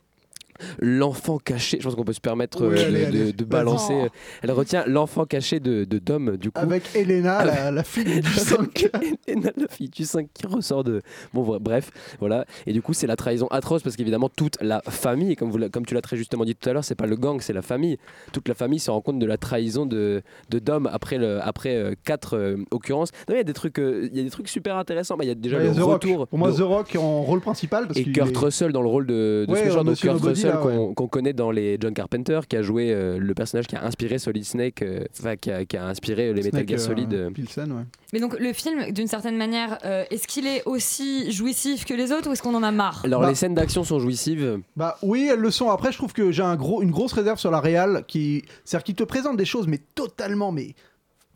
l'enfant 0.78 1.38
caché. 1.38 1.78
Je 1.80 1.84
pense 1.84 1.94
qu'on 1.94 2.04
peut 2.04 2.12
se 2.12 2.20
permettre 2.20 2.66
Oui, 2.66 2.78
euh, 2.78 2.86
allez, 2.86 3.00
de, 3.06 3.06
allez. 3.06 3.32
de 3.32 3.44
balancer. 3.44 3.92
euh, 3.94 4.08
Elle 4.42 4.50
retient 4.52 4.84
l'enfant 4.86 5.24
caché 5.24 5.60
de, 5.60 5.84
de 5.84 5.98
Dom, 5.98 6.36
du 6.36 6.50
coup. 6.50 6.60
Avec 6.60 6.94
Elena, 6.94 7.44
la, 7.44 7.70
la 7.70 7.84
fille 7.84 8.20
du 8.20 8.22
5. 8.32 8.88
Elena, 9.26 9.50
la 9.56 9.68
fille 9.68 9.88
du 9.88 10.04
5 10.04 10.28
qui 10.32 10.46
ressort 10.46 10.84
de. 10.84 11.02
Bon, 11.32 11.58
bref, 11.60 11.90
voilà. 12.20 12.44
Et 12.66 12.72
du 12.72 12.82
coup, 12.82 12.92
c'est 12.92 13.06
la 13.06 13.16
trahison 13.16 13.46
atroce 13.48 13.82
parce 13.82 13.96
qu'évidemment, 13.96 14.28
toute 14.28 14.56
la 14.60 14.80
famille, 14.88 15.36
comme, 15.36 15.50
vous 15.50 15.58
comme 15.70 15.86
tu 15.86 15.94
l'as 15.94 16.02
très 16.02 16.16
justement 16.16 16.44
dit 16.44 16.54
tout 16.54 16.68
à 16.68 16.72
l'heure, 16.72 16.84
c'est 16.84 16.94
pas 16.94 17.06
le 17.06 17.16
gang, 17.16 17.40
c'est 17.40 17.52
la 17.52 17.62
famille. 17.62 17.98
Toute 18.32 18.48
la 18.48 18.54
famille 18.54 18.78
se 18.78 18.90
rend 18.90 19.00
compte 19.00 19.18
de 19.18 19.26
la 19.26 19.36
trahison 19.36 19.86
de, 19.86 20.22
de 20.50 20.58
Dom 20.58 20.88
après, 20.92 21.18
le, 21.18 21.40
après 21.42 21.74
euh, 21.76 21.94
quatre 22.04 22.36
euh, 22.36 22.56
occurrences. 22.70 23.10
Non, 23.28 23.34
il 23.34 23.38
y 23.38 23.40
a 23.40 23.44
des 23.44 23.52
trucs, 23.52 23.78
euh, 23.78 24.08
il 24.12 24.16
y 24.16 24.20
a 24.20 24.24
des 24.24 24.30
trucs 24.30 24.48
super 24.48 24.76
intéressants. 24.76 25.16
Bah, 25.16 25.24
Il 25.24 25.28
y 25.28 25.30
a 25.30 25.34
déjà 25.34 25.58
Ouais, 25.58 25.68
le 25.68 25.74
The 25.74 25.78
Rock. 25.80 26.02
retour. 26.04 26.26
Pour 26.28 26.38
moi, 26.38 26.50
de- 26.50 26.56
The 26.56 26.60
Rock 26.60 26.96
en 26.98 27.22
rôle 27.22 27.40
principal. 27.40 27.86
Parce 27.86 27.98
et 27.98 28.04
Kurt 28.04 28.30
est- 28.32 28.36
Russell 28.36 28.72
dans 28.72 28.82
le 28.82 28.88
rôle 28.88 29.06
de, 29.06 29.44
de 29.46 29.52
Ouais, 29.52 29.64
ce 29.64 29.70
genre 29.70 29.84
Monsieur 29.84 30.08
Kurt 30.10 30.20
Nobody, 30.20 30.40
Ouais. 30.48 30.92
qu'on 30.94 31.08
connaît 31.08 31.32
dans 31.32 31.50
les 31.50 31.76
John 31.80 31.94
Carpenter 31.94 32.40
qui 32.48 32.56
a 32.56 32.62
joué 32.62 32.92
euh, 32.92 33.18
le 33.18 33.34
personnage 33.34 33.66
qui 33.66 33.76
a 33.76 33.84
inspiré 33.84 34.18
Solid 34.18 34.44
Snake 34.44 34.82
euh, 34.82 35.04
enfin 35.18 35.36
qui, 35.36 35.50
a, 35.50 35.64
qui 35.64 35.76
a 35.76 35.86
inspiré 35.86 36.32
les 36.32 36.42
Metal 36.42 36.66
Gear 36.68 36.78
euh, 36.78 36.82
Solid 36.82 37.14
euh. 37.14 37.30
Pilsen, 37.30 37.72
ouais. 37.72 37.82
Mais 38.12 38.20
donc 38.20 38.38
le 38.38 38.52
film, 38.52 38.90
d'une 38.92 39.06
certaine 39.08 39.36
manière, 39.36 39.78
euh, 39.84 40.04
est-ce 40.10 40.26
qu'il 40.28 40.46
est 40.46 40.62
aussi 40.66 41.30
jouissif 41.32 41.84
que 41.84 41.94
les 41.94 42.12
autres 42.12 42.28
ou 42.28 42.32
est-ce 42.32 42.42
qu'on 42.42 42.54
en 42.54 42.62
a 42.62 42.70
marre? 42.70 43.02
Alors 43.04 43.22
Bah- 43.22 43.28
les 43.28 43.34
scènes 43.34 43.54
d'action 43.54 43.84
sont 43.84 43.98
jouissives 43.98 44.60
Bah 44.76 44.96
oui, 45.02 45.28
elles 45.32 45.40
le 45.40 45.50
sont. 45.50 45.70
Après, 45.70 45.92
je 45.92 45.98
trouve 45.98 46.12
que 46.12 46.30
j'ai 46.30 46.42
un 46.42 46.56
gros, 46.56 46.82
une 46.82 46.90
grosse 46.90 47.12
réserve 47.12 47.38
sur 47.38 47.50
la 47.50 47.60
réal 47.60 48.04
qui, 48.06 48.44
c'est-à-dire 48.64 48.84
qui 48.84 48.94
te 48.94 49.04
présente 49.04 49.36
des 49.36 49.44
choses, 49.44 49.66
mais 49.66 49.80
totalement, 49.94 50.52
mais 50.52 50.74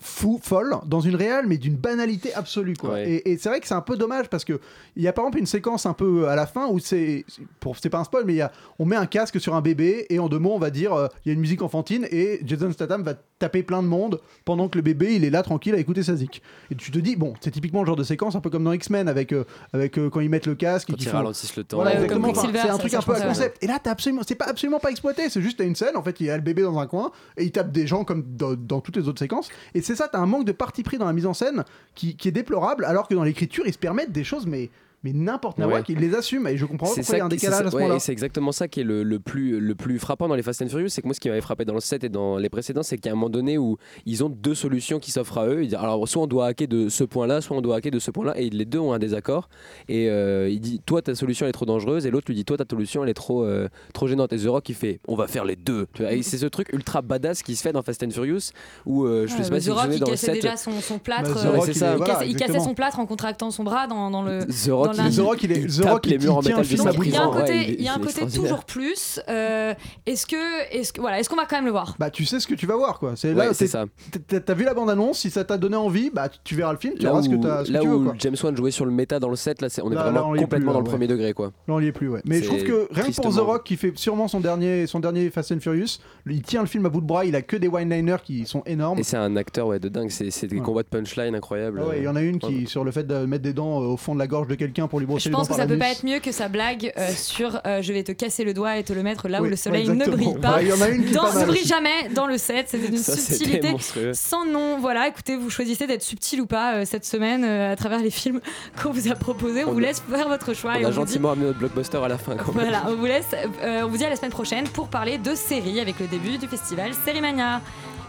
fou, 0.00 0.38
folle, 0.42 0.76
dans 0.86 1.00
une 1.00 1.16
réal, 1.16 1.46
mais 1.48 1.58
d'une 1.58 1.74
banalité 1.74 2.32
absolue, 2.34 2.74
quoi. 2.76 2.90
Ouais. 2.92 3.10
Et, 3.10 3.32
et 3.32 3.38
c'est 3.38 3.48
vrai 3.48 3.58
que 3.60 3.66
c'est 3.66 3.74
un 3.74 3.80
peu 3.80 3.96
dommage 3.96 4.28
parce 4.28 4.44
que 4.44 4.60
il 4.96 5.02
y 5.02 5.08
a 5.08 5.12
par 5.12 5.24
exemple 5.24 5.38
une 5.40 5.46
séquence 5.46 5.86
un 5.86 5.92
peu 5.92 6.28
à 6.28 6.36
la 6.36 6.46
fin 6.46 6.68
où 6.68 6.78
c'est, 6.78 7.24
pour, 7.60 7.76
c'est 7.78 7.90
pas 7.90 7.98
un 7.98 8.04
spoil, 8.04 8.24
mais 8.24 8.34
il 8.34 8.36
y 8.36 8.42
a, 8.42 8.52
on 8.78 8.84
met 8.86 8.96
un 8.96 9.06
casque 9.06 9.40
sur 9.40 9.54
un 9.56 9.60
bébé 9.60 10.06
et 10.10 10.18
en 10.18 10.28
deux 10.28 10.38
mots, 10.38 10.52
on 10.54 10.58
va 10.58 10.70
dire, 10.70 10.92
euh, 10.94 11.08
il 11.24 11.28
y 11.28 11.30
a 11.30 11.34
une 11.34 11.40
musique 11.40 11.62
enfantine 11.62 12.06
et 12.10 12.40
Jason 12.44 12.70
Statham 12.72 13.02
va 13.02 13.14
taper 13.40 13.62
plein 13.62 13.82
de 13.82 13.88
monde 13.88 14.20
pendant 14.44 14.68
que 14.68 14.76
le 14.78 14.82
bébé, 14.82 15.14
il 15.14 15.24
est 15.24 15.30
là 15.30 15.42
tranquille 15.42 15.74
à 15.74 15.78
écouter 15.78 16.02
sa 16.02 16.16
zik. 16.16 16.42
Et 16.70 16.74
tu 16.74 16.90
te 16.90 16.98
dis, 16.98 17.16
bon, 17.16 17.34
c'est 17.40 17.50
typiquement 17.50 17.80
le 17.82 17.86
genre 17.86 17.96
de 17.96 18.02
séquence 18.04 18.34
un 18.36 18.40
peu 18.40 18.50
comme 18.50 18.64
dans 18.64 18.72
X-Men 18.72 19.08
avec, 19.08 19.32
euh, 19.32 19.44
avec 19.72 19.98
euh, 19.98 20.10
quand 20.10 20.20
ils 20.20 20.30
mettent 20.30 20.46
le 20.46 20.54
casque, 20.54 20.88
quand 20.88 20.94
qu'ils 20.94 21.06
ils 21.06 21.10
font- 21.10 21.16
ralentissent 21.18 21.56
le 21.56 21.64
temps 21.64 21.76
voilà, 21.78 21.90
Ouais, 21.90 21.96
exactement. 21.96 22.26
comme 22.26 22.34
Quicksilver, 22.34 22.58
c'est 22.62 22.68
un 22.68 22.72
ça, 22.72 22.78
truc 22.78 22.90
ça, 22.92 22.98
un 22.98 23.02
peu 23.02 23.14
à 23.14 23.20
concept. 23.20 23.62
Et 23.62 23.66
là, 23.66 23.78
t'as 23.82 23.90
absolument, 23.92 24.22
c'est 24.26 24.34
pas 24.36 24.46
absolument 24.46 24.78
pas 24.80 24.90
exploité. 24.90 25.28
C'est 25.30 25.42
juste 25.42 25.60
une 25.60 25.74
scène. 25.74 25.96
En 25.96 26.02
fait, 26.02 26.20
il 26.20 26.26
y 26.26 26.30
a 26.30 26.36
le 26.36 26.42
bébé 26.42 26.62
dans 26.62 26.78
un 26.78 26.86
coin 26.86 27.10
et 27.36 27.44
il 27.44 27.50
tape 27.52 27.70
des 27.72 27.86
gens 27.86 28.04
comme 28.04 28.24
dans, 28.36 28.54
dans 28.54 28.80
toutes 28.80 28.96
les 28.96 29.08
autres 29.08 29.18
séquences. 29.20 29.48
Et 29.74 29.80
c'est 29.88 29.96
ça, 29.96 30.06
t'as 30.06 30.18
un 30.18 30.26
manque 30.26 30.44
de 30.44 30.52
parti 30.52 30.82
pris 30.82 30.98
dans 30.98 31.06
la 31.06 31.14
mise 31.14 31.24
en 31.24 31.32
scène 31.32 31.64
qui, 31.94 32.14
est 32.22 32.30
déplorable, 32.30 32.84
alors 32.84 33.08
que 33.08 33.14
dans 33.14 33.22
l'écriture, 33.24 33.66
ils 33.66 33.72
se 33.72 33.78
permettent 33.78 34.12
des 34.12 34.22
choses, 34.22 34.46
mais 34.46 34.68
mais 35.04 35.12
n'importe 35.12 35.56
quoi 35.56 35.66
Ouais. 35.66 35.82
qu'ils 35.82 35.98
les 35.98 36.14
assument. 36.14 36.46
Et 36.48 36.56
je 36.56 36.64
comprends 36.66 36.88
pas 36.88 36.92
C'est 36.94 37.00
pourquoi 37.02 37.16
il 37.16 37.18
y 37.18 37.22
a 37.22 37.24
un 37.24 37.28
décalage 37.28 37.66
à 37.66 37.70
ce 37.70 37.76
ouais, 37.76 37.82
moment-là. 37.82 37.96
et 37.96 38.00
c'est 38.00 38.12
exactement 38.12 38.52
ça 38.52 38.68
qui 38.68 38.80
est 38.80 38.84
le, 38.84 39.02
le 39.02 39.20
plus, 39.20 39.60
le 39.60 39.74
plus 39.74 39.98
frappant 39.98 40.28
dans 40.28 40.34
les 40.34 40.42
Fast 40.42 40.62
and 40.62 40.68
Furious. 40.68 40.88
C'est 40.88 41.02
que 41.02 41.06
moi, 41.06 41.14
ce 41.14 41.20
qui 41.20 41.28
m'avait 41.28 41.40
frappé 41.40 41.64
dans 41.64 41.74
le 41.74 41.80
7 41.80 42.04
et 42.04 42.08
dans 42.08 42.36
les 42.36 42.48
précédents, 42.48 42.82
c'est 42.82 42.98
qu'à 42.98 43.10
un 43.10 43.14
moment 43.14 43.30
donné 43.30 43.58
où 43.58 43.76
ils 44.06 44.24
ont 44.24 44.28
deux 44.28 44.54
solutions 44.54 44.98
qui 44.98 45.10
s'offrent 45.10 45.38
à 45.38 45.46
eux. 45.46 45.62
Ils 45.62 45.68
disent, 45.68 45.74
alors, 45.78 46.06
soit 46.08 46.22
on 46.22 46.26
doit 46.26 46.46
hacker 46.46 46.68
de 46.68 46.88
ce 46.88 47.04
point-là, 47.04 47.40
soit 47.40 47.56
on 47.56 47.60
doit 47.60 47.76
hacker 47.76 47.92
de 47.92 47.98
ce 47.98 48.10
point-là. 48.10 48.38
Et 48.38 48.50
les 48.50 48.64
deux 48.64 48.78
ont 48.78 48.92
un 48.92 48.98
désaccord. 48.98 49.48
Et 49.88 50.08
euh, 50.10 50.48
il 50.50 50.60
dit, 50.60 50.80
toi, 50.84 51.02
ta 51.02 51.14
solution, 51.14 51.46
elle 51.46 51.50
est 51.50 51.52
trop 51.52 51.66
dangereuse. 51.66 52.06
Et 52.06 52.10
l'autre 52.10 52.26
lui 52.28 52.34
dit, 52.34 52.44
toi, 52.44 52.56
ta 52.56 52.64
solution, 52.68 53.04
elle 53.04 53.10
est 53.10 53.14
trop, 53.14 53.44
euh, 53.44 53.68
trop 53.94 54.06
gênante. 54.08 54.32
Et 54.32 54.38
The 54.38 54.46
Rock, 54.48 54.68
il 54.68 54.74
fait, 54.74 55.00
on 55.06 55.14
va 55.14 55.26
faire 55.26 55.44
les 55.44 55.56
deux. 55.56 55.86
Et 56.10 56.22
c'est 56.22 56.38
ce 56.38 56.46
truc 56.46 56.72
ultra 56.72 57.02
badass 57.02 57.42
qui 57.42 57.56
se 57.56 57.62
fait 57.62 57.72
dans 57.72 57.82
Fast 57.82 58.02
and 58.02 58.10
Furious 58.10 58.50
où 58.86 59.04
euh, 59.04 59.26
je 59.26 59.36
Ouais, 59.36 59.44
sais 59.44 59.50
pas 59.50 59.60
si 59.60 59.66
The 59.66 59.68
vous 59.70 59.74
vous 59.74 59.80
Rock, 59.80 59.82
souvenez 59.84 59.96
il 59.96 60.00
dans 60.00 60.06
le 60.06 60.10
cassait 60.12 60.26
7. 60.26 60.34
déjà 60.42 60.56
son, 60.56 60.80
son 60.80 60.98
plâtre. 60.98 61.34
Bah, 61.34 61.40
The 61.40 61.44
euh, 61.46 61.50
Rock, 61.58 61.64
il 61.68 61.74
ça. 61.74 61.88
est- 61.90 61.92
il, 61.92 61.96
voilà, 61.98 62.12
cassait, 62.14 62.26
il 62.28 62.32
cassait 62.32 62.44
exactement. 62.44 62.64
son 62.64 62.74
plâtre 62.74 62.98
en 62.98 63.06
contractant 63.06 63.50
son 63.50 63.64
bras 63.64 63.86
dans, 63.86 64.10
dans 64.10 64.22
le. 64.22 64.40
The 64.46 64.70
Rock, 64.70 64.87
dans 64.96 65.02
la- 65.02 65.08
il- 65.08 65.16
The 65.16 65.20
Rock, 65.20 65.42
il 65.42 65.52
est- 65.52 65.56
il 65.62 65.66
The 65.76 65.84
Rock, 65.84 66.06
les 66.06 66.14
il 66.16 66.20
murs 66.22 66.36
en 66.36 66.42
métal 66.42 66.64
il 66.64 66.76
y 67.10 67.16
a 67.16 67.22
un 67.22 67.30
côté, 67.30 67.52
Ouais, 67.52 67.76
il 67.78 67.82
y 67.84 67.88
a 67.88 67.94
un 67.94 67.98
côté 67.98 68.26
toujours 68.26 68.64
plus. 68.64 69.20
euh, 69.28 69.74
est-ce 70.06 70.26
que, 70.26 70.36
est-ce 70.76 70.92
que, 70.92 71.00
voilà, 71.00 71.18
est-ce 71.20 71.28
qu'on 71.28 71.36
va 71.36 71.46
quand 71.46 71.56
même 71.56 71.64
le 71.66 71.70
voir? 71.70 71.94
Bah, 71.98 72.10
tu 72.10 72.24
sais 72.24 72.40
ce 72.40 72.46
que 72.46 72.54
tu 72.54 72.66
vas 72.66 72.76
voir, 72.76 72.98
quoi. 72.98 73.12
C'est 73.16 73.34
là, 73.34 73.52
ça. 73.54 73.84
t'as- 74.28 74.40
T'as 74.40 74.54
vu 74.54 74.64
la 74.64 74.74
bande-annonce, 74.74 75.18
si 75.18 75.30
ça 75.30 75.44
t'a 75.44 75.58
donné 75.58 75.76
envie, 75.76 76.10
bah 76.12 76.28
tu 76.44 76.54
verras 76.54 76.72
le 76.72 76.78
film, 76.78 76.94
tu 76.94 77.02
Là 77.02 77.10
verras 77.10 77.20
où, 77.20 77.24
ce 77.24 77.28
que, 77.28 77.34
t'as- 77.36 77.64
ce 77.64 77.68
que 77.68 77.72
là 77.74 77.80
tu 77.80 77.88
veux, 77.88 77.94
où 77.96 78.04
quoi. 78.04 78.14
James 78.18 78.36
Wan 78.42 78.56
jouait 78.56 78.70
sur 78.70 78.84
le 78.84 78.90
méta 78.92 79.18
dans 79.20 79.28
le 79.28 79.36
7, 79.36 79.60
là, 79.62 79.68
c'est- 79.68 79.82
on 79.82 79.90
est 79.90 79.94
Là, 79.94 80.04
là, 80.04 80.10
vraiment 80.22 80.34
complètement 80.40 80.72
dans 80.72 80.78
le 80.80 80.84
premier 80.84 81.06
degré. 81.06 81.32
quoi. 81.32 81.46
Là, 81.66 81.74
on 81.74 81.80
y 81.80 81.86
est 81.86 81.92
plus, 81.92 82.08
ouais. 82.08 82.20
Mais 82.24 82.40
je 82.42 82.46
trouve 82.46 82.62
que 82.62 82.88
rien 82.92 83.04
que 83.10 83.14
pour 83.20 83.34
The. 83.34 83.38
Rock, 83.38 83.64
qui 83.64 83.76
fait 83.76 83.92
sûrement 83.96 84.28
son 84.28 84.40
dernier, 84.40 84.86
son 84.86 85.00
dernier 85.00 85.30
Fast 85.30 85.52
and 85.52 85.60
Furious, 85.60 85.98
il 86.26 86.42
tient 86.42 86.60
le 86.60 86.66
film 86.66 86.86
à 86.86 86.88
bout 86.88 87.00
de 87.00 87.06
bras, 87.06 87.24
il 87.24 87.34
a 87.36 87.42
que 87.42 87.56
des 87.56 87.68
one-liners 87.68 88.16
qui 88.24 88.46
sont 88.46 88.62
énormes. 88.66 88.98
Et 88.98 89.02
c'est 89.02 89.16
un 89.16 89.36
acteur 89.36 89.66
ouais, 89.66 89.78
de 89.80 89.88
dingue, 89.88 90.10
c'est 90.10 90.46
des 90.46 90.60
combats 90.60 90.82
de 90.82 90.88
punchline 90.88 91.34
incroyables. 91.34 91.80
Ah 91.84 91.88
ouais, 91.88 91.98
il 91.98 92.04
y 92.04 92.08
en 92.08 92.16
a 92.16 92.22
une 92.22 92.38
qui, 92.38 92.60
Ouais. 92.60 92.66
sur 92.66 92.84
le 92.84 92.90
fait 92.92 93.04
de 93.06 93.26
mettre 93.26 93.42
des 93.42 93.52
dents 93.52 93.82
euh, 93.82 93.86
au 93.86 93.96
fond 93.96 94.14
de 94.14 94.18
la 94.18 94.26
gorge 94.26 94.46
de 94.48 94.54
quelqu'un 94.54 94.77
pour 94.86 95.00
lui 95.00 95.06
brosser 95.06 95.24
Je 95.24 95.28
les 95.30 95.32
dents 95.32 95.38
pense 95.38 95.48
que 95.48 95.52
par 95.54 95.60
ça 95.62 95.66
peut 95.66 95.78
pas 95.78 95.90
être 95.90 96.04
mieux 96.04 96.20
que 96.20 96.30
sa 96.30 96.48
blague 96.48 96.92
euh, 96.96 97.08
sur 97.16 97.60
euh, 97.66 97.82
je 97.82 97.92
vais 97.92 98.04
te 98.04 98.12
casser 98.12 98.44
le 98.44 98.54
doigt 98.54 98.76
et 98.76 98.84
te 98.84 98.92
le 98.92 99.02
mettre 99.02 99.28
là 99.28 99.40
où 99.40 99.44
Oui, 99.44 99.50
le 99.50 99.56
soleil 99.56 99.88
ne 99.88 99.94
exactement. 99.94 100.16
brille 100.16 100.40
pas. 100.40 100.54
Ouais, 100.56 100.62
il 100.64 100.68
y 100.68 100.72
en 100.72 100.80
a 100.80 100.88
une 100.88 101.04
qui 101.04 101.10
est 101.10 101.14
Dans- 101.14 101.22
pas 101.24 101.32
mal 101.34 101.40
ne 101.42 101.46
brille 101.46 101.66
jamais 101.66 102.08
dans 102.14 102.26
le 102.26 102.38
set, 102.38 102.66
c'était 102.68 102.86
une 102.88 102.98
Ça, 102.98 103.16
c'était 103.16 103.34
subtilité 103.34 103.70
monstrueux. 103.72 104.12
sans 104.14 104.44
nom. 104.44 104.78
Voilà, 104.78 105.08
écoutez, 105.08 105.36
vous 105.36 105.50
choisissez 105.50 105.86
d'être 105.86 106.02
subtil 106.02 106.40
ou 106.42 106.46
pas 106.46 106.74
euh, 106.74 106.84
cette 106.84 107.04
semaine 107.04 107.42
euh, 107.44 107.72
à 107.72 107.76
travers 107.76 107.98
les 108.00 108.10
films 108.10 108.40
qu'on 108.82 108.90
vous 108.92 109.10
a 109.10 109.14
proposés. 109.14 109.64
On, 109.64 109.70
On 109.70 109.72
vous 109.72 109.78
a- 109.78 109.82
laisse 109.82 110.00
faire 110.08 110.28
votre 110.28 110.54
choix 110.54 110.78
et 110.78 110.84
On 110.84 110.88
a 110.88 110.90
vous 110.90 111.00
dit 111.04 111.06
gentiment 111.12 111.30
amené 111.32 111.46
notre 111.46 111.58
blockbuster 111.58 111.98
à 111.98 112.08
la 112.08 112.18
fin. 112.18 112.36
Quand 112.36 112.54
même. 112.54 112.64
voilà, 112.68 112.84
on 112.88 112.94
vous 112.94 113.06
laisse. 113.06 113.26
euh, 113.62 113.82
on 113.84 113.88
vous 113.88 113.96
dit 113.96 114.04
à 114.04 114.10
la 114.10 114.16
semaine 114.16 114.30
prochaine 114.30 114.68
pour 114.68 114.88
parler 114.88 115.16
de 115.18 115.34
séries 115.34 115.80
avec 115.80 115.98
le 115.98 116.06
début 116.06 116.36
du 116.38 116.46
festival 116.46 116.90
Sérimania. 117.04 117.60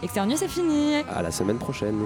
Externe 0.04 0.30
News, 0.30 0.38
c'est 0.38 0.48
fini. 0.50 0.96
À 1.14 1.22
la 1.22 1.32
semaine 1.32 1.58
prochaine. 1.58 2.00